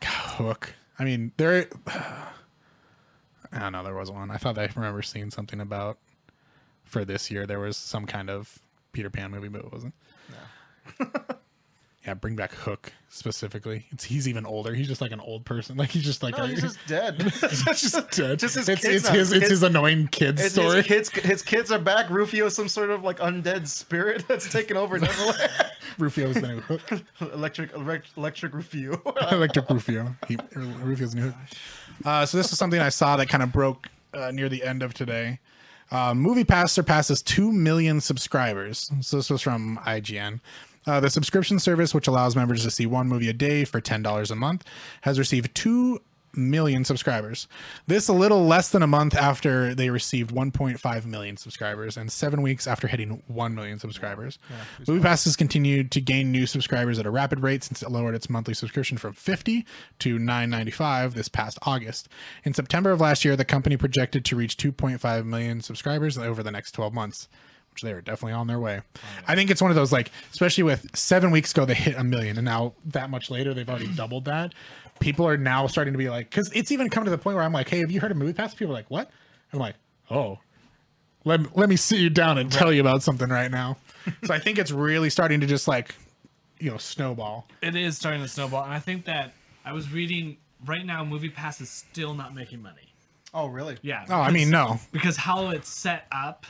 hook 0.00 0.74
i 0.98 1.04
mean 1.04 1.32
there 1.36 1.68
i 1.86 3.58
don't 3.58 3.72
know 3.72 3.84
there 3.84 3.94
was 3.94 4.10
one 4.10 4.30
i 4.30 4.38
thought 4.38 4.56
i 4.58 4.70
remember 4.74 5.02
seeing 5.02 5.30
something 5.30 5.60
about 5.60 5.98
for 6.82 7.04
this 7.04 7.30
year 7.30 7.46
there 7.46 7.60
was 7.60 7.76
some 7.76 8.06
kind 8.06 8.30
of 8.30 8.58
peter 8.92 9.10
pan 9.10 9.30
movie 9.30 9.48
but 9.48 9.60
it 9.66 9.70
wasn't 9.72 9.94
yeah 12.06 12.14
bring 12.14 12.34
back 12.34 12.52
hook 12.52 12.92
specifically 13.08 13.86
it's 13.90 14.02
he's 14.04 14.26
even 14.26 14.44
older 14.46 14.74
he's 14.74 14.88
just 14.88 15.00
like 15.00 15.12
an 15.12 15.20
old 15.20 15.44
person 15.44 15.76
like 15.78 15.90
he's 15.90 16.02
just 16.02 16.22
like 16.22 16.36
No, 16.36 16.44
a- 16.44 16.48
he's 16.48 16.60
just 16.62 16.78
dead. 16.86 17.20
It's 17.42 17.80
just 17.80 18.10
dead. 18.10 18.38
Just 18.38 18.54
his 18.56 18.68
it's, 18.68 18.80
kids 18.82 18.94
it's 18.96 19.08
his 19.08 19.30
His 19.30 19.32
it's 19.42 19.50
his 19.50 19.62
annoying 19.62 20.08
kids 20.08 20.40
His, 20.42 20.52
story. 20.52 20.82
his 20.82 21.08
kids, 21.08 21.24
his 21.24 21.42
kids 21.42 21.70
are 21.70 21.78
back. 21.78 22.10
Rufio's 22.10 22.54
some 22.54 22.68
sort 22.68 22.90
of 22.90 23.02
like 23.04 23.18
undead 23.18 23.66
spirit 23.68 24.26
that's 24.28 24.50
taken 24.50 24.76
over 24.76 24.98
Neverland. 24.98 25.50
Rufio's 25.98 26.34
the 26.34 26.48
new 26.48 26.60
hook. 26.60 26.80
electric, 27.20 27.72
electric, 27.74 28.16
electric 28.16 28.54
Rufio. 28.54 29.00
Electric 29.30 29.68
Rufio. 29.68 30.16
He, 30.26 30.38
Rufio's 30.54 31.14
new 31.14 31.22
hook. 31.30 31.34
Uh, 32.04 32.24
so 32.26 32.36
this 32.38 32.50
is 32.50 32.58
something 32.58 32.80
I 32.80 32.88
saw 32.88 33.16
that 33.16 33.28
kind 33.28 33.42
of 33.42 33.52
broke 33.52 33.88
uh, 34.14 34.30
near 34.30 34.48
the 34.48 34.62
end 34.64 34.82
of 34.82 34.94
today. 34.94 35.38
Uh, 35.90 36.14
Movie 36.14 36.44
Pass 36.44 36.72
surpasses 36.72 37.20
2 37.22 37.52
million 37.52 38.00
subscribers. 38.00 38.90
So 39.02 39.18
this 39.18 39.28
was 39.28 39.42
from 39.42 39.78
IGN. 39.84 40.40
Uh, 40.86 41.00
the 41.00 41.10
subscription 41.10 41.58
service, 41.58 41.94
which 41.94 42.08
allows 42.08 42.34
members 42.34 42.64
to 42.64 42.70
see 42.70 42.86
one 42.86 43.08
movie 43.08 43.28
a 43.28 43.32
day 43.32 43.64
for 43.64 43.80
$10 43.80 44.30
a 44.30 44.34
month, 44.34 44.64
has 45.02 45.18
received 45.18 45.54
2 45.54 46.00
million 46.34 46.84
subscribers. 46.84 47.46
This 47.86 48.08
a 48.08 48.12
little 48.12 48.44
less 48.44 48.70
than 48.70 48.82
a 48.82 48.86
month 48.86 49.14
after 49.14 49.74
they 49.74 49.90
received 49.90 50.30
1.5 50.30 51.04
million 51.04 51.36
subscribers 51.36 51.96
and 51.96 52.10
seven 52.10 52.42
weeks 52.42 52.66
after 52.66 52.88
hitting 52.88 53.22
1 53.26 53.54
million 53.54 53.78
subscribers. 53.78 54.38
MoviePass 54.80 55.24
has 55.24 55.36
continued 55.36 55.90
to 55.92 56.00
gain 56.00 56.32
new 56.32 56.46
subscribers 56.46 56.98
at 56.98 57.06
a 57.06 57.10
rapid 57.10 57.40
rate 57.40 57.64
since 57.64 57.82
it 57.82 57.90
lowered 57.90 58.14
its 58.14 58.30
monthly 58.30 58.54
subscription 58.54 58.96
from 58.98 59.12
50 59.12 59.66
to 60.00 60.18
9.95 60.18 61.14
this 61.14 61.28
past 61.28 61.58
August. 61.62 62.08
In 62.44 62.54
September 62.54 62.90
of 62.90 63.00
last 63.00 63.24
year, 63.24 63.36
the 63.36 63.44
company 63.44 63.76
projected 63.76 64.24
to 64.24 64.36
reach 64.36 64.56
2.5 64.56 65.24
million 65.24 65.60
subscribers 65.60 66.16
over 66.16 66.42
the 66.42 66.50
next 66.50 66.72
12 66.72 66.94
months. 66.94 67.28
Which 67.72 67.82
they 67.82 67.92
are 67.92 68.00
definitely 68.02 68.34
on 68.34 68.46
their 68.46 68.58
way. 68.58 68.82
I 69.26 69.34
think 69.34 69.50
it's 69.50 69.62
one 69.62 69.70
of 69.70 69.74
those 69.74 69.92
like, 69.92 70.10
especially 70.32 70.64
with 70.64 70.94
seven 70.94 71.30
weeks 71.30 71.52
ago 71.52 71.64
they 71.64 71.74
hit 71.74 71.96
a 71.96 72.04
million, 72.04 72.36
and 72.36 72.44
now 72.44 72.74
that 72.86 73.08
much 73.10 73.30
later 73.30 73.54
they've 73.54 73.68
already 73.68 73.88
doubled 73.96 74.26
that. 74.26 74.52
People 75.00 75.26
are 75.26 75.36
now 75.36 75.66
starting 75.66 75.92
to 75.94 75.98
be 75.98 76.08
like, 76.10 76.30
because 76.30 76.50
it's 76.54 76.70
even 76.70 76.88
come 76.90 77.04
to 77.04 77.10
the 77.10 77.18
point 77.18 77.34
where 77.36 77.44
I'm 77.44 77.52
like, 77.52 77.68
hey, 77.68 77.78
have 77.78 77.90
you 77.90 77.98
heard 78.00 78.10
of 78.10 78.16
Movie 78.18 78.34
Pass? 78.34 78.54
People 78.54 78.72
are 78.72 78.76
like, 78.78 78.90
what? 78.90 79.10
I'm 79.52 79.58
like, 79.58 79.74
oh, 80.10 80.38
let 81.24 81.56
let 81.56 81.68
me 81.68 81.76
sit 81.76 81.98
you 81.98 82.10
down 82.10 82.38
and 82.38 82.50
tell 82.52 82.72
you 82.72 82.80
about 82.80 83.02
something 83.02 83.28
right 83.28 83.50
now. 83.50 83.78
so 84.24 84.34
I 84.34 84.38
think 84.38 84.58
it's 84.58 84.70
really 84.70 85.10
starting 85.10 85.40
to 85.40 85.46
just 85.46 85.66
like, 85.66 85.94
you 86.58 86.70
know, 86.70 86.76
snowball. 86.76 87.48
It 87.62 87.74
is 87.74 87.96
starting 87.96 88.20
to 88.22 88.28
snowball, 88.28 88.64
and 88.64 88.72
I 88.72 88.78
think 88.80 89.06
that 89.06 89.32
I 89.64 89.72
was 89.72 89.90
reading 89.92 90.36
right 90.66 90.84
now. 90.84 91.04
Movie 91.04 91.30
Pass 91.30 91.60
is 91.60 91.70
still 91.70 92.14
not 92.14 92.34
making 92.34 92.60
money. 92.62 92.92
oh, 93.34 93.46
really? 93.46 93.78
Yeah. 93.82 94.04
Oh, 94.08 94.20
I 94.20 94.30
mean, 94.30 94.50
no, 94.50 94.78
because 94.92 95.16
how 95.16 95.50
it's 95.50 95.68
set 95.68 96.06
up, 96.12 96.44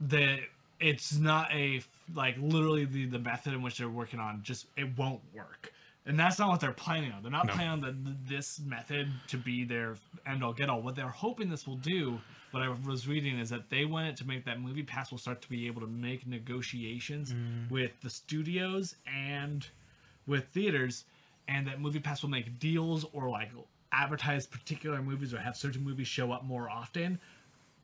that 0.00 0.40
it's 0.80 1.16
not 1.16 1.52
a 1.52 1.82
like 2.14 2.36
literally 2.40 2.84
the 2.84 3.06
the 3.06 3.18
method 3.18 3.52
in 3.52 3.62
which 3.62 3.78
they're 3.78 3.88
working 3.88 4.18
on 4.18 4.42
just 4.42 4.66
it 4.76 4.96
won't 4.98 5.20
work. 5.34 5.72
And 6.06 6.18
that's 6.18 6.38
not 6.38 6.48
what 6.48 6.60
they're 6.60 6.72
planning 6.72 7.12
on. 7.12 7.22
They're 7.22 7.30
not 7.30 7.46
planning 7.46 7.70
on 7.70 7.80
the, 7.82 7.94
this 8.26 8.58
method 8.58 9.12
to 9.28 9.36
be 9.36 9.64
their 9.64 9.96
end 10.26 10.42
all 10.42 10.54
get 10.54 10.70
all. 10.70 10.80
What 10.80 10.96
they're 10.96 11.08
hoping 11.08 11.50
this 11.50 11.66
will 11.66 11.76
do, 11.76 12.18
what 12.52 12.62
I 12.62 12.74
was 12.86 13.06
reading, 13.06 13.38
is 13.38 13.50
that 13.50 13.68
they 13.68 13.84
want 13.84 14.08
it 14.08 14.16
to 14.16 14.26
make 14.26 14.46
that 14.46 14.60
movie 14.60 14.82
pass 14.82 15.10
will 15.10 15.18
start 15.18 15.42
to 15.42 15.48
be 15.48 15.66
able 15.66 15.82
to 15.82 15.86
make 15.86 16.26
negotiations 16.26 17.34
mm. 17.34 17.70
with 17.70 18.00
the 18.00 18.08
studios 18.08 18.96
and 19.06 19.68
with 20.26 20.46
theaters, 20.48 21.04
and 21.46 21.66
that 21.66 21.80
movie 21.80 22.00
pass 22.00 22.22
will 22.22 22.30
make 22.30 22.58
deals 22.58 23.04
or 23.12 23.28
like 23.28 23.50
advertise 23.92 24.46
particular 24.46 25.02
movies 25.02 25.34
or 25.34 25.38
have 25.38 25.56
certain 25.56 25.84
movies 25.84 26.08
show 26.08 26.32
up 26.32 26.44
more 26.44 26.70
often 26.70 27.20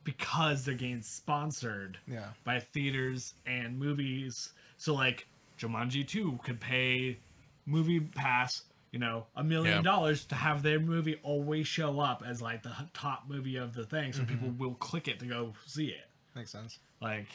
because 0.07 0.65
they're 0.65 0.75
getting 0.75 1.03
sponsored 1.03 1.99
Yeah. 2.07 2.29
by 2.45 2.61
theaters 2.61 3.35
and 3.45 3.79
movies. 3.79 4.51
So 4.79 4.95
like 4.95 5.27
Jumanji 5.59 6.07
2 6.09 6.39
could 6.43 6.61
pay 6.61 7.19
movie 7.67 8.01
pass, 8.01 8.63
you 8.93 8.99
you 8.99 9.01
know 9.01 9.27
a 9.37 9.45
million 9.45 9.83
dollars 9.85 10.25
to 10.27 10.35
have 10.35 10.63
their 10.63 10.79
movie 10.81 11.19
always 11.23 11.67
show 11.67 12.01
up 12.01 12.23
as 12.27 12.41
like 12.41 12.63
the 12.63 12.73
top 12.95 13.25
movie 13.29 13.57
of 13.57 13.75
the 13.75 13.85
thing, 13.85 14.13
so 14.15 14.25
people 14.25 14.49
Mm-hmm. 14.49 14.59
will 14.63 14.75
click 14.77 15.09
it 15.09 15.19
to 15.19 15.27
go 15.27 15.53
see 15.67 15.89
it. 15.89 16.09
Makes 16.35 16.53
sense. 16.53 16.79
Like 17.03 17.27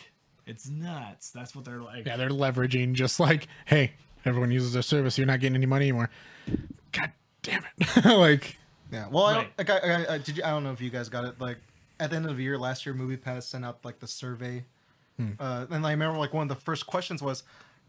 it's 0.48 0.68
nuts. 0.70 1.30
That's 1.30 1.56
what 1.56 1.66
they're 1.66 1.82
like. 1.82 2.06
Yeah, 2.08 2.18
they're 2.18 2.30
leveraging 2.30 2.94
just 2.94 3.20
like, 3.20 3.48
hey, 3.66 3.92
everyone 4.26 4.50
uses 4.50 4.74
their 4.74 4.82
service. 4.82 5.18
You're 5.20 5.28
not 5.28 5.40
getting 5.40 5.56
any 5.56 5.66
money 5.68 5.86
anymore. 5.90 6.10
God 6.94 7.12
damn 7.44 7.64
it! 7.78 8.06
like, 8.18 8.58
Yeah. 8.92 9.08
Well, 9.10 9.26
I, 9.26 9.34
don't, 9.36 9.48
like, 9.58 9.70
I, 9.70 9.78
I, 9.78 10.14
I, 10.14 10.18
did 10.18 10.38
you, 10.38 10.44
I 10.44 10.50
don't 10.50 10.64
know 10.64 10.72
if 10.72 10.82
you 10.82 10.90
guys 10.90 11.10
got 11.10 11.26
it. 11.26 11.40
Like 11.40 11.58
at 12.02 12.10
the 12.10 12.16
end 12.18 12.26
of 12.26 12.36
the 12.36 12.44
year 12.44 12.58
last 12.58 12.86
year, 12.86 12.94
MoviePass 12.94 13.44
sent 13.44 13.64
out 13.64 13.86
like 13.86 14.00
the 14.00 14.08
survey, 14.08 14.66
uh, 15.40 15.68
and 15.70 15.86
I 15.86 15.92
remember 15.92 16.18
like 16.18 16.34
one 16.34 16.44
of 16.44 16.50
the 16.50 16.62
first 16.62 16.88
questions 16.88 17.22
was, 17.22 17.44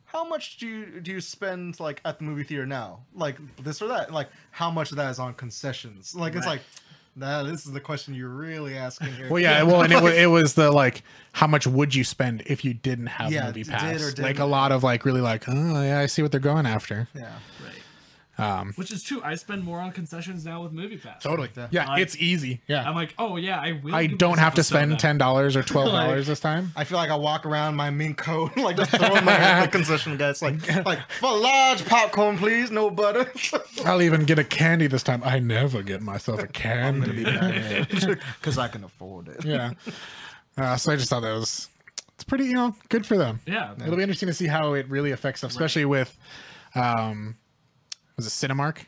"How 0.04 0.22
much 0.24 0.58
do 0.58 0.66
you 0.68 1.00
do 1.00 1.10
you 1.10 1.20
spend 1.20 1.80
like 1.80 2.00
at 2.04 2.18
the 2.18 2.24
movie 2.24 2.44
theater 2.44 2.66
now? 2.66 3.00
Like 3.14 3.38
this 3.56 3.80
or 3.82 3.88
that? 3.88 4.12
Like 4.12 4.28
how 4.50 4.70
much 4.70 4.90
of 4.90 4.98
that 4.98 5.10
is 5.10 5.18
on 5.18 5.34
concessions? 5.34 6.14
Like 6.14 6.34
it's 6.36 6.46
like." 6.46 6.60
Nah, 7.14 7.42
this 7.42 7.66
is 7.66 7.72
the 7.72 7.80
question 7.80 8.14
you're 8.14 8.30
really 8.30 8.74
asking 8.74 9.12
here. 9.12 9.28
well, 9.28 9.38
yeah, 9.38 9.62
well, 9.64 9.82
and 9.82 9.92
it, 9.92 10.02
wa- 10.02 10.08
it 10.24 10.28
was 10.30 10.54
the 10.54 10.70
like, 10.70 11.02
how 11.32 11.46
much 11.46 11.66
would 11.66 11.94
you 11.94 12.04
spend 12.04 12.42
if 12.46 12.64
you 12.64 12.72
didn't 12.72 13.08
have 13.08 13.30
Yeah, 13.30 13.48
Movie 13.48 13.64
did 13.64 13.70
Pass? 13.70 14.00
or 14.00 14.06
like 14.06 14.14
didn't. 14.16 14.38
a 14.38 14.46
lot 14.46 14.72
of 14.72 14.82
like 14.82 15.04
really 15.04 15.20
like, 15.20 15.44
oh 15.46 15.82
yeah, 15.82 15.98
I 16.00 16.06
see 16.06 16.22
what 16.22 16.30
they're 16.30 16.40
going 16.40 16.64
after. 16.64 17.08
yeah. 17.14 17.24
Right. 17.62 17.81
Um, 18.42 18.72
Which 18.76 18.90
is 18.90 19.02
true. 19.02 19.20
I 19.24 19.34
spend 19.36 19.62
more 19.62 19.78
on 19.78 19.92
concessions 19.92 20.44
now 20.44 20.62
with 20.62 20.72
MoviePass. 20.72 21.20
totally. 21.20 21.50
Yeah. 21.56 21.68
Yeah, 21.70 21.86
Like- 21.88 22.02
it's 22.02 22.16
easy. 22.16 22.60
Yeah, 22.66 22.88
I'm 22.88 22.94
like, 22.94 23.14
oh 23.18 23.36
yeah, 23.36 23.60
I 23.60 23.80
will. 23.82 23.94
I 23.94 24.06
give 24.06 24.18
don't 24.18 24.30
myself 24.30 24.44
have 24.44 24.54
to 24.54 24.60
a 24.62 24.64
spend 24.64 24.90
soda. 24.92 25.00
ten 25.00 25.18
dollars 25.18 25.56
or 25.56 25.62
twelve 25.62 25.86
dollars 25.92 26.18
Like- 26.20 26.26
this 26.26 26.40
time. 26.40 26.72
I 26.74 26.84
feel 26.84 26.98
like 26.98 27.10
I 27.10 27.16
walk 27.16 27.46
around 27.46 27.76
my 27.76 27.90
mink 27.90 28.16
coat, 28.18 28.56
like 28.56 28.76
just 28.76 28.90
throwing 28.90 29.24
my 29.24 29.32
at 29.32 29.62
the 29.64 29.68
concession 29.68 30.16
guy. 30.16 30.30
It's 30.30 30.42
like, 30.42 30.66
like 30.86 30.98
for 31.20 31.36
large 31.38 31.84
popcorn, 31.86 32.38
please, 32.38 32.70
no 32.70 32.90
butter. 32.90 33.30
I'll 33.84 34.02
even 34.02 34.24
get 34.24 34.38
a 34.38 34.44
candy 34.44 34.86
this 34.88 35.02
time. 35.02 35.22
I 35.24 35.38
never 35.38 35.82
get 35.82 36.00
myself 36.02 36.42
a 36.42 36.46
candy. 36.48 37.24
Because 37.24 38.58
I 38.58 38.68
can 38.68 38.84
afford 38.84 39.28
it. 39.28 39.44
yeah. 39.44 39.72
Uh, 40.56 40.76
so 40.76 40.92
I 40.92 40.96
just 40.96 41.08
thought 41.08 41.20
that 41.22 41.32
was 41.32 41.68
it's 42.14 42.24
pretty, 42.24 42.44
you 42.44 42.54
know, 42.54 42.74
good 42.88 43.06
for 43.06 43.16
them. 43.16 43.40
Yeah. 43.46 43.74
It'll 43.80 43.96
be 43.96 44.02
interesting 44.02 44.26
to 44.28 44.34
see 44.34 44.46
how 44.46 44.74
it 44.74 44.88
really 44.88 45.12
affects 45.12 45.40
them, 45.40 45.48
especially 45.50 45.84
with 45.84 46.18
um 46.74 47.36
was 48.24 48.26
it 48.42 48.48
Cinemark? 48.48 48.78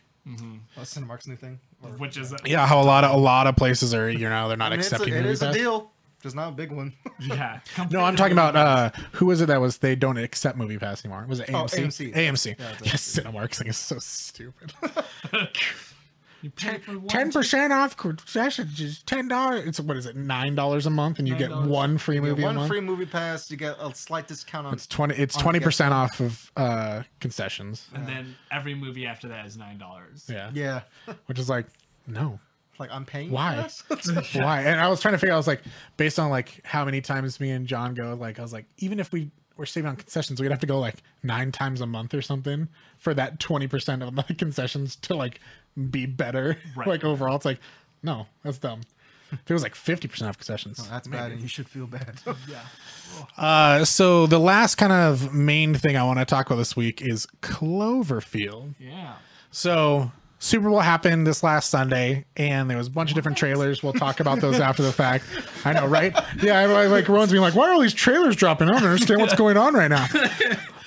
That's 0.76 0.94
Cinemark's 0.94 1.26
new 1.26 1.36
thing. 1.36 1.60
Or- 1.82 1.90
Which 1.90 2.16
is 2.16 2.34
Yeah, 2.44 2.66
how 2.66 2.80
a 2.80 2.82
lot 2.84 3.04
of 3.04 3.12
a 3.12 3.16
lot 3.16 3.46
of 3.46 3.56
places 3.56 3.92
are, 3.94 4.08
you 4.10 4.28
know, 4.28 4.48
they're 4.48 4.56
not 4.56 4.66
I 4.66 4.70
mean, 4.70 4.80
it's 4.80 4.90
a, 4.92 4.94
accepting 4.94 5.14
it 5.14 5.22
movie 5.24 5.46
a 5.46 5.52
deal, 5.52 5.90
just 6.22 6.34
not 6.34 6.48
a 6.48 6.52
big 6.52 6.72
one. 6.72 6.94
yeah. 7.20 7.60
No, 7.90 8.00
I'm 8.00 8.16
talking 8.16 8.32
about 8.32 8.56
uh 8.56 8.90
who 9.12 9.26
was 9.26 9.40
it 9.42 9.46
that 9.46 9.60
was 9.60 9.78
they 9.78 9.94
don't 9.96 10.16
accept 10.16 10.56
MoviePass 10.58 11.04
anymore? 11.04 11.26
Was 11.28 11.40
it 11.40 11.50
Oh, 11.50 11.64
AMC? 11.64 12.12
AMC. 12.12 12.14
AMC. 12.14 12.58
Yeah, 12.58 12.72
it's 12.80 12.86
yes, 12.86 13.18
Cinemark 13.18 13.54
thing 13.54 13.66
is 13.66 13.76
so 13.76 13.98
stupid. 13.98 14.72
You 16.44 16.50
pay 16.50 16.76
for 16.76 16.98
one 16.98 17.08
Ten 17.08 17.32
percent 17.32 17.72
off 17.72 17.96
concessions 17.96 18.78
is 18.78 19.02
ten 19.04 19.28
dollars. 19.28 19.66
It's 19.66 19.80
what 19.80 19.96
is 19.96 20.04
it, 20.04 20.14
nine 20.14 20.54
dollars 20.54 20.84
a 20.84 20.90
month, 20.90 21.18
and 21.18 21.26
you 21.26 21.34
get 21.36 21.50
$9. 21.50 21.68
one 21.68 21.96
free 21.96 22.16
You 22.16 22.20
get 22.20 22.28
movie 22.28 22.42
a 22.42 22.44
one 22.44 22.54
month. 22.56 22.68
free 22.68 22.80
movie 22.82 23.06
pass, 23.06 23.50
you 23.50 23.56
get 23.56 23.76
a 23.80 23.94
slight 23.94 24.28
discount 24.28 24.66
on. 24.66 24.74
It's 24.74 24.86
twenty. 24.86 25.14
It's 25.14 25.34
on 25.36 25.42
twenty 25.42 25.60
percent 25.60 25.94
off 25.94 26.20
of 26.20 26.52
uh 26.54 27.02
concessions. 27.18 27.88
and 27.94 28.06
then 28.06 28.36
every 28.52 28.74
movie 28.74 29.06
after 29.06 29.26
that 29.28 29.46
is 29.46 29.56
nine 29.56 29.78
dollars. 29.78 30.26
Yeah. 30.30 30.50
Yeah, 30.52 30.82
Which 31.26 31.38
is 31.38 31.48
like, 31.48 31.64
no, 32.06 32.38
like 32.78 32.90
I'm 32.92 33.06
paying. 33.06 33.30
Why? 33.30 33.66
For 33.66 33.96
this? 33.96 34.06
why? 34.34 34.64
And 34.64 34.78
I 34.78 34.88
was 34.88 35.00
trying 35.00 35.12
to 35.14 35.18
figure. 35.18 35.32
out, 35.32 35.36
I 35.36 35.38
was 35.38 35.46
like, 35.46 35.62
based 35.96 36.18
on 36.18 36.28
like 36.28 36.60
how 36.62 36.84
many 36.84 37.00
times 37.00 37.40
me 37.40 37.52
and 37.52 37.66
John 37.66 37.94
go, 37.94 38.12
like 38.20 38.38
I 38.38 38.42
was 38.42 38.52
like, 38.52 38.66
even 38.76 39.00
if 39.00 39.12
we 39.12 39.30
were 39.56 39.66
saving 39.66 39.88
on 39.88 39.96
concessions, 39.96 40.40
we'd 40.40 40.50
have 40.50 40.60
to 40.60 40.66
go 40.66 40.78
like 40.78 40.96
nine 41.22 41.52
times 41.52 41.80
a 41.80 41.86
month 41.86 42.14
or 42.14 42.22
something 42.22 42.68
for 42.98 43.14
that 43.14 43.38
twenty 43.40 43.66
percent 43.68 44.02
of 44.02 44.14
the 44.16 44.22
concessions 44.38 44.96
to 44.96 45.14
like 45.14 45.40
be 45.90 46.06
better. 46.06 46.58
Right. 46.76 46.88
Like 46.88 47.04
overall, 47.04 47.36
it's 47.36 47.44
like, 47.44 47.60
no, 48.02 48.26
that's 48.42 48.58
dumb. 48.58 48.80
If 49.32 49.50
it 49.50 49.52
was 49.52 49.62
like 49.62 49.74
fifty 49.74 50.08
percent 50.08 50.28
of 50.30 50.38
concessions, 50.38 50.88
That's 50.88 51.08
bad, 51.08 51.32
and 51.32 51.40
you 51.40 51.48
should 51.48 51.68
feel 51.68 51.86
bad. 51.86 52.20
Yeah. 52.48 52.60
Uh, 53.36 53.84
so 53.84 54.26
the 54.26 54.40
last 54.40 54.74
kind 54.74 54.92
of 54.92 55.32
main 55.32 55.74
thing 55.74 55.96
I 55.96 56.02
want 56.02 56.18
to 56.18 56.24
talk 56.24 56.46
about 56.46 56.56
this 56.56 56.74
week 56.74 57.00
is 57.00 57.26
Cloverfield. 57.42 58.74
Yeah. 58.78 59.14
So 59.50 60.10
Super 60.44 60.68
Bowl 60.68 60.80
happened 60.80 61.26
this 61.26 61.42
last 61.42 61.70
Sunday, 61.70 62.26
and 62.36 62.68
there 62.68 62.76
was 62.76 62.88
a 62.88 62.90
bunch 62.90 63.10
of 63.10 63.14
different 63.14 63.38
trailers. 63.38 63.82
We'll 63.82 63.94
talk 63.94 64.20
about 64.20 64.42
those 64.42 64.60
after 64.60 64.82
the 64.82 64.92
fact. 64.92 65.24
I 65.64 65.72
know, 65.72 65.86
right? 65.86 66.14
Yeah, 66.42 66.66
like 66.66 67.08
Rowan's 67.08 67.32
being 67.32 67.40
like, 67.40 67.54
"Why 67.54 67.70
are 67.70 67.72
all 67.72 67.80
these 67.80 67.94
trailers 67.94 68.36
dropping? 68.36 68.68
I 68.68 68.72
don't 68.72 68.84
understand 68.84 69.22
what's 69.22 69.34
going 69.34 69.56
on 69.56 69.74
right 69.74 69.88
now." 69.88 70.06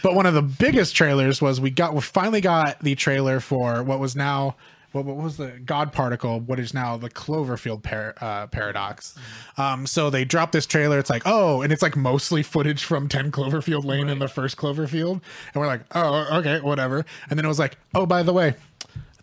But 0.04 0.14
one 0.14 0.28
of 0.28 0.36
the 0.36 0.44
biggest 0.44 0.96
trailers 0.96 1.42
was 1.42 1.60
we 1.60 1.72
got 1.72 1.96
we 1.96 2.02
finally 2.02 2.40
got 2.40 2.80
the 2.82 2.94
trailer 2.94 3.40
for 3.40 3.82
what 3.82 4.00
was 4.00 4.16
now 4.16 4.56
what, 4.92 5.06
what 5.06 5.18
was 5.18 5.38
the 5.38 5.60
God 5.66 5.92
Particle, 5.92 6.40
what 6.40 6.60
is 6.60 6.74
now 6.74 6.98
the 6.98 7.10
Cloverfield 7.10 7.84
par- 7.84 8.14
uh, 8.22 8.48
paradox. 8.48 9.16
Um, 9.58 9.86
so 9.88 10.10
they 10.10 10.24
dropped 10.24 10.54
this 10.54 10.66
trailer. 10.66 11.00
It's 11.00 11.10
like, 11.10 11.24
oh, 11.26 11.62
and 11.62 11.74
it's 11.74 11.82
like 11.82 11.96
mostly 11.96 12.44
footage 12.44 12.84
from 12.84 13.10
10 13.10 13.32
Cloverfield 13.32 13.84
Lane 13.84 14.08
in 14.08 14.20
the 14.20 14.28
first 14.28 14.56
Cloverfield. 14.56 15.14
And 15.54 15.56
we're 15.56 15.68
like, 15.68 15.82
oh, 15.92 16.38
okay, 16.40 16.62
whatever. 16.62 17.06
And 17.30 17.38
then 17.38 17.46
it 17.46 17.50
was 17.50 17.60
like, 17.60 17.78
oh, 17.94 18.06
by 18.06 18.24
the 18.24 18.34
way, 18.34 18.56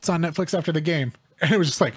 it's 0.04 0.10
on 0.10 0.20
Netflix 0.20 0.56
after 0.56 0.70
the 0.70 0.82
game. 0.82 1.12
And 1.40 1.50
it 1.50 1.56
was 1.58 1.66
just 1.68 1.80
like, 1.80 1.94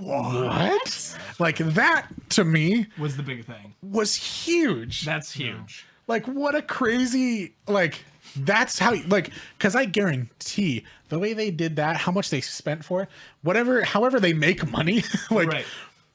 what? 0.00 1.16
Like 1.38 1.56
that 1.58 2.06
to 2.30 2.44
me 2.44 2.86
Was 2.98 3.16
the 3.16 3.22
big 3.24 3.44
thing. 3.44 3.74
was 3.82 4.14
huge. 4.14 5.04
That's 5.04 5.32
huge. 5.32 5.84
Like 6.06 6.26
what 6.26 6.54
a 6.54 6.62
crazy 6.62 7.54
like 7.66 8.04
that's 8.36 8.78
how 8.78 8.94
like 9.08 9.30
because 9.58 9.74
I 9.74 9.84
guarantee 9.84 10.84
the 11.08 11.18
way 11.18 11.32
they 11.32 11.50
did 11.50 11.76
that, 11.76 11.96
how 11.96 12.12
much 12.12 12.30
they 12.30 12.40
spent 12.40 12.84
for 12.84 13.02
it, 13.02 13.08
whatever, 13.42 13.82
however 13.82 14.20
they 14.20 14.32
make 14.32 14.70
money, 14.70 15.02
like 15.30 15.48
Right. 15.48 15.66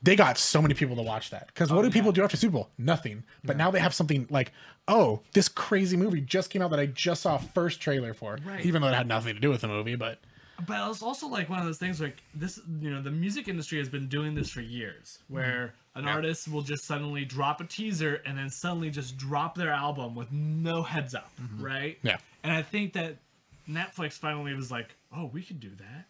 they 0.01 0.15
got 0.15 0.37
so 0.37 0.61
many 0.61 0.73
people 0.73 0.95
to 0.95 1.01
watch 1.01 1.29
that. 1.31 1.47
Because 1.47 1.69
what 1.71 1.79
oh, 1.79 1.81
do 1.83 1.91
people 1.91 2.11
do 2.13 2.23
after 2.23 2.37
Super 2.37 2.53
Bowl? 2.53 2.69
Nothing. 2.77 3.23
But 3.43 3.57
now 3.57 3.71
they 3.71 3.79
have 3.79 3.93
something 3.93 4.25
like, 4.29 4.51
oh, 4.87 5.21
this 5.33 5.49
crazy 5.49 5.97
movie 5.97 6.21
just 6.21 6.49
came 6.49 6.61
out 6.61 6.71
that 6.71 6.79
I 6.79 6.85
just 6.85 7.21
saw 7.23 7.37
first 7.37 7.81
trailer 7.81 8.13
for, 8.13 8.37
Right. 8.45 8.65
even 8.65 8.81
though 8.81 8.87
it 8.87 8.93
had 8.95 9.07
nothing 9.07 9.33
to 9.35 9.39
do 9.41 9.49
with 9.49 9.61
the 9.61 9.67
movie. 9.67 9.95
But 9.95 10.19
But 10.65 10.89
it's 10.89 11.01
also 11.01 11.27
like 11.27 11.49
one 11.49 11.59
of 11.59 11.65
those 11.65 11.77
things 11.77 12.01
like 12.01 12.17
this, 12.33 12.59
you 12.81 12.89
know, 12.89 13.01
the 13.01 13.11
music 13.11 13.47
industry 13.47 13.77
has 13.79 13.89
been 13.89 14.07
doing 14.07 14.35
this 14.35 14.49
for 14.49 14.61
years, 14.61 15.19
where 15.27 15.73
an 15.95 16.07
artist 16.07 16.47
will 16.47 16.61
just 16.61 16.85
suddenly 16.85 17.25
drop 17.25 17.61
a 17.61 17.65
teaser 17.65 18.21
and 18.25 18.37
then 18.37 18.49
suddenly 18.49 18.89
just 18.89 19.17
drop 19.17 19.55
their 19.55 19.71
album 19.71 20.15
with 20.15 20.31
no 20.31 20.83
heads 20.83 21.15
up, 21.15 21.31
right? 21.57 21.97
Yeah. 22.03 22.17
And 22.43 22.53
I 22.53 22.61
think 22.61 22.93
that 22.93 23.17
Netflix 23.69 24.13
finally 24.13 24.53
was 24.53 24.71
like, 24.71 24.95
oh, 25.15 25.29
we 25.31 25.41
could 25.43 25.59
do 25.59 25.71
that, 25.77 26.05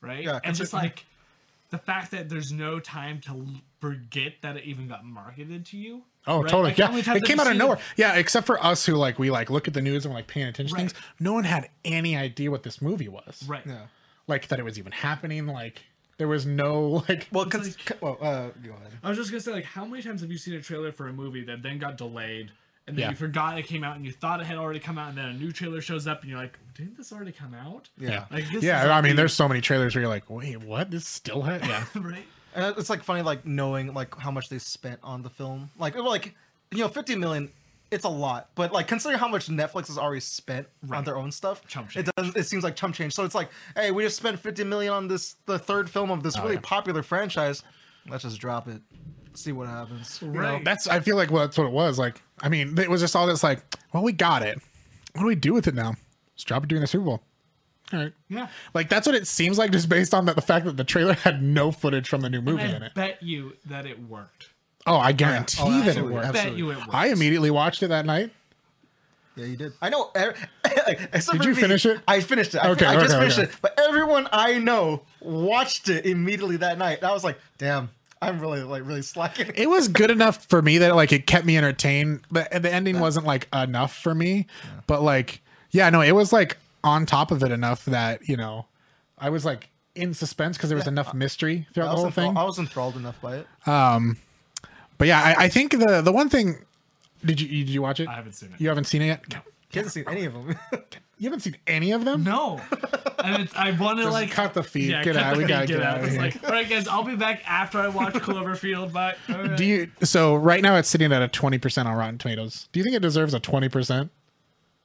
right? 0.00 0.24
Yeah, 0.24 0.40
and 0.44 0.54
just 0.56 0.72
like 0.72 1.04
the 1.72 1.78
fact 1.78 2.10
that 2.12 2.28
there's 2.28 2.52
no 2.52 2.78
time 2.78 3.20
to 3.22 3.46
forget 3.80 4.34
that 4.42 4.58
it 4.58 4.64
even 4.64 4.86
got 4.86 5.04
marketed 5.04 5.66
to 5.66 5.76
you. 5.78 6.02
Oh, 6.26 6.42
right? 6.42 6.48
totally. 6.48 6.68
Like, 6.70 6.78
yeah, 6.78 7.14
it 7.16 7.24
came 7.24 7.40
out 7.40 7.46
of 7.46 7.52
seen 7.52 7.58
nowhere. 7.58 7.78
Yeah, 7.96 8.14
except 8.14 8.46
for 8.46 8.62
us 8.62 8.86
who 8.86 8.94
like 8.94 9.18
we 9.18 9.30
like 9.30 9.50
look 9.50 9.66
at 9.66 9.74
the 9.74 9.80
news 9.80 10.04
and 10.04 10.12
we're 10.14 10.18
like 10.18 10.28
paying 10.28 10.46
attention 10.46 10.76
to 10.76 10.80
things. 10.80 10.94
No 11.18 11.32
one 11.32 11.44
had 11.44 11.68
any 11.84 12.14
idea 12.14 12.50
what 12.50 12.62
this 12.62 12.80
movie 12.80 13.08
was. 13.08 13.42
Right. 13.48 13.62
yeah. 13.66 13.86
Like 14.28 14.48
that 14.48 14.60
it 14.60 14.62
was 14.62 14.78
even 14.78 14.92
happening. 14.92 15.46
Like 15.46 15.82
there 16.18 16.28
was 16.28 16.46
no 16.46 17.04
like. 17.08 17.26
Well, 17.32 17.46
cause, 17.46 17.76
like- 17.88 18.02
well, 18.02 18.18
uh, 18.20 18.50
go 18.62 18.74
ahead. 18.74 18.92
I 19.02 19.08
was 19.08 19.18
just 19.18 19.30
gonna 19.30 19.40
say, 19.40 19.52
like, 19.52 19.64
how 19.64 19.84
many 19.84 20.02
times 20.02 20.20
have 20.20 20.30
you 20.30 20.38
seen 20.38 20.54
a 20.54 20.60
trailer 20.60 20.92
for 20.92 21.08
a 21.08 21.12
movie 21.12 21.42
that 21.46 21.62
then 21.62 21.78
got 21.78 21.96
delayed, 21.96 22.52
and 22.86 22.96
then 22.96 23.02
Yeah. 23.02 23.10
you 23.10 23.16
forgot 23.16 23.58
it 23.58 23.66
came 23.66 23.84
out, 23.84 23.96
and 23.96 24.04
you 24.04 24.12
thought 24.12 24.40
it 24.40 24.46
had 24.46 24.56
already 24.58 24.80
come 24.80 24.98
out, 24.98 25.08
and 25.10 25.18
then 25.18 25.26
a 25.26 25.32
new 25.34 25.52
trailer 25.52 25.80
shows 25.80 26.06
up, 26.06 26.22
and 26.22 26.30
you're 26.30 26.38
like, 26.38 26.58
didn't 26.74 26.96
this 26.96 27.12
already 27.12 27.32
come 27.32 27.54
out? 27.54 27.88
yeah, 27.98 28.24
Like, 28.30 28.50
this 28.50 28.62
yeah. 28.62 28.84
a 28.84 28.90
I 28.90 29.00
mean, 29.00 29.10
huge- 29.10 29.16
there's 29.18 29.32
so 29.34 29.46
many 29.48 29.60
trailers 29.60 29.94
where 29.94 30.02
you're 30.02 30.08
like, 30.10 30.28
wait, 30.30 30.60
what? 30.60 30.90
This 30.90 31.06
still 31.06 31.42
had 31.42 31.64
yeah. 31.66 31.84
right. 31.94 32.24
And 32.54 32.76
it's 32.76 32.90
like 32.90 33.02
funny, 33.02 33.22
like 33.22 33.46
knowing 33.46 33.94
like 33.94 34.14
how 34.18 34.30
much 34.30 34.48
they 34.48 34.58
spent 34.58 35.00
on 35.02 35.22
the 35.22 35.30
film. 35.30 35.70
Like, 35.78 35.94
like 35.96 36.34
you 36.70 36.78
know, 36.78 36.88
fifty 36.88 37.14
million. 37.14 37.50
It's 37.90 38.04
a 38.04 38.08
lot, 38.10 38.48
but 38.54 38.72
like 38.72 38.88
considering 38.88 39.18
how 39.18 39.28
much 39.28 39.48
Netflix 39.48 39.88
has 39.88 39.98
already 39.98 40.20
spent 40.20 40.66
on 40.90 41.04
their 41.04 41.16
own 41.18 41.30
stuff. 41.30 41.66
Chump 41.66 41.94
it 41.94 42.08
doesn't. 42.16 42.36
It 42.36 42.44
seems 42.46 42.64
like 42.64 42.74
chump 42.74 42.94
change. 42.94 43.12
So 43.14 43.24
it's 43.24 43.34
like, 43.34 43.48
hey, 43.76 43.90
we 43.90 44.02
just 44.02 44.16
spent 44.16 44.38
fifty 44.38 44.64
million 44.64 44.92
on 44.94 45.08
this, 45.08 45.36
the 45.44 45.58
third 45.58 45.88
film 45.90 46.10
of 46.10 46.22
this 46.22 46.36
oh, 46.38 46.42
really 46.42 46.54
yeah. 46.54 46.60
popular 46.62 47.02
franchise. 47.02 47.62
Let's 48.08 48.24
just 48.24 48.38
drop 48.40 48.66
it, 48.68 48.80
see 49.34 49.52
what 49.52 49.68
happens. 49.68 50.20
You 50.22 50.28
know? 50.28 50.40
Right. 50.40 50.64
That's 50.64 50.86
I 50.88 51.00
feel 51.00 51.16
like 51.16 51.30
well, 51.30 51.44
that's 51.46 51.58
what 51.58 51.66
it 51.66 51.72
was. 51.72 51.98
Like, 51.98 52.22
I 52.40 52.48
mean, 52.48 52.78
it 52.78 52.90
was 52.90 53.00
just 53.00 53.14
all 53.16 53.26
this 53.26 53.42
like, 53.42 53.62
well, 53.92 54.02
we 54.02 54.12
got 54.12 54.42
it. 54.42 54.60
What 55.14 55.22
do 55.22 55.26
we 55.26 55.34
do 55.34 55.52
with 55.54 55.66
it 55.66 55.74
now? 55.74 55.94
Let's 56.34 56.44
drop 56.44 56.64
it 56.64 56.68
during 56.68 56.80
the 56.80 56.86
Super 56.86 57.04
Bowl. 57.04 57.22
All 57.92 57.98
right. 57.98 58.12
Yeah. 58.28 58.48
Like 58.74 58.88
that's 58.88 59.06
what 59.06 59.14
it 59.16 59.26
seems 59.26 59.58
like, 59.58 59.70
just 59.70 59.88
based 59.88 60.14
on 60.14 60.24
the, 60.24 60.32
the 60.34 60.40
fact 60.42 60.64
that 60.64 60.76
the 60.76 60.84
trailer 60.84 61.12
had 61.14 61.42
no 61.42 61.70
footage 61.72 62.08
from 62.08 62.22
the 62.22 62.30
new 62.30 62.40
movie 62.40 62.62
in 62.62 62.82
I 62.82 62.86
it. 62.86 62.94
bet 62.94 63.22
you 63.22 63.54
that 63.66 63.84
it 63.86 64.00
worked. 64.08 64.50
Oh, 64.86 64.96
I 64.96 65.12
guarantee 65.12 65.62
Oh, 65.62 65.82
that 65.82 65.96
it 65.96 66.02
worked. 66.02 66.26
I 66.26 66.32
bet 66.32 66.56
you 66.56 66.70
it 66.70 66.76
worked. 66.78 66.94
I 66.94 67.08
immediately 67.08 67.50
watched 67.50 67.82
it 67.82 67.88
that 67.88 68.06
night. 68.06 68.30
Yeah, 69.36 69.46
you 69.46 69.56
did. 69.56 69.72
I 69.80 69.88
know. 69.88 70.10
except 70.14 71.32
Did 71.38 71.44
you 71.46 71.54
me, 71.54 71.60
finish 71.60 71.86
it? 71.86 72.00
I 72.06 72.20
finished 72.20 72.54
it. 72.54 72.58
I, 72.58 72.70
Okay, 72.70 72.84
I 72.84 72.94
just 72.94 73.14
okay, 73.14 73.18
finished 73.20 73.38
okay. 73.38 73.50
it. 73.50 73.56
But 73.62 73.78
everyone 73.78 74.28
I 74.30 74.58
know 74.58 75.02
watched 75.20 75.88
it 75.88 76.04
immediately 76.04 76.58
that 76.58 76.76
night. 76.76 76.98
And 76.98 77.06
I 77.06 77.12
was 77.12 77.24
like, 77.24 77.38
damn, 77.56 77.90
I'm 78.22 78.38
really 78.40 78.62
like 78.62 78.86
really 78.86 79.02
slacking. 79.02 79.50
It 79.54 79.68
was 79.68 79.88
good 79.88 80.10
enough 80.10 80.46
for 80.46 80.62
me 80.62 80.78
that 80.78 80.94
like 80.94 81.12
it 81.12 81.26
kept 81.26 81.44
me 81.44 81.58
entertained. 81.58 82.20
But 82.30 82.50
the 82.62 82.72
ending 82.72 83.00
wasn't 83.00 83.26
like 83.26 83.48
enough 83.52 83.94
for 83.96 84.14
me. 84.14 84.46
But 84.86 85.02
like, 85.02 85.42
yeah, 85.72 85.90
no, 85.90 86.00
it 86.00 86.12
was 86.12 86.32
like 86.32 86.56
on 86.84 87.04
top 87.04 87.30
of 87.30 87.42
it 87.42 87.50
enough 87.52 87.84
that 87.86 88.28
you 88.28 88.36
know 88.36 88.66
I 89.18 89.30
was 89.30 89.44
like 89.44 89.68
in 89.94 90.14
suspense 90.14 90.56
because 90.56 90.70
there 90.70 90.78
was 90.78 90.86
enough 90.86 91.12
mystery 91.12 91.66
throughout 91.74 91.90
the 91.90 91.96
whole 91.96 92.06
enthrall- 92.06 92.28
thing. 92.30 92.36
I 92.36 92.44
was 92.44 92.58
enthralled 92.58 92.96
enough 92.96 93.20
by 93.20 93.36
it. 93.38 93.46
Um, 93.66 94.16
But 94.98 95.08
yeah, 95.08 95.20
I, 95.20 95.44
I 95.44 95.48
think 95.48 95.72
the 95.78 96.00
the 96.00 96.12
one 96.12 96.28
thing. 96.28 96.64
Did 97.24 97.40
you 97.40 97.48
did 97.48 97.68
you 97.68 97.82
watch 97.82 98.00
it? 98.00 98.08
I 98.08 98.14
haven't 98.14 98.32
seen 98.32 98.50
it. 98.54 98.60
You 98.60 98.68
haven't 98.68 98.84
seen 98.84 99.02
it 99.02 99.06
yet. 99.06 99.42
He 99.72 99.78
hasn't 99.78 99.92
seen 99.94 100.04
any 100.08 100.24
of 100.26 100.32
them. 100.34 100.56
You 101.18 101.28
haven't 101.28 101.40
seen 101.40 101.56
any 101.68 101.92
of 101.92 102.04
them. 102.04 102.24
No, 102.24 102.60
and 103.22 103.44
it's, 103.44 103.54
I 103.54 103.70
want 103.78 103.98
to 103.98 104.04
Just 104.04 104.12
like 104.12 104.32
cut 104.32 104.54
the 104.54 104.62
feed. 104.64 104.90
Yeah, 104.90 105.04
get 105.04 105.14
cut 105.14 105.22
out. 105.22 105.32
the 105.34 105.38
We 105.38 105.44
feed, 105.44 105.48
gotta 105.50 105.66
get, 105.68 105.74
get, 105.78 105.82
out. 105.86 105.94
out 105.94 105.98
of 106.00 106.04
It's 106.06 106.12
here. 106.14 106.22
like, 106.22 106.42
all 106.44 106.50
right, 106.50 106.68
guys, 106.68 106.88
I'll 106.88 107.04
be 107.04 107.14
back 107.14 107.42
after 107.48 107.78
I 107.78 107.86
watch 107.86 108.14
Cloverfield. 108.14 108.92
Bye. 108.92 109.14
All 109.28 109.36
right. 109.36 109.56
Do 109.56 109.64
you? 109.64 109.88
So 110.02 110.34
right 110.34 110.60
now 110.60 110.74
it's 110.78 110.88
sitting 110.88 111.12
at 111.12 111.22
a 111.22 111.28
twenty 111.28 111.58
percent 111.58 111.86
on 111.86 111.94
Rotten 111.96 112.18
Tomatoes. 112.18 112.68
Do 112.72 112.80
you 112.80 112.84
think 112.84 112.96
it 112.96 113.02
deserves 113.02 113.34
a 113.34 113.38
twenty 113.40 113.68
percent? 113.68 114.10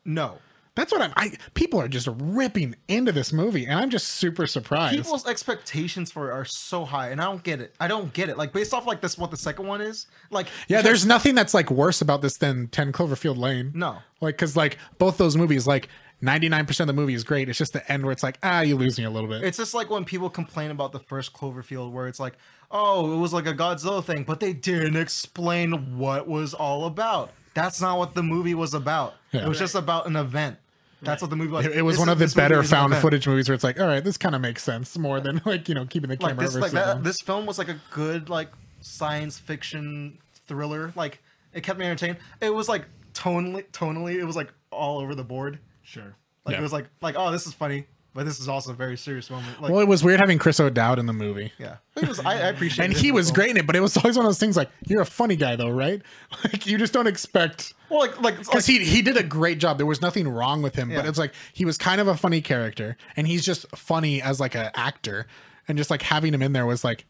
no. 0.06 0.38
That's 0.78 0.92
what 0.92 1.02
I'm. 1.02 1.12
I 1.16 1.32
people 1.56 1.82
are 1.82 1.88
just 1.88 2.08
ripping 2.20 2.76
into 2.88 3.12
this 3.12 3.34
movie, 3.34 3.66
and 3.66 3.80
I'm 3.80 3.90
just 3.90 4.10
super 4.10 4.46
surprised. 4.46 4.96
People's 4.96 5.26
expectations 5.26 6.12
for 6.12 6.30
it 6.30 6.34
are 6.34 6.46
so 6.46 6.86
high, 6.86 7.10
and 7.10 7.20
I 7.20 7.26
don't 7.26 7.42
get 7.42 7.60
it. 7.60 7.74
I 7.80 7.88
don't 7.88 8.14
get 8.14 8.30
it. 8.30 8.38
Like 8.38 8.54
based 8.54 8.76
off 8.76 8.86
like 8.86 9.02
this, 9.02 9.18
what 9.18 9.32
the 9.32 9.38
second 9.38 9.66
one 9.66 9.82
is. 9.82 10.06
Like 10.30 10.46
yeah, 10.68 10.84
there's 10.84 11.04
nothing 11.04 11.34
that's 11.34 11.56
like 11.56 11.72
worse 11.72 12.00
about 12.00 12.22
this 12.22 12.38
than 12.38 12.68
Ten 12.68 12.92
Cloverfield 12.92 13.38
Lane. 13.38 13.72
No. 13.74 13.98
like 14.22 14.36
because 14.36 14.56
like 14.56 14.78
both 15.00 15.18
those 15.18 15.36
movies, 15.36 15.66
like 15.66 15.90
ninety 16.22 16.48
nine 16.48 16.68
percent 16.68 16.88
of 16.88 16.96
the 16.96 17.02
movie 17.02 17.16
is 17.16 17.24
great. 17.24 17.50
It's 17.50 17.58
just 17.58 17.74
the 17.74 17.92
end 17.92 18.04
where 18.04 18.12
it's 18.12 18.22
like 18.22 18.38
ah, 18.44 18.62
you 18.62 18.76
lose 18.76 19.00
me 19.00 19.06
a 19.06 19.10
little 19.10 19.30
bit. 19.30 19.44
It's 19.44 19.58
just 19.58 19.74
like 19.74 19.90
when 19.90 20.06
people 20.06 20.30
complain 20.30 20.70
about 20.70 20.92
the 20.92 21.00
first 21.00 21.34
Cloverfield, 21.34 21.92
where 21.92 22.08
it's 22.08 22.20
like, 22.20 22.36
oh, 22.70 23.14
it 23.14 23.18
was 23.18 23.34
like 23.34 23.48
a 23.48 23.54
Godzilla 23.56 24.04
thing, 24.04 24.26
but 24.26 24.40
they 24.40 24.54
didn't 24.54 24.96
explain 24.96 25.98
what 25.98 26.28
was 26.28 26.54
all 26.54 26.86
about. 26.86 27.32
That's 27.56 27.82
not 27.82 27.98
what 27.98 28.14
the 28.14 28.22
movie 28.22 28.54
was 28.54 28.76
about. 28.76 29.16
Yeah. 29.32 29.46
It 29.46 29.50
was 29.50 29.58
just 29.58 29.74
about 29.74 30.06
an 30.06 30.16
event. 30.16 30.60
That's 31.02 31.22
what 31.22 31.30
the 31.30 31.36
movie 31.36 31.52
was. 31.52 31.66
it, 31.66 31.74
it 31.78 31.82
was 31.84 31.95
This 31.95 32.00
one 32.00 32.10
is- 32.10 32.22
of 32.22 32.30
the 32.34 32.36
better 32.36 32.64
found 32.64 32.91
event. 32.93 33.02
footage 33.02 33.28
movies 33.28 33.48
where 33.48 33.54
it's 33.56 33.64
like, 33.64 33.80
all 33.80 33.88
right, 33.88 34.04
this 34.04 34.18
kind 34.18 34.34
of 34.36 34.41
makes 34.41 34.64
sense 34.64 34.98
more 34.98 35.20
than 35.20 35.41
like 35.45 35.70
you 35.70 35.76
know 35.76 35.86
keeping 35.86 36.10
the 36.10 36.18
Like 36.20 36.32
camera 36.36 36.45
this, 36.45 36.56
like 36.56 36.72
that, 36.72 37.04
this 37.04 37.18
film 37.22 37.45
was 37.45 37.58
like 37.58 37.70
a 37.70 37.80
good 37.91 38.30
like 38.30 38.50
science 38.82 39.38
fiction 39.39 40.18
thriller. 40.48 40.93
Like 40.95 41.22
it 41.54 41.62
kept 41.62 41.78
me 41.80 41.86
entertained. 41.86 42.18
It 42.41 42.54
was 42.54 42.68
like 42.70 42.86
tonally, 43.14 43.66
tonally, 43.72 44.16
it 44.16 44.26
was 44.26 44.36
like 44.36 44.52
all 44.72 45.00
over 45.00 45.14
the 45.16 45.24
board. 45.24 45.60
Sure. 45.84 46.16
Like 46.45 46.54
Yeah. 46.54 46.60
it 46.60 46.64
was 46.64 46.74
like 46.74 46.86
like 47.02 47.16
oh, 47.18 47.32
this 47.32 47.45
is 47.45 47.54
funny, 47.54 47.86
but 48.14 48.26
this 48.26 48.39
is 48.39 48.48
also 48.48 48.72
a 48.72 48.76
very 48.76 48.98
serious 48.98 49.30
moment. 49.30 49.62
Like 49.62 49.72
well, 49.72 49.82
it 49.82 49.88
was 49.88 50.04
weird 50.04 50.20
having 50.20 50.39
Chris 50.39 50.60
O'Dowd 50.60 50.98
in 51.00 51.06
the 51.06 51.14
movie. 51.14 51.52
yeah, 51.60 51.78
it 51.95 52.08
was. 52.08 52.20
I, 52.20 52.34
I 52.34 52.48
appreciate. 52.48 52.86
And 52.86 52.93
he 52.93 53.12
was 53.12 53.32
great 53.32 53.52
in 53.52 53.58
it, 53.58 53.68
but 53.68 53.76
it 53.76 53.82
was 53.82 53.95
always 53.98 54.16
one 54.18 54.26
of 54.26 54.30
those 54.30 54.39
things 54.39 54.58
like 54.58 54.70
you're 54.88 55.02
a 55.02 55.06
funny 55.06 55.36
guy 55.36 55.56
though, 55.56 55.70
right? 55.70 56.02
Like 56.43 56.66
you 56.66 56.78
just 56.78 56.93
don't 56.93 57.08
expect 57.08 57.74
Well, 57.90 58.00
like 58.00 58.16
like, 58.22 58.38
like 58.38 58.46
because 58.46 58.66
he 58.66 58.80
he 58.84 59.02
did 59.02 59.18
a 59.18 59.24
great 59.24 59.60
job. 59.60 59.78
There 59.78 59.86
was 59.86 60.02
nothing 60.02 60.28
wrong 60.28 60.62
with 60.62 60.76
him, 60.76 60.90
but 60.90 61.06
it's 61.06 61.18
like 61.18 61.34
he 61.54 61.66
was 61.66 61.78
kind 61.78 62.02
of 62.02 62.08
a 62.08 62.18
funny 62.18 62.42
character, 62.42 62.98
and 63.16 63.28
he's 63.28 63.46
just 63.46 63.66
funny 63.76 64.22
as 64.22 64.40
like 64.40 64.56
an 64.56 64.70
actor, 64.76 65.28
and 65.68 65.78
just 65.78 65.90
like 65.90 66.02
having 66.02 66.34
him 66.34 66.42
in 66.42 66.54
there 66.54 66.66
was 66.66 66.84
like. 66.84 67.06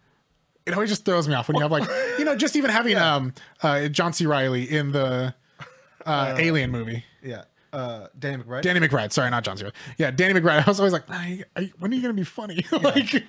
It 0.66 0.74
always 0.74 0.90
just 0.90 1.06
throws 1.06 1.30
me 1.30 1.34
off 1.34 1.48
when 1.48 1.56
you 1.56 1.62
have 1.62 1.72
like 1.72 1.88
you 2.20 2.26
know 2.26 2.36
just 2.36 2.58
even 2.58 2.70
having 2.70 2.98
um 3.08 3.34
uh 3.64 3.88
John 3.88 4.12
C. 4.12 4.26
Reilly 4.26 4.70
in 4.70 4.92
the 4.92 5.34
uh, 6.06 6.36
Alien 6.38 6.72
movie. 6.72 7.04
yeah. 7.24 7.44
Uh, 7.74 8.08
Danny 8.18 8.42
McBride. 8.42 8.62
Danny 8.64 8.80
McBride, 8.80 9.12
sorry, 9.12 9.30
not 9.30 9.44
John 9.44 9.58
C. 9.58 9.64
Reilly. 9.64 9.76
Yeah, 9.98 10.10
Danny 10.12 10.40
McBride. 10.40 10.64
I 10.66 10.70
was 10.70 10.80
always 10.80 10.94
like, 10.94 11.04
"Ay, 11.10 11.44
ay, 11.56 11.72
when 11.80 11.92
are 11.92 11.96
you 11.96 12.02
gonna 12.02 12.14
be 12.14 12.24
funny? 12.24 12.66
like, 12.72 13.24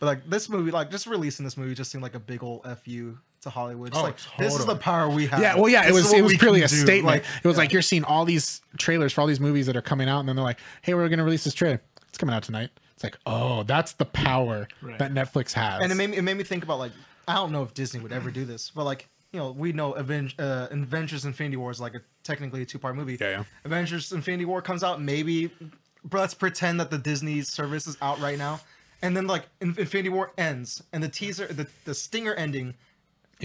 But 0.00 0.06
like 0.06 0.28
this 0.28 0.48
movie, 0.48 0.70
like 0.70 0.90
just 0.90 1.06
releasing 1.06 1.44
this 1.44 1.56
movie, 1.56 1.74
just 1.74 1.90
seemed 1.90 2.02
like 2.02 2.14
a 2.14 2.20
big 2.20 2.42
old 2.42 2.66
fu 2.84 3.18
to 3.42 3.50
Hollywood. 3.50 3.88
It's 3.88 3.98
Oh, 3.98 4.02
like 4.02 4.16
this 4.38 4.58
is 4.58 4.66
the 4.66 4.76
power 4.76 5.08
we 5.08 5.26
have. 5.26 5.40
Yeah, 5.40 5.56
well, 5.56 5.68
yeah, 5.68 5.82
it 5.84 5.88
This 5.92 5.98
is 5.98 6.02
was 6.04 6.12
it 6.14 6.22
was 6.22 6.36
purely 6.36 6.62
a 6.62 6.68
do. 6.68 6.74
statement. 6.76 7.04
Like, 7.06 7.24
it 7.42 7.46
was 7.46 7.56
yeah. 7.56 7.62
like 7.62 7.72
you're 7.72 7.82
seeing 7.82 8.04
all 8.04 8.24
these 8.24 8.62
trailers 8.78 9.12
for 9.12 9.20
all 9.20 9.26
these 9.26 9.40
movies 9.40 9.66
that 9.66 9.76
are 9.76 9.82
coming 9.82 10.08
out, 10.08 10.20
and 10.20 10.28
then 10.28 10.36
they're 10.36 10.44
like, 10.44 10.58
"Hey, 10.82 10.94
we're 10.94 11.08
gonna 11.08 11.24
release 11.24 11.44
this 11.44 11.54
trailer. 11.54 11.80
It's 12.08 12.18
coming 12.18 12.34
out 12.34 12.42
tonight." 12.42 12.70
It's 12.94 13.04
like, 13.04 13.18
oh, 13.26 13.62
that's 13.64 13.92
the 13.94 14.04
power 14.04 14.68
Right. 14.80 14.98
that 14.98 15.12
Netflix 15.12 15.52
has. 15.52 15.82
and 15.82 15.90
it 15.90 15.94
made 15.96 16.10
me 16.10 16.16
it 16.18 16.22
made 16.22 16.36
me 16.36 16.44
think 16.44 16.62
about 16.64 16.78
like 16.78 16.92
I 17.28 17.34
don't 17.34 17.52
know 17.52 17.62
if 17.62 17.74
Disney 17.74 18.00
would 18.00 18.12
ever 18.12 18.30
do 18.30 18.44
this, 18.44 18.70
but 18.74 18.84
like 18.84 19.08
you 19.32 19.38
know 19.40 19.50
we 19.50 19.72
know 19.72 19.94
Aven- 19.96 20.32
uh, 20.38 20.68
Avengers 20.70 21.24
Infinity 21.24 21.56
War 21.56 21.70
is 21.70 21.80
like 21.80 21.94
a 21.94 22.00
technically 22.22 22.62
a 22.62 22.66
two 22.66 22.78
part 22.78 22.94
movie. 22.96 23.18
Yeah, 23.20 23.30
yeah. 23.30 23.44
Avengers 23.64 24.12
Infinity 24.12 24.44
War 24.44 24.62
comes 24.62 24.82
out 24.84 25.00
maybe. 25.02 25.50
But 26.04 26.18
let's 26.18 26.34
pretend 26.34 26.80
that 26.80 26.90
the 26.90 26.98
Disney 26.98 27.42
service 27.42 27.86
is 27.86 27.96
out 28.02 28.18
right 28.20 28.36
now, 28.36 28.60
and 29.02 29.16
then 29.16 29.26
like 29.28 29.44
Infinity 29.60 30.08
War 30.08 30.32
ends, 30.36 30.82
and 30.92 31.00
the 31.02 31.08
teaser, 31.08 31.46
the 31.46 31.68
the 31.84 31.94
stinger 31.94 32.34
ending. 32.34 32.74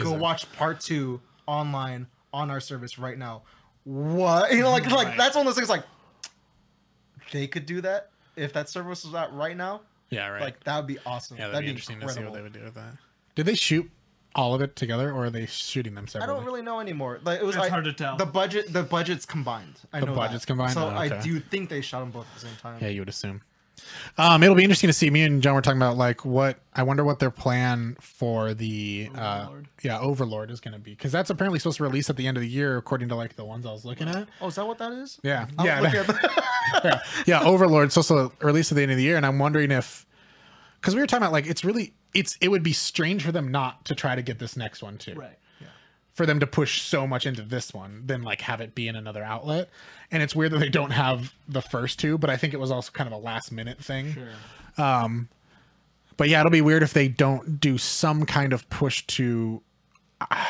Go 0.03 0.11
there. 0.11 0.19
watch 0.19 0.51
part 0.53 0.79
two 0.79 1.21
online 1.45 2.07
on 2.33 2.49
our 2.51 2.59
service 2.59 2.97
right 2.99 3.17
now. 3.17 3.43
What 3.83 4.51
you 4.53 4.61
know, 4.61 4.71
like 4.71 4.89
like 4.91 5.07
Right. 5.07 5.17
that's 5.17 5.35
one 5.35 5.45
of 5.47 5.53
those 5.53 5.55
things 5.57 5.69
like 5.69 5.83
they 7.31 7.47
could 7.47 7.65
do 7.65 7.81
that 7.81 8.11
if 8.35 8.53
that 8.53 8.69
service 8.69 9.03
was 9.03 9.13
out 9.15 9.35
right 9.35 9.55
now. 9.57 9.81
yeah, 10.09 10.27
right. 10.27 10.41
Like 10.41 10.63
that 10.63 10.77
would 10.77 10.87
be 10.87 10.97
awesome. 11.05 11.37
yeah, 11.37 11.47
that'd, 11.47 11.55
that'd, 11.55 11.63
be 11.65 11.67
be 11.67 11.71
interesting 11.71 11.95
incredible. 12.01 12.21
to 12.21 12.27
see 12.27 12.31
what 12.31 12.37
they 12.37 12.41
would 12.43 12.53
do 12.53 12.63
with 12.63 12.75
that. 12.75 12.93
Did 13.35 13.45
they 13.45 13.55
shoot 13.55 13.89
all 14.35 14.53
of 14.53 14.61
it 14.61 14.75
together, 14.75 15.11
or 15.11 15.25
are 15.25 15.29
they 15.29 15.45
shooting 15.47 15.95
them 15.95 16.07
separately? 16.07 16.33
I 16.33 16.37
don't 16.37 16.45
really 16.45 16.61
know 16.61 16.79
anymore. 16.79 17.19
Like 17.23 17.39
it 17.39 17.45
was 17.45 17.55
It's 17.55 17.65
I- 17.65 17.69
hard 17.69 17.85
to 17.85 17.93
tell. 17.93 18.17
The 18.17 18.25
budget, 18.25 18.71
the 18.71 18.83
budget's 18.83 19.25
combined. 19.25 19.79
I 19.91 19.99
The 19.99 20.07
know 20.07 20.15
budget's 20.15 20.43
that. 20.43 20.47
combined? 20.47 20.73
So 20.73 20.85
Oh, 20.85 20.89
I 20.89 21.07
okay. 21.07 21.21
do 21.21 21.39
think 21.39 21.69
they 21.69 21.81
shot 21.81 22.01
them 22.01 22.11
both 22.11 22.27
at 22.27 22.33
the 22.41 22.47
same 22.47 22.55
time. 22.61 22.77
Yeah, 22.81 22.89
you 22.89 23.01
would 23.01 23.09
assume. 23.09 23.41
Um, 24.17 24.41
it'll 24.43 24.55
be 24.55 24.63
interesting 24.63 24.87
to 24.87 24.93
see. 24.93 25.09
Me 25.09 25.21
and 25.23 25.41
John 25.41 25.53
were 25.53 25.61
talking 25.61 25.77
about 25.77 25.97
like 25.97 26.25
what 26.25 26.59
I 26.73 26.83
wonder 26.83 27.03
what 27.03 27.19
their 27.19 27.29
plan 27.31 27.95
for 28.01 28.53
the 28.53 29.09
uh, 29.15 29.49
yeah 29.83 29.99
Overlord 29.99 30.49
is 30.51 30.59
going 30.59 30.73
to 30.73 30.79
be 30.79 30.91
because 30.91 31.11
that's 31.11 31.29
apparently 31.29 31.59
supposed 31.59 31.77
to 31.77 31.83
release 31.83 32.09
at 32.09 32.17
the 32.17 32.27
end 32.27 32.37
of 32.37 32.41
the 32.41 32.49
year 32.49 32.77
according 32.77 33.09
to 33.09 33.15
like 33.15 33.35
the 33.35 33.45
ones 33.45 33.65
I 33.65 33.71
was 33.71 33.85
looking 33.85 34.07
at. 34.07 34.27
Oh, 34.41 34.47
is 34.47 34.55
that 34.55 34.65
what 34.67 34.77
that 34.79 34.91
is? 34.93 35.19
Yeah, 35.23 35.47
yeah, 35.63 35.79
looking 35.81 35.99
at 35.99 36.07
the- 36.07 36.43
yeah, 36.83 36.99
yeah. 37.25 37.41
Overlord 37.43 37.91
supposed 37.91 38.09
to 38.09 38.31
release 38.45 38.71
at 38.71 38.75
the 38.75 38.81
end 38.83 38.91
of 38.91 38.97
the 38.97 39.03
year, 39.03 39.17
and 39.17 39.25
I'm 39.25 39.39
wondering 39.39 39.71
if 39.71 40.05
because 40.81 40.95
we 40.95 41.01
were 41.01 41.07
talking 41.07 41.23
about 41.23 41.33
like 41.33 41.45
it's 41.47 41.63
really 41.63 41.93
it's 42.13 42.37
it 42.41 42.49
would 42.49 42.63
be 42.63 42.73
strange 42.73 43.23
for 43.23 43.31
them 43.31 43.51
not 43.51 43.85
to 43.85 43.95
try 43.95 44.15
to 44.15 44.21
get 44.21 44.39
this 44.39 44.57
next 44.57 44.81
one 44.81 44.97
too 44.97 45.13
Right. 45.13 45.37
For 46.17 46.25
them 46.25 46.39
to 46.39 46.47
push 46.47 46.81
so 46.81 47.05
much 47.05 47.27
into 47.27 47.43
this 47.43 47.73
one 47.73 48.01
than 48.07 48.23
like 48.23 48.41
have 48.41 48.59
it 48.59 48.73
be 48.73 48.87
in 48.87 48.95
another 48.95 49.23
outlet. 49.23 49.69
And 50.11 50.23
it's 50.23 50.35
weird 50.35 50.51
that 50.51 50.57
they 50.59 50.69
don't 50.69 50.89
have 50.91 51.33
the 51.47 51.61
first 51.61 51.99
two, 51.99 52.17
but 52.17 52.31
I 52.31 52.37
think 52.37 52.55
it 52.55 52.59
was 52.59 52.71
also 52.71 52.91
kind 52.91 53.07
of 53.07 53.13
a 53.13 53.23
last 53.23 53.51
minute 53.51 53.77
thing. 53.77 54.13
Sure. 54.13 55.27
But 56.17 56.29
yeah, 56.29 56.39
it'll 56.39 56.51
be 56.51 56.61
weird 56.61 56.81
if 56.81 56.93
they 56.93 57.07
don't 57.07 57.59
do 57.59 57.77
some 57.77 58.25
kind 58.25 58.51
of 58.51 58.67
push 58.71 59.05
to 59.05 59.61
uh, 60.19 60.45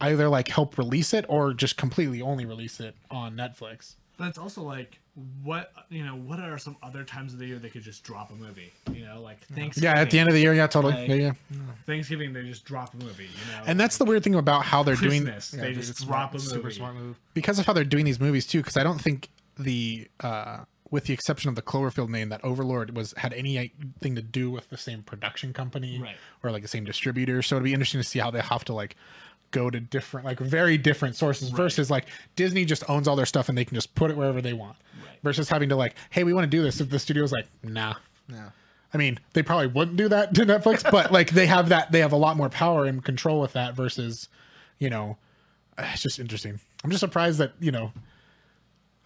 either 0.00 0.28
like 0.28 0.46
help 0.46 0.78
release 0.78 1.12
it 1.12 1.24
or 1.28 1.52
just 1.52 1.76
completely 1.76 2.22
only 2.22 2.46
release 2.46 2.78
it 2.78 2.94
on 3.10 3.34
Netflix. 3.34 3.96
But 4.16 4.28
it's 4.28 4.38
also 4.38 4.62
like, 4.62 5.00
what 5.42 5.72
you 5.90 6.04
know, 6.04 6.16
what 6.16 6.40
are 6.40 6.58
some 6.58 6.76
other 6.82 7.04
times 7.04 7.32
of 7.32 7.38
the 7.38 7.46
year 7.46 7.58
they 7.58 7.68
could 7.68 7.82
just 7.82 8.02
drop 8.02 8.30
a 8.32 8.34
movie? 8.34 8.72
You 8.92 9.04
know, 9.04 9.20
like 9.20 9.40
Thanksgiving. 9.46 9.94
Yeah, 9.94 10.00
at 10.00 10.10
the 10.10 10.18
end 10.18 10.28
of 10.28 10.34
the 10.34 10.40
year, 10.40 10.54
yeah, 10.54 10.66
totally. 10.66 10.94
Like- 10.94 11.08
yeah, 11.08 11.14
yeah. 11.14 11.32
Thanksgiving, 11.86 12.32
they 12.32 12.42
just 12.42 12.64
drop 12.64 12.94
a 12.94 12.96
movie. 12.96 13.24
You 13.24 13.52
know, 13.52 13.62
And 13.66 13.78
that's 13.78 13.98
the 13.98 14.04
weird 14.04 14.24
thing 14.24 14.34
about 14.34 14.64
how 14.64 14.82
they're 14.82 14.96
doing 14.96 15.26
Yeah, 15.26 15.38
they 15.52 15.72
just 15.72 16.04
drop 16.06 16.30
smart, 16.32 16.34
a 16.34 16.40
super 16.40 16.70
smart 16.70 16.94
move. 16.96 17.16
because 17.32 17.58
of 17.58 17.66
how 17.66 17.72
they're 17.72 17.84
doing 17.84 18.04
these 18.04 18.18
movies 18.20 18.46
too. 18.46 18.58
Because 18.58 18.76
I 18.76 18.82
don't 18.82 19.00
think 19.00 19.28
the 19.58 20.08
uh, 20.20 20.64
with 20.90 21.04
the 21.04 21.14
exception 21.14 21.48
of 21.48 21.54
the 21.54 21.62
Cloverfield 21.62 22.08
name, 22.08 22.28
that 22.30 22.44
Overlord 22.44 22.96
was 22.96 23.14
had 23.16 23.32
anything 23.32 24.14
to 24.16 24.22
do 24.22 24.50
with 24.50 24.68
the 24.70 24.76
same 24.76 25.02
production 25.02 25.52
company 25.52 26.00
Right. 26.00 26.16
or 26.42 26.50
like 26.50 26.62
the 26.62 26.68
same 26.68 26.84
distributor. 26.84 27.40
So 27.42 27.56
it'd 27.56 27.64
be 27.64 27.72
interesting 27.72 28.00
to 28.00 28.06
see 28.06 28.18
how 28.18 28.30
they 28.32 28.40
have 28.40 28.64
to 28.66 28.72
like 28.74 28.96
go 29.54 29.70
to 29.70 29.80
different, 29.80 30.26
like 30.26 30.40
very 30.40 30.76
different 30.76 31.16
sources 31.16 31.48
versus 31.48 31.90
like 31.90 32.06
Disney 32.36 32.64
just 32.64 32.82
owns 32.90 33.06
all 33.08 33.16
their 33.16 33.24
stuff 33.24 33.48
and 33.48 33.56
they 33.56 33.64
can 33.64 33.76
just 33.76 33.94
put 33.94 34.10
it 34.10 34.16
wherever 34.16 34.42
they 34.42 34.52
want. 34.52 34.76
Right. 35.00 35.18
Versus 35.22 35.48
having 35.48 35.68
to 35.70 35.76
like, 35.76 35.94
hey, 36.10 36.24
we 36.24 36.34
want 36.34 36.44
to 36.44 36.50
do 36.50 36.62
this. 36.62 36.80
If 36.80 36.90
the 36.90 36.98
studio's 36.98 37.32
like, 37.32 37.46
nah. 37.62 37.94
Yeah. 38.28 38.50
I 38.92 38.98
mean, 38.98 39.18
they 39.32 39.42
probably 39.42 39.68
wouldn't 39.68 39.96
do 39.96 40.08
that 40.08 40.34
to 40.34 40.42
Netflix, 40.42 40.88
but 40.90 41.12
like 41.12 41.30
they 41.30 41.46
have 41.46 41.70
that, 41.70 41.92
they 41.92 42.00
have 42.00 42.12
a 42.12 42.16
lot 42.16 42.36
more 42.36 42.50
power 42.50 42.84
and 42.84 43.02
control 43.02 43.40
with 43.40 43.52
that 43.52 43.74
versus, 43.74 44.28
you 44.78 44.90
know, 44.90 45.16
it's 45.78 46.02
just 46.02 46.18
interesting. 46.18 46.60
I'm 46.82 46.90
just 46.90 47.00
surprised 47.00 47.38
that, 47.38 47.52
you 47.60 47.70
know, 47.70 47.92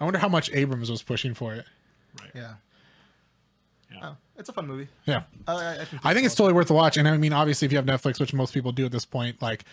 I 0.00 0.04
wonder 0.04 0.18
how 0.18 0.28
much 0.28 0.50
Abrams 0.52 0.90
was 0.90 1.02
pushing 1.02 1.34
for 1.34 1.54
it. 1.54 1.66
Right. 2.20 2.30
Yeah. 2.34 2.54
Yeah. 3.92 4.00
Oh, 4.02 4.16
it's 4.36 4.48
a 4.48 4.52
fun 4.52 4.66
movie. 4.66 4.88
Yeah. 5.06 5.22
I, 5.46 5.52
I, 5.52 5.72
I 5.72 5.84
think, 5.84 6.06
I 6.06 6.14
think 6.14 6.26
it's 6.26 6.34
totally 6.34 6.54
worth 6.54 6.68
the 6.68 6.74
watch. 6.74 6.96
And 6.96 7.08
I 7.08 7.16
mean, 7.16 7.32
obviously, 7.32 7.66
if 7.66 7.72
you 7.72 7.78
have 7.78 7.86
Netflix, 7.86 8.20
which 8.20 8.32
most 8.34 8.54
people 8.54 8.72
do 8.72 8.84
at 8.84 8.92
this 8.92 9.04
point, 9.04 9.40
like 9.42 9.64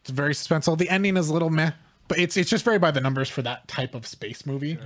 it's 0.00 0.10
very 0.10 0.32
suspenseful. 0.34 0.76
The 0.78 0.88
ending 0.88 1.16
is 1.16 1.28
a 1.28 1.32
little 1.32 1.50
meh, 1.50 1.72
but 2.08 2.18
it's 2.18 2.36
it's 2.36 2.50
just 2.50 2.64
very 2.64 2.78
by 2.78 2.90
the 2.90 3.00
numbers 3.00 3.28
for 3.28 3.42
that 3.42 3.68
type 3.68 3.94
of 3.94 4.06
space 4.06 4.46
movie. 4.46 4.78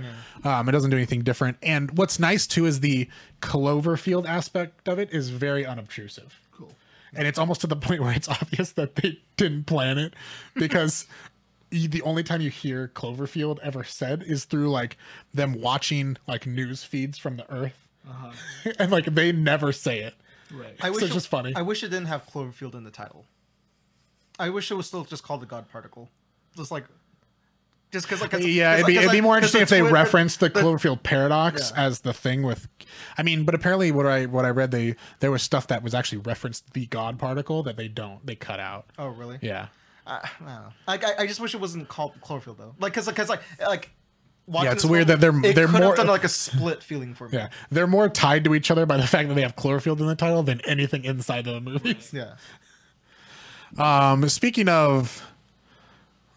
Um, 0.43 0.67
it 0.69 0.71
doesn't 0.73 0.91
do 0.91 0.97
anything 0.97 1.21
different. 1.23 1.57
And 1.63 1.97
what's 1.97 2.19
nice 2.19 2.45
too 2.47 2.65
is 2.65 2.79
the 2.81 3.07
Cloverfield 3.41 4.25
aspect 4.27 4.87
of 4.87 4.99
it 4.99 5.11
is 5.13 5.29
very 5.29 5.65
unobtrusive. 5.65 6.39
Cool. 6.51 6.73
and 7.13 7.27
it's 7.27 7.39
almost 7.39 7.61
to 7.61 7.67
the 7.67 7.75
point 7.87 8.01
where 8.01 8.13
it's 8.13 8.27
obvious 8.29 8.71
that 8.73 8.95
they 8.95 9.19
didn't 9.37 9.65
plan 9.65 9.97
it 9.97 10.13
because 10.55 11.05
you, 11.71 11.87
the 11.87 12.01
only 12.01 12.23
time 12.23 12.41
you 12.41 12.49
hear 12.49 12.89
Cloverfield 12.93 13.59
ever 13.63 13.83
said 13.83 14.23
is 14.23 14.45
through 14.45 14.69
like 14.69 14.97
them 15.33 15.59
watching 15.61 16.17
like 16.27 16.45
news 16.45 16.83
feeds 16.83 17.17
from 17.17 17.37
the 17.37 17.51
Earth, 17.51 17.87
Uh-huh. 18.07 18.31
and 18.79 18.91
like 18.91 19.05
they 19.05 19.31
never 19.31 19.71
say 19.71 19.99
it. 20.01 20.13
Right. 20.53 20.75
I 20.81 20.87
So 20.87 20.93
wish 20.93 21.03
it's 21.03 21.11
it- 21.11 21.13
just 21.15 21.27
funny. 21.27 21.53
I 21.55 21.61
wish 21.63 21.83
it 21.83 21.89
didn't 21.89 22.05
have 22.07 22.25
Cloverfield 22.27 22.75
in 22.75 22.83
the 22.83 22.91
title. 22.91 23.25
I 24.39 24.49
wish 24.49 24.71
it 24.71 24.75
was 24.75 24.87
still 24.87 25.03
just 25.05 25.23
called 25.23 25.41
the 25.41 25.45
God 25.45 25.65
Particle. 25.71 26.09
Just 26.57 26.71
like 26.71 26.85
just 27.91 28.07
because 28.07 28.21
like 28.21 28.33
yeah, 28.43 28.73
it'd 28.75 28.87
be, 28.87 28.97
it'd 28.97 29.11
be 29.11 29.21
more 29.21 29.35
interesting 29.35 29.61
if 29.61 29.69
they 29.69 29.81
referenced 29.81 30.39
the 30.41 30.49
Cloverfield 30.49 31.03
paradox 31.03 31.71
Yeah. 31.73 31.85
as 31.85 32.01
the 32.01 32.11
thing 32.13 32.43
with. 32.43 32.67
I 33.17 33.23
mean, 33.23 33.45
but 33.45 33.55
apparently, 33.55 33.91
what 33.91 34.05
I 34.05 34.25
what 34.25 34.43
I 34.43 34.49
read, 34.49 34.71
they 34.71 34.95
there 35.21 35.31
was 35.31 35.41
stuff 35.43 35.67
that 35.67 35.81
was 35.83 35.93
actually 35.93 36.17
referenced 36.19 36.73
the 36.73 36.87
God 36.87 37.17
particle 37.19 37.63
that 37.63 37.77
they 37.77 37.87
don't 37.87 38.25
they 38.25 38.35
cut 38.35 38.59
out. 38.59 38.87
Oh 38.97 39.07
really? 39.09 39.37
Yeah, 39.41 39.67
I, 40.05 40.15
I 40.15 40.29
don't 40.39 40.47
know. 40.47 40.73
I, 40.87 41.13
I 41.23 41.27
just 41.27 41.39
wish 41.39 41.53
it 41.53 41.61
wasn't 41.61 41.87
called 41.87 42.19
Cloverfield 42.21 42.57
though. 42.57 42.75
Like 42.79 42.91
because 42.93 43.05
because 43.07 43.29
like 43.29 43.41
like. 43.61 43.91
watching 44.47 44.65
Yeah, 44.65 44.71
it's 44.73 44.83
weird 44.85 45.07
movie, 45.07 45.19
that 45.19 45.41
they're- 45.41 45.53
they're 45.53 45.67
more- 45.67 45.95
done 45.95 46.07
like 46.07 46.23
a 46.25 46.29
split 46.45 46.83
feeling 46.83 47.13
for 47.13 47.29
me. 47.29 47.37
yeah, 47.37 47.49
they're 47.71 47.87
more 47.87 48.09
tied 48.09 48.43
to 48.43 48.53
each 48.55 48.69
other 48.71 48.85
by 48.85 48.97
the 48.97 49.07
fact 49.07 49.29
that 49.29 49.35
they 49.35 49.41
have 49.41 49.55
Cloverfield 49.55 49.99
in 50.01 50.07
the 50.07 50.15
title 50.15 50.43
than 50.43 50.59
anything 50.61 51.05
inside 51.05 51.47
of 51.47 51.53
the 51.53 51.61
movies. 51.71 52.11
Yeah. 52.13 52.35
Um, 53.77 54.27
speaking 54.29 54.69
of 54.69 55.25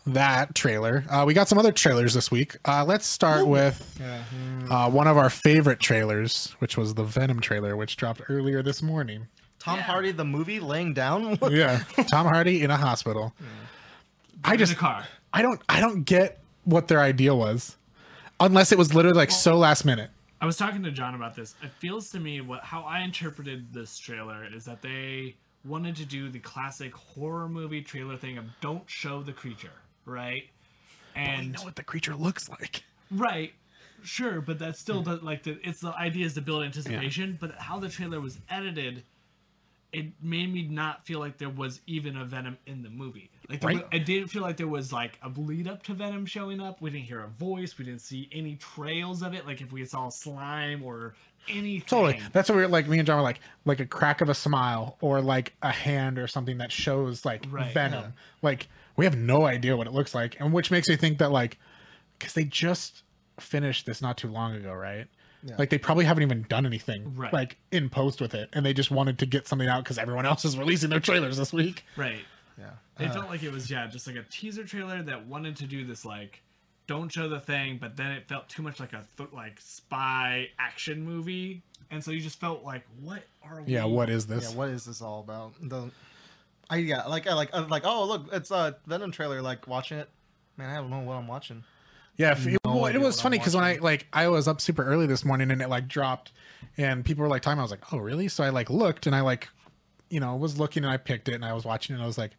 that 0.06 0.54
trailer, 0.54 1.04
uh, 1.10 1.24
we 1.26 1.34
got 1.34 1.48
some 1.48 1.58
other 1.58 1.72
trailers 1.72 2.14
this 2.14 2.30
week. 2.30 2.56
Uh, 2.64 2.84
let's 2.84 3.06
start 3.06 3.46
with 3.46 3.98
Yeah. 4.00 4.22
uh, 4.70 4.90
one 4.90 5.06
of 5.06 5.16
our 5.16 5.30
favorite 5.30 5.80
trailers, 5.80 6.54
which 6.58 6.76
was 6.76 6.94
the 6.94 7.04
Venom 7.04 7.40
trailer, 7.40 7.76
which 7.76 7.96
dropped 7.96 8.22
earlier 8.28 8.62
this 8.62 8.82
morning. 8.82 9.28
Tom 9.58 9.76
Yeah. 9.76 9.82
Hardy, 9.82 10.10
the 10.12 10.24
movie, 10.24 10.60
laying 10.60 10.94
down. 10.94 11.38
Yeah, 11.50 11.82
Tom 12.10 12.26
Hardy 12.26 12.62
in 12.62 12.70
a 12.70 12.76
hospital. 12.76 13.34
I 14.44 14.52
in 14.54 14.58
just 14.58 14.72
the 14.72 14.78
car. 14.78 15.04
I 15.32 15.42
don't 15.42 15.60
I 15.68 15.80
don't 15.80 16.04
get 16.04 16.38
what 16.64 16.88
their 16.88 17.00
idea 17.00 17.34
was, 17.34 17.76
unless 18.40 18.72
it 18.72 18.78
was 18.78 18.94
literally 18.94 19.16
like 19.16 19.30
so 19.30 19.56
last 19.56 19.84
minute. 19.84 20.10
I 20.40 20.46
was 20.46 20.56
talking 20.56 20.82
to 20.84 20.90
John 20.92 21.14
about 21.14 21.34
this. 21.34 21.54
It 21.62 21.70
feels 21.78 22.10
to 22.10 22.20
me 22.20 22.40
what 22.40 22.60
how 22.64 22.82
I 22.82 23.00
interpreted 23.00 23.72
this 23.74 23.98
trailer 23.98 24.44
is 24.44 24.64
that 24.66 24.80
they 24.80 25.34
wanted 25.64 25.96
to 25.96 26.04
do 26.04 26.28
the 26.28 26.38
classic 26.38 26.94
horror 26.94 27.48
movie 27.48 27.82
trailer 27.82 28.16
thing 28.16 28.38
of 28.38 28.44
don't 28.60 28.88
show 28.88 29.22
the 29.22 29.32
creature, 29.32 29.72
right? 30.04 30.44
And 31.14 31.52
know 31.52 31.64
what 31.64 31.76
the 31.76 31.82
creature 31.82 32.14
looks 32.14 32.48
like. 32.48 32.84
right, 33.10 33.52
sure, 34.02 34.40
but 34.40 34.58
that's 34.58 34.78
still 34.78 35.02
hmm. 35.02 35.10
the, 35.10 35.16
like 35.24 35.42
the 35.42 35.58
it's 35.62 35.80
the 35.80 35.94
idea 35.96 36.26
is 36.26 36.34
to 36.34 36.40
build 36.40 36.64
anticipation. 36.64 37.36
But 37.40 37.56
how 37.56 37.78
the 37.78 37.88
trailer 37.88 38.20
was 38.20 38.38
edited, 38.48 39.02
it 39.92 40.06
made 40.22 40.52
me 40.52 40.62
not 40.62 41.04
feel 41.06 41.18
like 41.18 41.38
there 41.38 41.48
was 41.48 41.80
even 41.86 42.16
a 42.16 42.24
Venom 42.24 42.58
in 42.66 42.82
the 42.82 42.90
movie. 42.90 43.30
Like 43.48 43.60
there 43.60 43.68
Right. 43.68 43.76
was, 43.76 43.84
I 43.92 43.98
didn't 43.98 44.28
feel 44.28 44.42
like 44.42 44.56
there 44.58 44.68
was 44.68 44.92
like 44.92 45.18
a 45.22 45.28
lead 45.30 45.66
up 45.68 45.82
to 45.84 45.94
Venom 45.94 46.26
showing 46.26 46.60
up. 46.60 46.82
We 46.82 46.90
didn't 46.90 47.04
hear 47.06 47.20
a 47.20 47.28
voice. 47.28 47.78
We 47.78 47.84
didn't 47.86 48.02
see 48.02 48.28
any 48.32 48.56
trails 48.56 49.22
of 49.22 49.32
it. 49.34 49.46
Like 49.46 49.60
if 49.62 49.72
we 49.72 49.84
saw 49.86 50.10
slime 50.10 50.82
or 50.82 51.14
anything. 51.48 51.88
Totally. 51.88 52.20
That's 52.32 52.48
what 52.50 52.56
we're 52.56 52.68
like. 52.68 52.88
Me 52.88 52.98
and 52.98 53.06
John 53.06 53.16
were 53.16 53.22
like, 53.22 53.40
like 53.64 53.80
a 53.80 53.86
crack 53.86 54.20
of 54.20 54.28
a 54.28 54.34
smile 54.34 54.98
or 55.00 55.22
like 55.22 55.54
a 55.62 55.70
hand 55.70 56.18
or 56.18 56.26
something 56.26 56.58
that 56.58 56.70
shows 56.72 57.24
like 57.24 57.46
Right, 57.50 57.72
venom. 57.72 58.02
yeah. 58.04 58.10
Like 58.42 58.68
we 58.96 59.06
have 59.06 59.16
no 59.16 59.46
idea 59.46 59.76
what 59.76 59.86
it 59.86 59.94
looks 59.94 60.14
like, 60.14 60.38
and 60.40 60.52
which 60.52 60.70
makes 60.70 60.88
me 60.88 60.96
think 60.96 61.18
that 61.18 61.30
like, 61.32 61.56
because 62.18 62.34
they 62.34 62.44
just 62.44 63.02
finished 63.40 63.86
this 63.86 64.02
not 64.02 64.18
too 64.18 64.28
long 64.28 64.56
ago, 64.56 64.74
right? 64.74 65.06
Yeah. 65.42 65.54
Like 65.56 65.70
they 65.70 65.78
probably 65.78 66.04
haven't 66.04 66.24
even 66.24 66.44
done 66.48 66.66
anything 66.66 67.14
Right. 67.16 67.32
like 67.32 67.56
in 67.70 67.88
post 67.88 68.20
with 68.20 68.34
it, 68.34 68.50
and 68.52 68.66
they 68.66 68.74
just 68.74 68.90
wanted 68.90 69.18
to 69.20 69.26
get 69.26 69.46
something 69.46 69.68
out 69.68 69.84
because 69.84 69.96
everyone 69.96 70.26
else 70.26 70.44
is 70.44 70.58
releasing 70.58 70.90
their 70.90 71.00
trailers 71.00 71.36
this 71.38 71.52
week. 71.52 71.84
Right. 71.96 72.20
Yeah. 72.58 72.70
It 72.98 73.10
uh. 73.10 73.14
felt 73.14 73.28
like 73.28 73.42
it 73.42 73.52
was 73.52 73.70
yeah, 73.70 73.86
just 73.86 74.06
like 74.06 74.16
a 74.16 74.24
teaser 74.24 74.64
trailer 74.64 75.02
that 75.02 75.26
wanted 75.26 75.56
to 75.56 75.66
do 75.66 75.84
this 75.84 76.04
like 76.04 76.42
don't 76.88 77.12
show 77.12 77.28
the 77.28 77.38
thing, 77.38 77.76
but 77.78 77.96
then 77.96 78.12
it 78.12 78.26
felt 78.26 78.48
too 78.48 78.62
much 78.62 78.80
like 78.80 78.94
a 78.94 79.04
th- 79.16 79.30
like 79.32 79.60
spy 79.60 80.48
action 80.58 81.04
movie, 81.04 81.62
and 81.90 82.02
so 82.02 82.10
you 82.10 82.20
just 82.20 82.40
felt 82.40 82.64
like 82.64 82.82
what 83.02 83.22
are 83.44 83.62
we? 83.62 83.74
Yeah, 83.74 83.84
what 83.84 84.10
is 84.10 84.26
this? 84.26 84.50
Yeah, 84.50 84.56
what 84.56 84.70
is 84.70 84.86
this 84.86 85.02
all 85.02 85.20
about? 85.20 85.52
The, 85.62 85.90
I 86.70 86.76
yeah, 86.76 87.04
like 87.04 87.26
I 87.26 87.34
like 87.34 87.54
I 87.54 87.60
like 87.60 87.84
oh 87.84 88.04
look, 88.06 88.28
it's 88.32 88.50
a 88.50 88.76
Venom 88.86 89.12
trailer. 89.12 89.42
Like 89.42 89.68
watching 89.68 89.98
it, 89.98 90.08
man, 90.56 90.70
I 90.70 90.76
don't 90.76 90.90
know 90.90 91.00
what 91.00 91.14
I'm 91.14 91.28
watching. 91.28 91.62
Yeah, 92.16 92.32
if- 92.32 92.46
it, 92.46 92.58
well, 92.64 92.86
it 92.86 92.98
was 92.98 93.20
funny 93.20 93.38
because 93.38 93.54
when 93.54 93.64
I 93.64 93.76
like 93.76 94.06
I 94.12 94.28
was 94.28 94.48
up 94.48 94.60
super 94.60 94.82
early 94.82 95.06
this 95.06 95.24
morning 95.24 95.50
and 95.50 95.60
it 95.60 95.68
like 95.68 95.88
dropped, 95.88 96.32
and 96.78 97.04
people 97.04 97.22
were 97.22 97.28
like 97.28 97.42
time. 97.42 97.58
I 97.58 97.62
was 97.62 97.70
like, 97.70 97.92
oh 97.92 97.98
really? 97.98 98.28
So 98.28 98.42
I 98.42 98.48
like 98.48 98.70
looked 98.70 99.06
and 99.06 99.14
I 99.14 99.20
like, 99.20 99.48
you 100.08 100.20
know, 100.20 100.34
was 100.36 100.58
looking 100.58 100.84
and 100.84 100.92
I 100.92 100.96
picked 100.96 101.28
it 101.28 101.34
and 101.34 101.44
I 101.44 101.52
was 101.52 101.66
watching 101.66 101.94
it 101.94 101.98
and 101.98 102.02
I 102.02 102.06
was 102.06 102.18
like, 102.18 102.32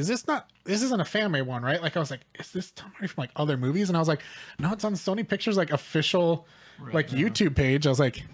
is 0.00 0.08
this 0.08 0.26
not? 0.26 0.50
This 0.64 0.82
isn't 0.82 1.00
a 1.00 1.04
family 1.04 1.42
one, 1.42 1.62
right? 1.62 1.80
Like 1.80 1.96
I 1.96 2.00
was 2.00 2.10
like, 2.10 2.20
is 2.38 2.50
this 2.50 2.70
Tom 2.72 2.90
Hardy 2.92 3.06
from 3.06 3.22
like 3.22 3.30
other 3.36 3.56
movies? 3.56 3.88
And 3.88 3.96
I 3.96 4.00
was 4.00 4.08
like, 4.08 4.22
no, 4.58 4.72
it's 4.72 4.84
on 4.84 4.94
Sony 4.94 5.26
Pictures 5.26 5.56
like 5.56 5.70
official 5.70 6.46
like 6.92 7.08
YouTube 7.08 7.54
page. 7.54 7.86
I 7.86 7.90
was 7.90 8.00
like, 8.00 8.24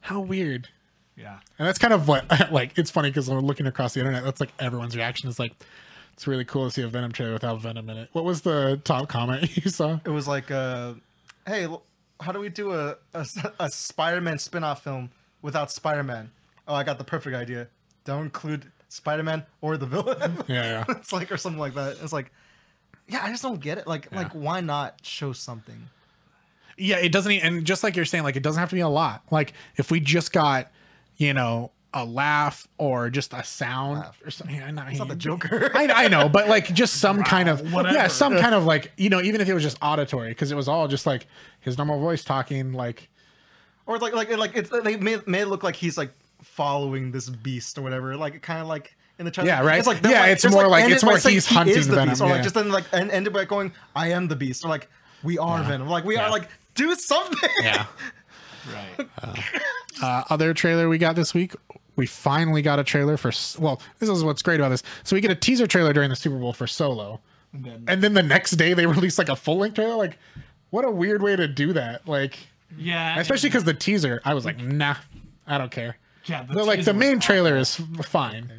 how 0.00 0.20
weird. 0.20 0.68
Yeah. 1.16 1.38
And 1.58 1.68
that's 1.68 1.78
kind 1.78 1.92
of 1.92 2.08
what 2.08 2.26
like 2.52 2.78
it's 2.78 2.90
funny 2.90 3.10
because 3.10 3.28
I'm 3.28 3.40
looking 3.40 3.66
across 3.66 3.94
the 3.94 4.00
internet. 4.00 4.24
That's 4.24 4.40
like 4.40 4.52
everyone's 4.58 4.96
reaction 4.96 5.28
is 5.28 5.38
like, 5.38 5.52
it's 6.14 6.26
really 6.26 6.44
cool 6.44 6.64
to 6.64 6.70
see 6.70 6.82
a 6.82 6.88
Venom 6.88 7.12
trailer 7.12 7.32
without 7.32 7.60
Venom 7.60 7.88
in 7.90 7.96
it. 7.96 8.08
What 8.12 8.24
was 8.24 8.40
the 8.40 8.80
top 8.82 9.08
comment 9.08 9.56
you 9.64 9.70
saw? 9.70 10.00
It 10.04 10.10
was 10.10 10.26
like, 10.26 10.50
uh, 10.50 10.94
hey, 11.46 11.68
how 12.20 12.32
do 12.32 12.40
we 12.40 12.48
do 12.48 12.72
a 12.72 12.96
a, 13.14 13.26
a 13.60 13.70
Spider-Man 13.70 14.38
spin-off 14.38 14.82
film 14.82 15.10
without 15.42 15.70
Spider-Man? 15.70 16.30
Oh, 16.66 16.74
I 16.74 16.84
got 16.84 16.98
the 16.98 17.04
perfect 17.04 17.36
idea. 17.36 17.68
Don't 18.04 18.24
include 18.24 18.72
Spider-Man 18.88 19.44
or 19.60 19.76
the 19.76 19.86
villain. 19.86 20.38
Yeah, 20.48 20.84
yeah. 20.88 20.96
it's 20.96 21.12
like 21.12 21.30
or 21.30 21.36
something 21.36 21.60
like 21.60 21.74
that. 21.74 21.98
It's 22.02 22.12
like, 22.12 22.32
yeah, 23.06 23.20
I 23.22 23.30
just 23.30 23.42
don't 23.42 23.60
get 23.60 23.78
it. 23.78 23.86
Like, 23.86 24.12
like 24.12 24.32
why 24.32 24.60
not 24.60 25.00
show 25.02 25.32
something? 25.32 25.88
Yeah, 26.76 26.98
it 26.98 27.10
doesn't, 27.10 27.32
and 27.32 27.64
just 27.64 27.82
like 27.82 27.96
you're 27.96 28.04
saying, 28.04 28.24
like 28.24 28.36
it 28.36 28.42
doesn't 28.42 28.60
have 28.60 28.68
to 28.70 28.74
be 28.74 28.80
a 28.80 28.88
lot. 28.88 29.22
Like 29.30 29.52
if 29.76 29.90
we 29.90 30.00
just 30.00 30.32
got, 30.32 30.70
you 31.16 31.34
know, 31.34 31.72
a 31.94 32.04
laugh 32.04 32.68
or 32.76 33.08
just 33.10 33.32
a 33.32 33.42
sound 33.42 34.00
Laugh. 34.00 34.20
or 34.24 34.30
something. 34.30 34.62
I 34.62 34.70
know, 34.70 34.84
It's 34.88 34.98
not 34.98 35.08
the 35.08 35.16
Joker. 35.16 35.70
I, 35.74 36.04
I 36.04 36.08
know, 36.08 36.28
but 36.28 36.48
like 36.48 36.72
just 36.74 36.96
some 37.00 37.22
kind 37.24 37.48
of 37.48 37.72
whatever. 37.72 37.96
yeah, 37.96 38.08
some 38.08 38.36
kind 38.36 38.54
of 38.54 38.64
like 38.64 38.92
you 38.96 39.08
know, 39.08 39.20
even 39.20 39.40
if 39.40 39.48
it 39.48 39.54
was 39.54 39.62
just 39.62 39.78
auditory, 39.82 40.28
because 40.28 40.52
it 40.52 40.54
was 40.54 40.68
all 40.68 40.86
just 40.86 41.06
like 41.06 41.26
his 41.60 41.78
normal 41.78 41.98
voice 41.98 42.22
talking, 42.24 42.72
like 42.72 43.08
or 43.86 43.98
like 43.98 44.12
like 44.12 44.30
like 44.36 44.54
it's 44.54 44.70
they 44.70 44.96
made, 44.96 45.26
made 45.26 45.42
it 45.42 45.48
look 45.48 45.62
like 45.62 45.76
he's 45.76 45.96
like 45.96 46.12
following 46.42 47.10
this 47.12 47.28
beast 47.28 47.78
or 47.78 47.82
whatever. 47.82 48.16
Like 48.16 48.42
kind 48.42 48.60
of 48.60 48.66
like 48.68 48.96
in 49.18 49.24
the 49.24 49.30
trailer. 49.30 49.48
Yeah, 49.50 49.62
right? 49.64 49.78
It's 49.78 49.86
like 49.88 50.02
Yeah, 50.04 50.26
it's 50.26 50.48
more 50.50 50.68
like- 50.68 50.84
end 50.84 50.92
it's 50.92 51.02
more 51.04 51.18
saying 51.18 51.34
he's 51.34 51.46
he 51.46 51.54
hunting 51.54 51.74
the 51.74 51.82
Venom, 51.82 52.08
beast, 52.10 52.20
or 52.22 52.28
yeah. 52.28 52.32
like 52.34 52.42
just 52.42 52.54
then 52.54 52.70
like 52.70 52.84
end, 52.92 53.10
end 53.10 53.32
by 53.32 53.44
going, 53.44 53.72
"I 53.96 54.08
am 54.12 54.28
the 54.28 54.36
beast," 54.36 54.64
or 54.64 54.68
like, 54.68 54.88
"We 55.22 55.38
are 55.38 55.62
Venom." 55.64 55.88
Like 55.88 56.04
we 56.04 56.14
Yeah. 56.14 56.26
are 56.26 56.30
like 56.30 56.48
do 56.74 56.94
something. 56.94 57.50
yeah. 57.62 57.86
Right. 58.98 59.08
uh, 60.02 60.24
other 60.28 60.52
trailer 60.52 60.88
we 60.90 60.98
got 60.98 61.16
this 61.16 61.32
week. 61.32 61.54
We 61.96 62.04
finally 62.06 62.60
got 62.60 62.78
a 62.78 62.84
trailer 62.84 63.16
for. 63.16 63.32
Well, 63.58 63.80
this 63.98 64.08
is 64.08 64.22
what's 64.22 64.42
great 64.42 64.60
about 64.60 64.68
this. 64.70 64.82
So 65.04 65.16
we 65.16 65.20
get 65.22 65.30
a 65.30 65.34
teaser 65.34 65.66
trailer 65.66 65.92
during 65.94 66.10
the 66.10 66.16
Super 66.16 66.36
Bowl 66.36 66.52
for 66.52 66.66
Solo, 66.66 67.20
And 67.54 67.64
then, 67.64 67.84
and 67.88 68.02
then 68.02 68.12
the 68.14 68.22
next 68.22 68.52
day 68.52 68.74
they 68.74 68.84
release 68.96 69.18
like 69.18 69.28
a 69.30 69.36
full 69.36 69.56
length 69.58 69.76
trailer. 69.76 69.96
Like, 69.96 70.18
what 70.70 70.84
a 70.84 70.90
weird 70.90 71.22
way 71.22 71.34
to 71.34 71.48
do 71.48 71.72
that. 71.72 72.06
Like, 72.06 72.38
yeah. 72.76 73.18
especially 73.18 73.48
because 73.48 73.64
the 73.64 73.74
teaser, 73.74 74.20
I 74.24 74.34
was 74.34 74.44
like, 74.44 74.58
nah, 74.58 74.96
I 75.46 75.56
don't 75.58 75.70
care. 75.70 75.96
Yeah, 76.28 76.42
the 76.42 76.54
The, 76.54 76.64
like 76.64 76.84
the 76.84 76.94
main 76.94 77.20
trailer 77.20 77.56
is 77.56 77.80
f- 77.98 78.06
fine. 78.06 78.50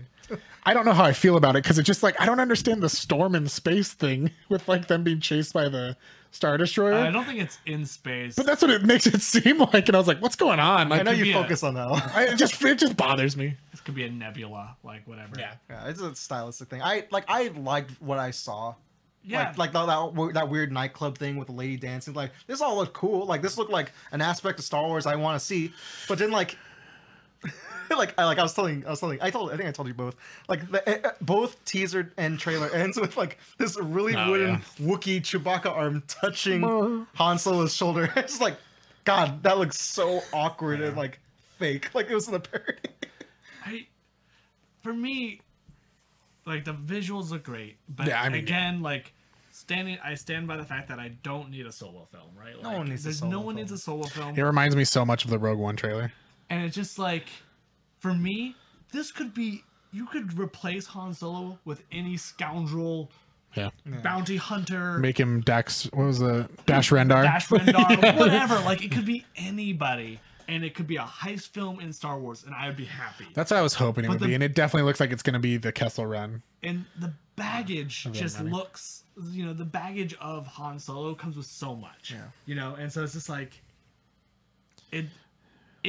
I 0.63 0.73
don't 0.73 0.85
know 0.85 0.93
how 0.93 1.05
I 1.05 1.13
feel 1.13 1.37
about 1.37 1.55
it 1.55 1.63
because 1.63 1.79
it's 1.79 1.87
just 1.87 2.03
like 2.03 2.19
I 2.21 2.25
don't 2.25 2.39
understand 2.39 2.83
the 2.83 2.89
storm 2.89 3.33
in 3.35 3.47
space 3.47 3.93
thing 3.93 4.31
with 4.49 4.67
like 4.67 4.87
them 4.87 5.03
being 5.03 5.19
chased 5.19 5.53
by 5.53 5.69
the 5.69 5.95
Star 6.31 6.57
Destroyer. 6.57 6.93
I 6.93 7.09
don't 7.09 7.25
think 7.25 7.39
it's 7.39 7.57
in 7.65 7.85
space. 7.87 8.35
but 8.35 8.45
that's 8.45 8.61
what 8.61 8.69
it 8.69 8.83
makes 8.83 9.07
it 9.07 9.21
seem 9.33 9.57
like, 9.59 9.87
and 9.87 9.95
I 9.95 9.97
was 9.97 10.07
like, 10.07 10.21
"What's 10.21 10.35
going 10.35 10.59
on?" 10.59 10.89
Like, 10.89 10.99
I 10.99 11.03
know 11.03 11.11
you 11.11 11.23
be 11.23 11.31
a- 11.31 11.33
focus 11.33 11.63
on 11.63 11.73
that. 11.75 11.89
one. 11.89 12.01
I, 12.13 12.25
it 12.25 12.35
just 12.35 12.61
it 12.63 12.77
just 12.77 12.95
bothers 12.97 13.35
me. 13.35 13.55
this 13.71 13.81
could 13.81 13.95
be 13.95 14.03
a 14.03 14.11
nebula, 14.11 14.75
like 14.83 15.07
whatever. 15.07 15.35
Yeah. 15.39 15.53
yeah, 15.69 15.87
it's 15.87 16.01
a 16.01 16.13
stylistic 16.13 16.69
thing. 16.69 16.83
I 16.83 17.05
like 17.09 17.25
I 17.27 17.47
liked 17.47 17.99
what 18.01 18.19
I 18.19 18.29
saw. 18.31 18.75
Yeah. 19.23 19.47
Like 19.49 19.57
like 19.57 19.71
that, 19.73 19.85
that 19.87 20.31
that 20.35 20.49
weird 20.49 20.71
nightclub 20.71 21.17
thing 21.17 21.37
with 21.37 21.47
the 21.47 21.53
lady 21.53 21.77
dancing. 21.77 22.13
Like 22.13 22.31
this 22.45 22.61
all 22.61 22.75
looked 22.77 22.93
cool. 22.93 23.25
Like 23.25 23.41
this 23.41 23.57
looked 23.57 23.71
like 23.71 23.91
an 24.11 24.21
aspect 24.21 24.59
of 24.59 24.65
Star 24.65 24.85
Wars 24.85 25.07
I 25.07 25.15
want 25.15 25.39
to 25.39 25.43
see. 25.45 25.71
But 26.07 26.19
then 26.19 26.29
like. 26.31 26.57
like 27.89 28.13
I 28.17 28.25
like 28.25 28.37
I 28.37 28.43
was 28.43 28.53
telling 28.53 28.85
I 28.85 28.89
was 28.89 28.99
telling 28.99 29.19
I 29.21 29.29
told 29.29 29.51
I 29.51 29.57
think 29.57 29.69
I 29.69 29.71
told 29.71 29.87
you 29.87 29.93
both 29.93 30.15
like 30.47 30.69
the, 30.71 30.87
eh, 30.87 31.11
both 31.21 31.63
teaser 31.65 32.11
and 32.17 32.37
trailer 32.37 32.69
ends 32.69 32.99
with 32.99 33.15
like 33.17 33.37
this 33.57 33.79
really 33.79 34.15
Oh, 34.15 34.29
wooden 34.31 34.49
yeah. 34.49 34.85
Wookiee 34.87 35.21
Chewbacca 35.21 35.67
arm 35.71 36.03
touching 36.07 36.61
Han 37.15 37.37
Solo's 37.39 37.73
shoulder. 37.73 38.11
It's 38.17 38.41
like 38.41 38.57
God 39.05 39.43
that 39.43 39.57
looks 39.57 39.79
so 39.81 40.21
awkward 40.33 40.81
and 40.81 40.95
like 40.97 41.19
fake 41.57 41.89
like 41.95 42.09
it 42.09 42.13
was 42.15 42.27
in 42.27 42.33
a 42.35 42.39
parody. 42.39 42.77
I, 43.65 43.87
for 44.83 44.93
me, 44.93 45.41
like 46.45 46.65
the 46.65 46.73
visuals 46.73 47.31
look 47.31 47.43
great, 47.43 47.77
but 47.87 48.07
Yeah, 48.07 48.21
I 48.21 48.29
mean, 48.29 48.39
again, 48.43 48.81
like 48.81 49.13
standing, 49.51 49.97
I 50.03 50.15
stand 50.15 50.47
by 50.47 50.57
the 50.57 50.63
fact 50.63 50.87
that 50.89 50.99
I 50.99 51.09
don't 51.23 51.49
need 51.51 51.65
a 51.65 51.71
solo 51.71 52.05
film, 52.11 52.29
right? 52.37 52.55
Like, 52.61 52.77
one 52.77 52.87
needs 52.89 53.01
a 53.01 53.05
there's 53.05 53.19
solo 53.19 53.31
no 53.31 53.37
one 53.39 53.55
film. 53.55 53.55
needs 53.57 53.71
a 53.71 53.77
solo 53.77 54.03
film, 54.03 54.35
It 54.37 54.41
reminds 54.41 54.75
me 54.75 54.83
so 54.85 55.05
much 55.05 55.23
of 55.25 55.31
the 55.31 55.37
Rogue 55.39 55.59
One 55.59 55.75
trailer. 55.75 56.11
And 56.49 56.63
it's 56.65 56.75
just 56.75 56.97
like, 56.99 57.27
for 57.99 58.13
me, 58.13 58.55
this 58.91 59.11
could 59.11 59.33
be. 59.33 59.63
You 59.91 60.05
could 60.05 60.37
replace 60.37 60.85
Han 60.87 61.13
Solo 61.15 61.57
with 61.65 61.81
any 61.91 62.15
scoundrel 62.15 63.09
Yeah, 63.55 63.71
bounty 64.03 64.37
hunter, 64.37 64.99
make 64.99 65.19
him 65.19 65.41
Dax. 65.41 65.85
What 65.93 66.05
was 66.05 66.19
the 66.19 66.47
Dash 66.67 66.91
Rendar? 66.91 67.23
Dash 67.23 67.47
Rendar, 67.49 68.17
whatever. 68.19 68.59
Like 68.59 68.83
it 68.83 68.91
could 68.91 69.05
be 69.05 69.25
anybody, 69.35 70.19
and 70.47 70.63
it 70.63 70.75
could 70.75 70.85
be 70.85 70.97
a 70.97 71.01
heist 71.01 71.47
film 71.49 71.79
in 71.79 71.91
Star 71.91 72.19
Wars, 72.19 72.43
and 72.45 72.53
I 72.53 72.67
would 72.67 72.77
be 72.77 72.85
happy. 72.85 73.25
That's 73.33 73.49
what 73.49 73.57
I 73.57 73.63
was 73.63 73.73
hoping 73.73 74.05
it 74.05 74.09
would 74.09 74.19
the- 74.19 74.27
be, 74.27 74.33
and 74.35 74.43
it 74.43 74.53
definitely 74.53 74.85
looks 74.85 74.99
like 74.99 75.11
it's 75.11 75.23
going 75.23 75.33
to 75.33 75.39
be 75.39 75.57
the 75.57 75.71
Kessel 75.71 76.05
Run. 76.05 76.43
And 76.61 76.85
the 76.99 77.13
baggage 77.35 78.05
just 78.11 78.37
money. 78.37 78.51
looks 78.51 79.03
you 79.31 79.43
know 79.45 79.53
the 79.53 79.65
baggage 79.65 80.13
of 80.21 80.45
Han 80.45 80.77
Solo 80.77 81.15
comes 81.15 81.35
with 81.35 81.47
so 81.47 81.75
much. 81.75 82.11
Yeah. 82.11 82.25
You 82.45 82.53
know, 82.53 82.75
and 82.75 82.91
so 82.93 83.03
it's 83.03 83.13
just 83.13 83.27
like 83.29 83.59
it 84.91 85.05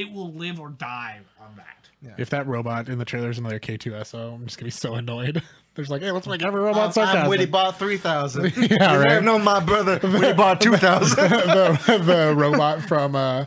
it 0.01 0.11
will 0.11 0.31
live 0.33 0.59
or 0.59 0.69
die 0.69 1.19
on 1.39 1.55
that. 1.57 1.77
If 2.19 2.31
that 2.31 2.47
robot 2.47 2.89
in 2.89 2.97
the 2.97 3.05
trailer 3.05 3.29
is 3.29 3.37
another 3.37 3.59
K2SO, 3.59 4.33
I'm 4.35 4.45
just 4.45 4.57
gonna 4.57 4.65
be 4.67 4.71
so 4.71 4.95
annoyed. 4.95 5.41
There's 5.75 5.89
like, 5.89 6.01
hey, 6.01 6.11
let's 6.11 6.27
make 6.27 6.43
every 6.43 6.59
robot 6.59 6.81
I'm, 6.81 6.87
I'm 6.87 6.91
sarcastic. 6.93 7.29
Witty 7.29 7.45
bought 7.45 7.77
three 7.79 7.97
thousand. 7.97 8.51
Yeah, 8.57 8.93
you 8.93 8.99
right. 8.99 9.07
never 9.07 9.21
know 9.21 9.39
my 9.39 9.59
brother. 9.59 9.99
Witty 10.03 10.33
bought 10.33 10.59
two 10.59 10.75
thousand. 10.75 11.29
the, 11.29 12.01
the 12.03 12.33
robot 12.35 12.81
from 12.81 13.15
uh 13.15 13.45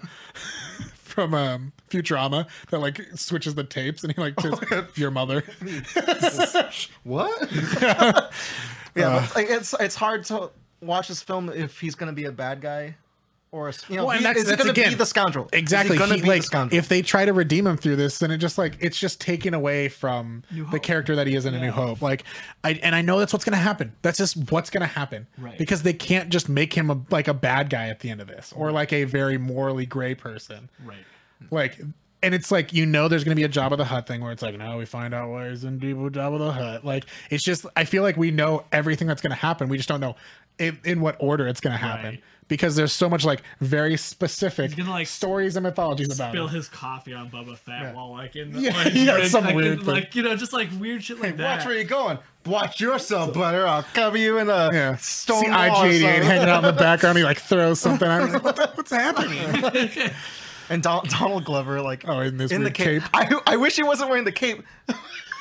from 0.94 1.34
um 1.34 1.72
Futurama 1.90 2.46
that 2.70 2.78
like 2.78 3.00
switches 3.14 3.54
the 3.56 3.64
tapes 3.64 4.04
and 4.04 4.14
he 4.14 4.20
like 4.20 4.34
Oh 4.38 4.58
just, 4.60 4.96
your 4.98 5.10
mother. 5.10 5.42
what? 7.02 7.52
yeah, 7.52 8.28
but 8.94 9.22
it's, 9.24 9.34
like, 9.36 9.46
it's 9.50 9.74
it's 9.80 9.94
hard 9.96 10.24
to 10.26 10.50
watch 10.80 11.08
this 11.08 11.22
film 11.22 11.50
if 11.50 11.80
he's 11.80 11.94
gonna 11.94 12.12
be 12.12 12.24
a 12.24 12.32
bad 12.32 12.60
guy, 12.60 12.96
or 13.54 13.72
you 13.88 13.96
know, 13.96 14.06
Well, 14.06 14.10
and 14.10 14.18
he- 14.18 14.24
that's- 14.24 14.42
is 14.42 14.48
he 14.48 14.50
that's 14.50 14.62
gonna 14.62 14.72
again- 14.72 14.88
be 14.90 14.94
the 14.96 15.06
scoundrel? 15.06 15.48
Exactly. 15.52 15.96
gonna 15.96 16.16
He, 16.16 16.22
be 16.22 16.28
like 16.28 16.40
the 16.40 16.46
scoundrel? 16.46 16.76
if 16.78 16.88
they 16.88 17.02
try 17.02 17.24
to 17.24 17.32
redeem 17.32 17.66
him 17.66 17.76
through 17.76 17.96
this, 17.96 18.18
then 18.18 18.30
it 18.32 18.38
just 18.38 18.58
like 18.58 18.76
it's 18.80 18.98
just 18.98 19.20
taken 19.20 19.54
away 19.54 19.88
from 19.88 20.42
the 20.72 20.80
character 20.80 21.14
that 21.16 21.26
he 21.28 21.36
is 21.36 21.46
in 21.46 21.54
A 21.54 21.60
New 21.60 21.70
Hope. 21.70 22.02
Like, 22.02 22.24
I 22.64 22.72
and 22.82 22.94
I 22.94 23.02
know 23.02 23.18
that's 23.20 23.32
what's 23.32 23.44
gonna 23.44 23.56
happen. 23.56 23.92
That's 24.02 24.18
just 24.18 24.36
what's 24.50 24.70
gonna 24.70 24.86
happen. 24.86 25.26
Right. 25.38 25.56
Because 25.56 25.82
they 25.82 25.92
can't 25.92 26.30
just 26.30 26.48
make 26.48 26.74
him 26.74 26.90
a, 26.90 27.00
like 27.10 27.28
a 27.28 27.34
bad 27.34 27.70
guy 27.70 27.88
at 27.88 28.00
the 28.00 28.10
end 28.10 28.20
of 28.20 28.26
this, 28.26 28.52
or 28.56 28.72
like 28.72 28.92
a 28.92 29.04
very 29.04 29.38
morally 29.38 29.86
gray 29.86 30.14
person. 30.16 30.68
Right. 30.84 30.98
Like, 31.50 31.80
and 32.22 32.34
it's 32.34 32.50
like 32.50 32.72
you 32.72 32.86
know 32.86 33.06
there's 33.08 33.22
gonna 33.22 33.34
be 33.36 33.44
a 33.44 33.48
Jabba 33.48 33.76
the 33.76 33.84
Hutt 33.84 34.06
thing 34.06 34.20
where 34.20 34.32
it's 34.32 34.42
like 34.42 34.56
now 34.58 34.78
we 34.78 34.86
find 34.86 35.12
out 35.14 35.28
why 35.30 35.50
he's 35.50 35.62
in 35.64 35.78
deep 35.78 35.96
with 35.96 36.14
Jabba 36.14 36.38
the 36.38 36.52
Hutt. 36.52 36.84
Like, 36.84 37.04
it's 37.30 37.44
just 37.44 37.66
I 37.76 37.84
feel 37.84 38.02
like 38.02 38.16
we 38.16 38.30
know 38.30 38.64
everything 38.72 39.06
that's 39.06 39.20
gonna 39.22 39.34
happen. 39.34 39.68
We 39.68 39.76
just 39.76 39.88
don't 39.88 40.00
know 40.00 40.16
in, 40.58 40.78
in 40.84 41.00
what 41.00 41.16
order 41.18 41.46
it's 41.48 41.60
gonna 41.60 41.76
happen. 41.76 42.04
Right. 42.14 42.22
Because 42.54 42.76
there's 42.76 42.92
so 42.92 43.08
much 43.08 43.24
like 43.24 43.42
very 43.60 43.96
specific 43.96 44.66
He's 44.70 44.74
gonna, 44.76 44.90
like, 44.90 45.06
stories 45.08 45.56
and 45.56 45.64
mythologies 45.64 46.14
about 46.14 46.30
Spill 46.32 46.46
it. 46.46 46.52
his 46.52 46.68
coffee 46.68 47.12
on 47.12 47.28
Boba 47.30 47.58
Fett 47.58 47.94
while 47.94 48.12
like 48.12 48.36
in 48.36 48.52
the 48.52 48.60
Yeah, 48.60 48.76
like, 48.76 48.92
yeah, 48.94 49.12
like, 49.14 49.24
some 49.24 49.44
like, 49.44 49.54
weird 49.56 49.78
thing. 49.78 49.86
like 49.88 50.14
you 50.14 50.22
know 50.22 50.36
just 50.36 50.52
like 50.52 50.68
weird 50.78 51.02
shit 51.02 51.20
like 51.20 51.36
that. 51.38 51.58
Watch 51.58 51.66
where 51.66 51.74
you're 51.74 51.84
going. 51.84 52.18
Watch 52.46 52.80
yourself, 52.80 53.32
butter. 53.34 53.66
I'll 53.66 53.82
cover 53.94 54.16
you 54.18 54.38
in 54.38 54.48
a 54.50 54.70
Yeah. 54.72 54.96
stone 54.96 55.44
See 55.44 55.50
IG88 55.50 56.22
hanging 56.22 56.48
out 56.48 56.64
in 56.64 56.74
the 56.74 56.78
background. 56.80 57.18
He 57.18 57.24
like 57.24 57.38
throws 57.40 57.80
something. 57.80 58.06
I'm 58.08 58.32
like, 58.32 58.44
what 58.44 58.56
the, 58.56 58.70
what's 58.74 58.90
happening? 58.90 60.10
And 60.70 60.82
Don- 60.82 61.04
Donald 61.08 61.44
Glover, 61.44 61.82
like, 61.82 62.08
Oh, 62.08 62.20
in 62.20 62.38
this 62.38 62.50
in 62.50 62.62
the 62.64 62.70
cape. 62.70 63.02
cape. 63.02 63.10
I, 63.12 63.38
I 63.52 63.56
wish 63.58 63.76
he 63.76 63.82
wasn't 63.82 64.08
wearing 64.08 64.24
the 64.24 64.32
cape. 64.32 64.62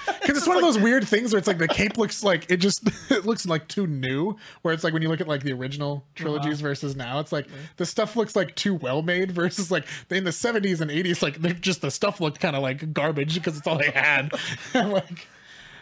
Because 0.06 0.38
it's 0.38 0.48
one 0.48 0.58
of 0.58 0.64
those 0.64 0.78
weird 0.80 1.08
things 1.08 1.32
where 1.32 1.38
it's 1.38 1.48
like 1.48 1.58
the 1.58 1.68
cape 1.68 1.98
looks 1.98 2.24
like 2.24 2.50
it 2.50 2.58
just 2.58 2.88
it 3.12 3.26
looks 3.26 3.46
like 3.46 3.68
too 3.68 3.88
new. 3.88 4.38
Where 4.62 4.74
it's 4.74 4.84
like 4.84 4.94
when 4.94 5.02
you 5.02 5.10
look 5.10 5.22
at 5.22 5.28
like 5.28 5.44
the 5.44 5.54
original 5.54 6.06
trilogies 6.16 6.62
versus 6.62 6.96
now, 6.96 7.20
it's 7.20 7.32
like 7.32 7.48
the 7.78 7.86
stuff 7.86 8.16
looks 8.16 8.36
like 8.36 8.56
too 8.56 8.76
well 8.76 9.02
made 9.02 9.32
versus 9.32 9.72
like 9.72 9.86
in 10.10 10.24
the 10.24 10.32
70s 10.32 10.82
and 10.82 10.92
80s, 10.92 11.22
like 11.22 11.42
they're 11.42 11.54
just 11.54 11.82
the 11.82 11.92
stuff 11.92 12.22
looked 12.22 12.40
kind 12.40 12.56
of 12.56 12.62
like 12.62 12.94
garbage 12.94 13.36
because 13.36 13.58
it's 13.58 13.68
all 13.68 13.78
they 13.78 13.92
had. 13.92 14.32
I'm 14.74 14.92
like, 14.92 15.28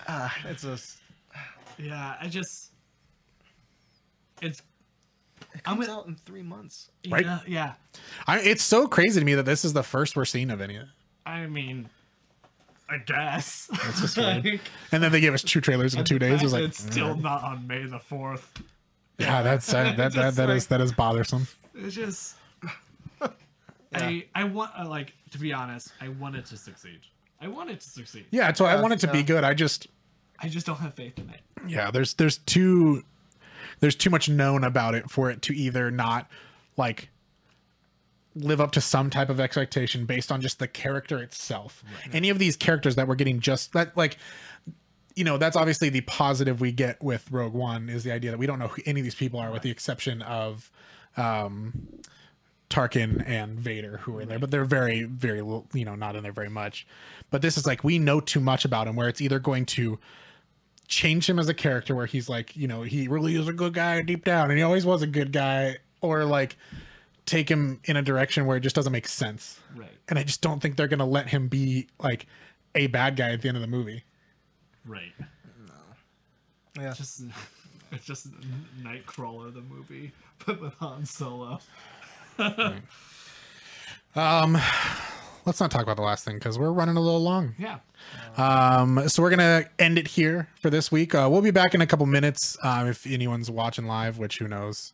Ah, 0.08 0.36
it's 0.50 0.64
just. 0.64 0.98
Yeah, 1.78 2.16
I 2.20 2.28
just 2.28 2.72
it's 4.42 4.62
It 5.54 5.62
I'm 5.66 5.78
comes 5.78 5.90
out 5.90 6.08
in 6.08 6.16
three 6.16 6.44
months. 6.44 6.90
Right. 7.10 7.26
Yeah, 7.26 7.40
yeah. 7.48 7.74
I, 8.28 8.40
it's 8.40 8.64
so 8.64 8.88
crazy 8.88 9.20
to 9.20 9.26
me 9.26 9.36
that 9.36 9.46
this 9.46 9.64
is 9.64 9.74
the 9.74 9.84
first 9.84 10.16
we're 10.16 10.26
seeing 10.26 10.52
of 10.52 10.62
any 10.62 10.76
of 10.76 10.84
it. 10.84 10.90
I 11.26 11.48
mean, 11.48 11.90
I 12.92 12.98
guess. 12.98 13.68
That's 13.72 14.02
just 14.02 14.18
weird. 14.18 14.60
And 14.92 15.02
then 15.02 15.12
they 15.14 15.22
gave 15.22 15.34
us 15.34 15.42
two 15.44 15.62
trailers 15.62 15.96
in 15.96 16.04
two 16.04 16.20
days. 16.20 16.42
It 16.42 16.44
was 16.44 16.54
like, 16.54 16.64
it's 16.64 16.80
still 16.84 17.16
not 17.16 17.44
on 17.44 17.66
May 17.66 17.86
the 17.86 18.00
fourth. 18.00 18.62
yeah, 19.18 19.42
that's 19.42 19.74
uh, 19.74 19.84
that 19.96 19.98
that, 19.98 20.12
Just 20.14 20.38
that 20.38 20.50
is 20.50 20.64
like- 20.64 20.70
that 20.70 20.82
is 20.82 20.92
bothersome. 20.92 21.48
It's 21.74 21.96
just. 21.96 22.36
I 23.94 24.26
I 24.36 24.44
want 24.46 24.72
uh, 24.78 24.88
like 24.88 25.14
to 25.32 25.38
be 25.38 25.52
honest. 25.54 25.92
I 26.02 26.10
want 26.10 26.36
it 26.36 26.46
to 26.48 26.58
succeed. 26.58 27.00
I 27.42 27.48
want 27.48 27.70
it 27.70 27.80
to 27.82 27.90
succeed. 27.90 28.26
Yeah, 28.32 28.54
so 28.54 28.66
I 28.66 28.80
want 28.82 28.94
it 28.94 29.00
to 29.02 29.08
be 29.12 29.24
good. 29.24 29.44
I 29.44 29.54
just 29.54 29.88
I 30.40 30.48
just 30.48 30.66
don't 30.66 30.78
have 30.80 30.94
faith 30.94 31.18
in 31.18 31.30
it. 31.30 31.42
yeah, 31.68 31.92
there's 31.92 32.14
there's 32.16 32.38
too 32.40 33.04
there's 33.80 33.96
too 33.96 34.10
much 34.10 34.30
known 34.30 34.64
about 34.64 34.96
it 34.96 35.10
for 35.10 35.30
it 35.30 35.42
to 35.44 35.54
either 35.56 35.92
not 35.92 36.30
like 36.78 37.10
live 38.36 38.62
up 38.62 38.72
to 38.72 38.82
some 38.82 39.10
type 39.10 39.30
of 39.30 39.40
expectation 39.40 40.06
based 40.06 40.32
on 40.32 40.40
just 40.42 40.60
the 40.60 40.68
character 40.68 41.20
itself. 41.22 41.84
Any 42.14 42.30
of 42.30 42.40
these 42.40 42.56
characters 42.56 42.96
that 42.96 43.08
we're 43.08 43.16
getting 43.16 43.40
just 43.40 43.74
that 43.74 43.96
like 43.98 44.18
you 45.14 45.26
know, 45.26 45.38
that's 45.38 45.58
obviously 45.58 45.90
the 45.90 46.00
positive 46.02 46.62
we 46.62 46.72
get 46.72 47.04
with 47.04 47.30
Rogue 47.32 47.54
One 47.54 47.90
is 47.90 48.06
the 48.06 48.14
idea 48.14 48.32
that 48.32 48.38
we 48.38 48.48
don't 48.48 48.60
know 48.60 48.70
who 48.70 48.82
any 48.86 49.02
of 49.02 49.04
these 49.04 49.16
people 49.16 49.42
are 49.42 49.52
with 49.52 49.62
the 49.62 49.70
exception 49.72 50.22
of 50.22 50.72
um 51.18 51.88
Tarkin 52.70 53.22
and 53.28 53.60
Vader 53.60 53.98
who 53.98 54.16
are 54.16 54.22
in 54.22 54.30
there, 54.30 54.40
but 54.40 54.50
they're 54.50 54.64
very, 54.64 55.04
very, 55.04 55.42
little- 55.42 55.68
you 55.74 55.84
know, 55.84 55.96
not 55.96 56.16
in 56.16 56.24
there 56.24 56.32
very 56.32 56.50
much. 56.50 56.88
But 57.30 57.42
this 57.42 57.58
is 57.58 57.68
like 57.68 57.84
we 57.84 58.00
know 58.00 58.22
too 58.22 58.40
much 58.40 58.64
about 58.64 58.88
him, 58.88 58.96
where 58.96 59.10
it's 59.10 59.20
either 59.20 59.40
going 59.40 59.66
to 59.68 60.00
change 60.88 61.30
him 61.30 61.38
as 61.38 61.50
a 61.50 61.54
character, 61.54 61.94
where 61.94 62.06
he's 62.06 62.30
like, 62.30 62.56
you 62.56 62.68
know, 62.70 62.84
he 62.84 63.10
really 63.10 63.36
is 63.36 63.50
a 63.50 63.54
good 63.54 63.74
guy 63.74 64.02
deep 64.02 64.24
down, 64.24 64.50
and 64.50 64.58
he 64.58 64.64
always 64.64 64.86
was 64.86 65.02
a 65.02 65.08
good 65.08 65.34
guy, 65.34 65.78
or 66.00 66.24
like 66.24 66.56
take 67.32 67.50
him 67.50 67.80
in 67.86 67.96
a 67.96 68.02
direction 68.02 68.46
where 68.46 68.58
it 68.58 68.60
just 68.60 68.76
doesn't 68.76 68.92
make 68.92 69.08
sense. 69.08 69.60
Right. 69.74 69.90
And 70.10 70.20
I 70.20 70.24
just 70.24 70.42
don't 70.42 70.60
think 70.62 70.76
they're 70.76 70.90
gonna 70.90 71.06
let 71.06 71.30
him 71.30 71.48
be 71.48 71.88
like 71.98 72.28
a 72.76 72.88
bad 72.88 73.16
guy 73.16 73.32
at 73.32 73.42
the 73.42 73.48
end 73.48 73.56
of 73.56 73.62
the 73.62 73.68
movie. 73.68 74.04
Right. 74.86 75.14
No. 75.18 76.82
Yeah. 76.82 76.94
Just 76.94 77.24
it's 77.92 78.06
just 78.06 78.28
Nightcrawler 78.84 79.54
the 79.54 79.62
movie, 79.62 80.12
but 80.46 80.62
with 80.62 80.74
Han 80.76 81.06
Solo. 81.06 81.60
Um, 84.14 84.58
Let's 85.46 85.60
not 85.60 85.72
talk 85.72 85.82
about 85.82 85.96
the 85.96 86.04
last 86.04 86.24
thing 86.24 86.36
because 86.36 86.60
we're 86.60 86.72
running 86.72 86.98
a 86.98 87.02
little 87.02 87.22
long. 87.22 87.56
Yeah. 87.58 87.80
Um, 88.38 89.08
so 89.10 89.22
we're 89.22 89.32
gonna 89.32 89.66
end 89.80 89.98
it 89.98 90.08
here 90.08 90.48
for 90.60 90.70
this 90.70 90.92
week. 90.92 91.16
Uh, 91.16 91.28
we'll 91.32 91.42
be 91.42 91.52
back 91.52 91.74
in 91.74 91.82
a 91.82 91.88
couple 91.88 92.06
minutes 92.06 92.58
um, 92.64 92.88
if 92.88 93.06
anyone's 93.08 93.50
watching 93.50 93.86
live, 93.86 94.18
which 94.18 94.38
who 94.38 94.48
knows. 94.48 94.94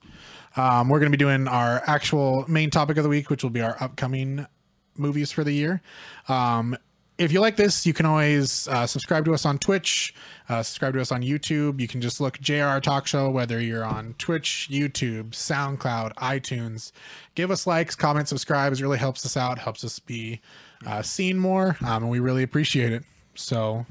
Um, 0.55 0.89
we're 0.89 0.99
gonna 0.99 1.11
be 1.11 1.17
doing 1.17 1.47
our 1.47 1.81
actual 1.85 2.45
main 2.47 2.69
topic 2.69 2.97
of 2.97 3.03
the 3.03 3.09
week, 3.09 3.29
which 3.29 3.43
will 3.43 3.49
be 3.49 3.61
our 3.61 3.75
upcoming 3.81 4.47
movies 4.95 5.31
for 5.31 5.43
the 5.43 5.51
year. 5.51 5.81
Um, 6.27 6.77
if 7.17 7.31
you 7.31 7.41
like 7.41 7.55
this, 7.55 7.85
you 7.85 7.93
can 7.93 8.05
always 8.05 8.67
uh, 8.67 8.85
subscribe 8.85 9.25
to 9.25 9.33
us 9.33 9.45
on 9.45 9.57
Twitch, 9.57 10.13
uh, 10.49 10.61
subscribe 10.61 10.93
to 10.93 11.01
us 11.01 11.11
on 11.11 11.21
YouTube. 11.21 11.79
You 11.79 11.87
can 11.87 11.99
just 11.99 12.21
look 12.21 12.37
JRR 12.37 12.81
Talk 12.81 13.07
Show, 13.07 13.29
whether 13.29 13.59
you're 13.59 13.83
on 13.83 14.13
Twitch, 14.17 14.67
YouTube, 14.71 15.31
SoundCloud, 15.31 16.13
iTunes. 16.15 16.91
Give 17.35 17.49
us 17.49 17.65
likes, 17.65 17.95
comments, 17.95 18.29
subscribes. 18.29 18.79
It 18.79 18.83
really 18.83 18.99
helps 18.99 19.25
us 19.25 19.35
out, 19.35 19.57
helps 19.57 19.83
us 19.83 19.99
be 19.99 20.41
uh, 20.85 21.01
seen 21.01 21.39
more, 21.39 21.77
um, 21.81 22.03
and 22.03 22.09
we 22.09 22.19
really 22.19 22.43
appreciate 22.43 22.93
it. 22.93 23.03
So 23.33 23.85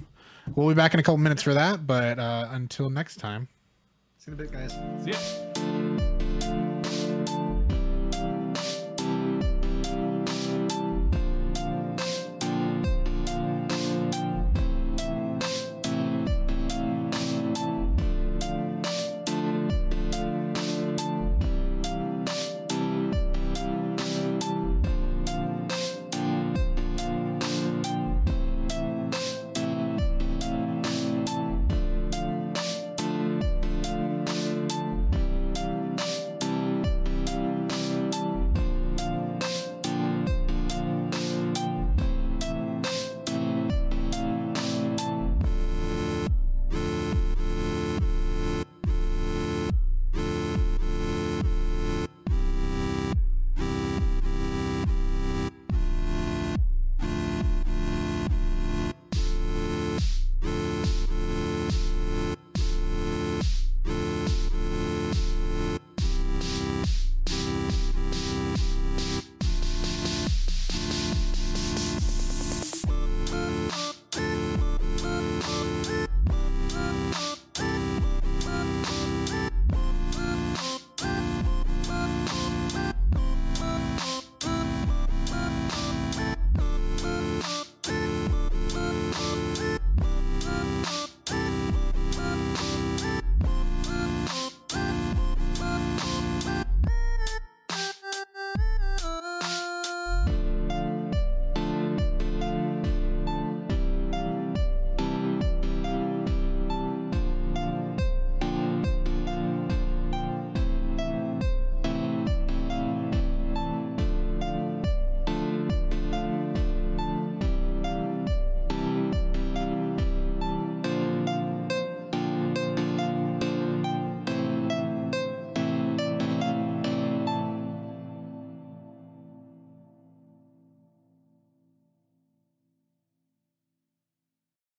we'll 0.54 0.68
be 0.68 0.74
back 0.74 0.94
in 0.94 1.00
a 1.00 1.02
couple 1.02 1.18
minutes 1.18 1.42
for 1.42 1.54
that, 1.54 1.86
but 1.86 2.18
uh, 2.18 2.48
until 2.50 2.90
next 2.90 3.16
time. 3.16 3.48
See 4.18 4.30
you 4.30 4.36
in 4.36 4.40
a 4.40 4.42
bit, 4.44 4.52
guys. 4.52 4.72
See 5.04 5.10
ya. 5.10 5.65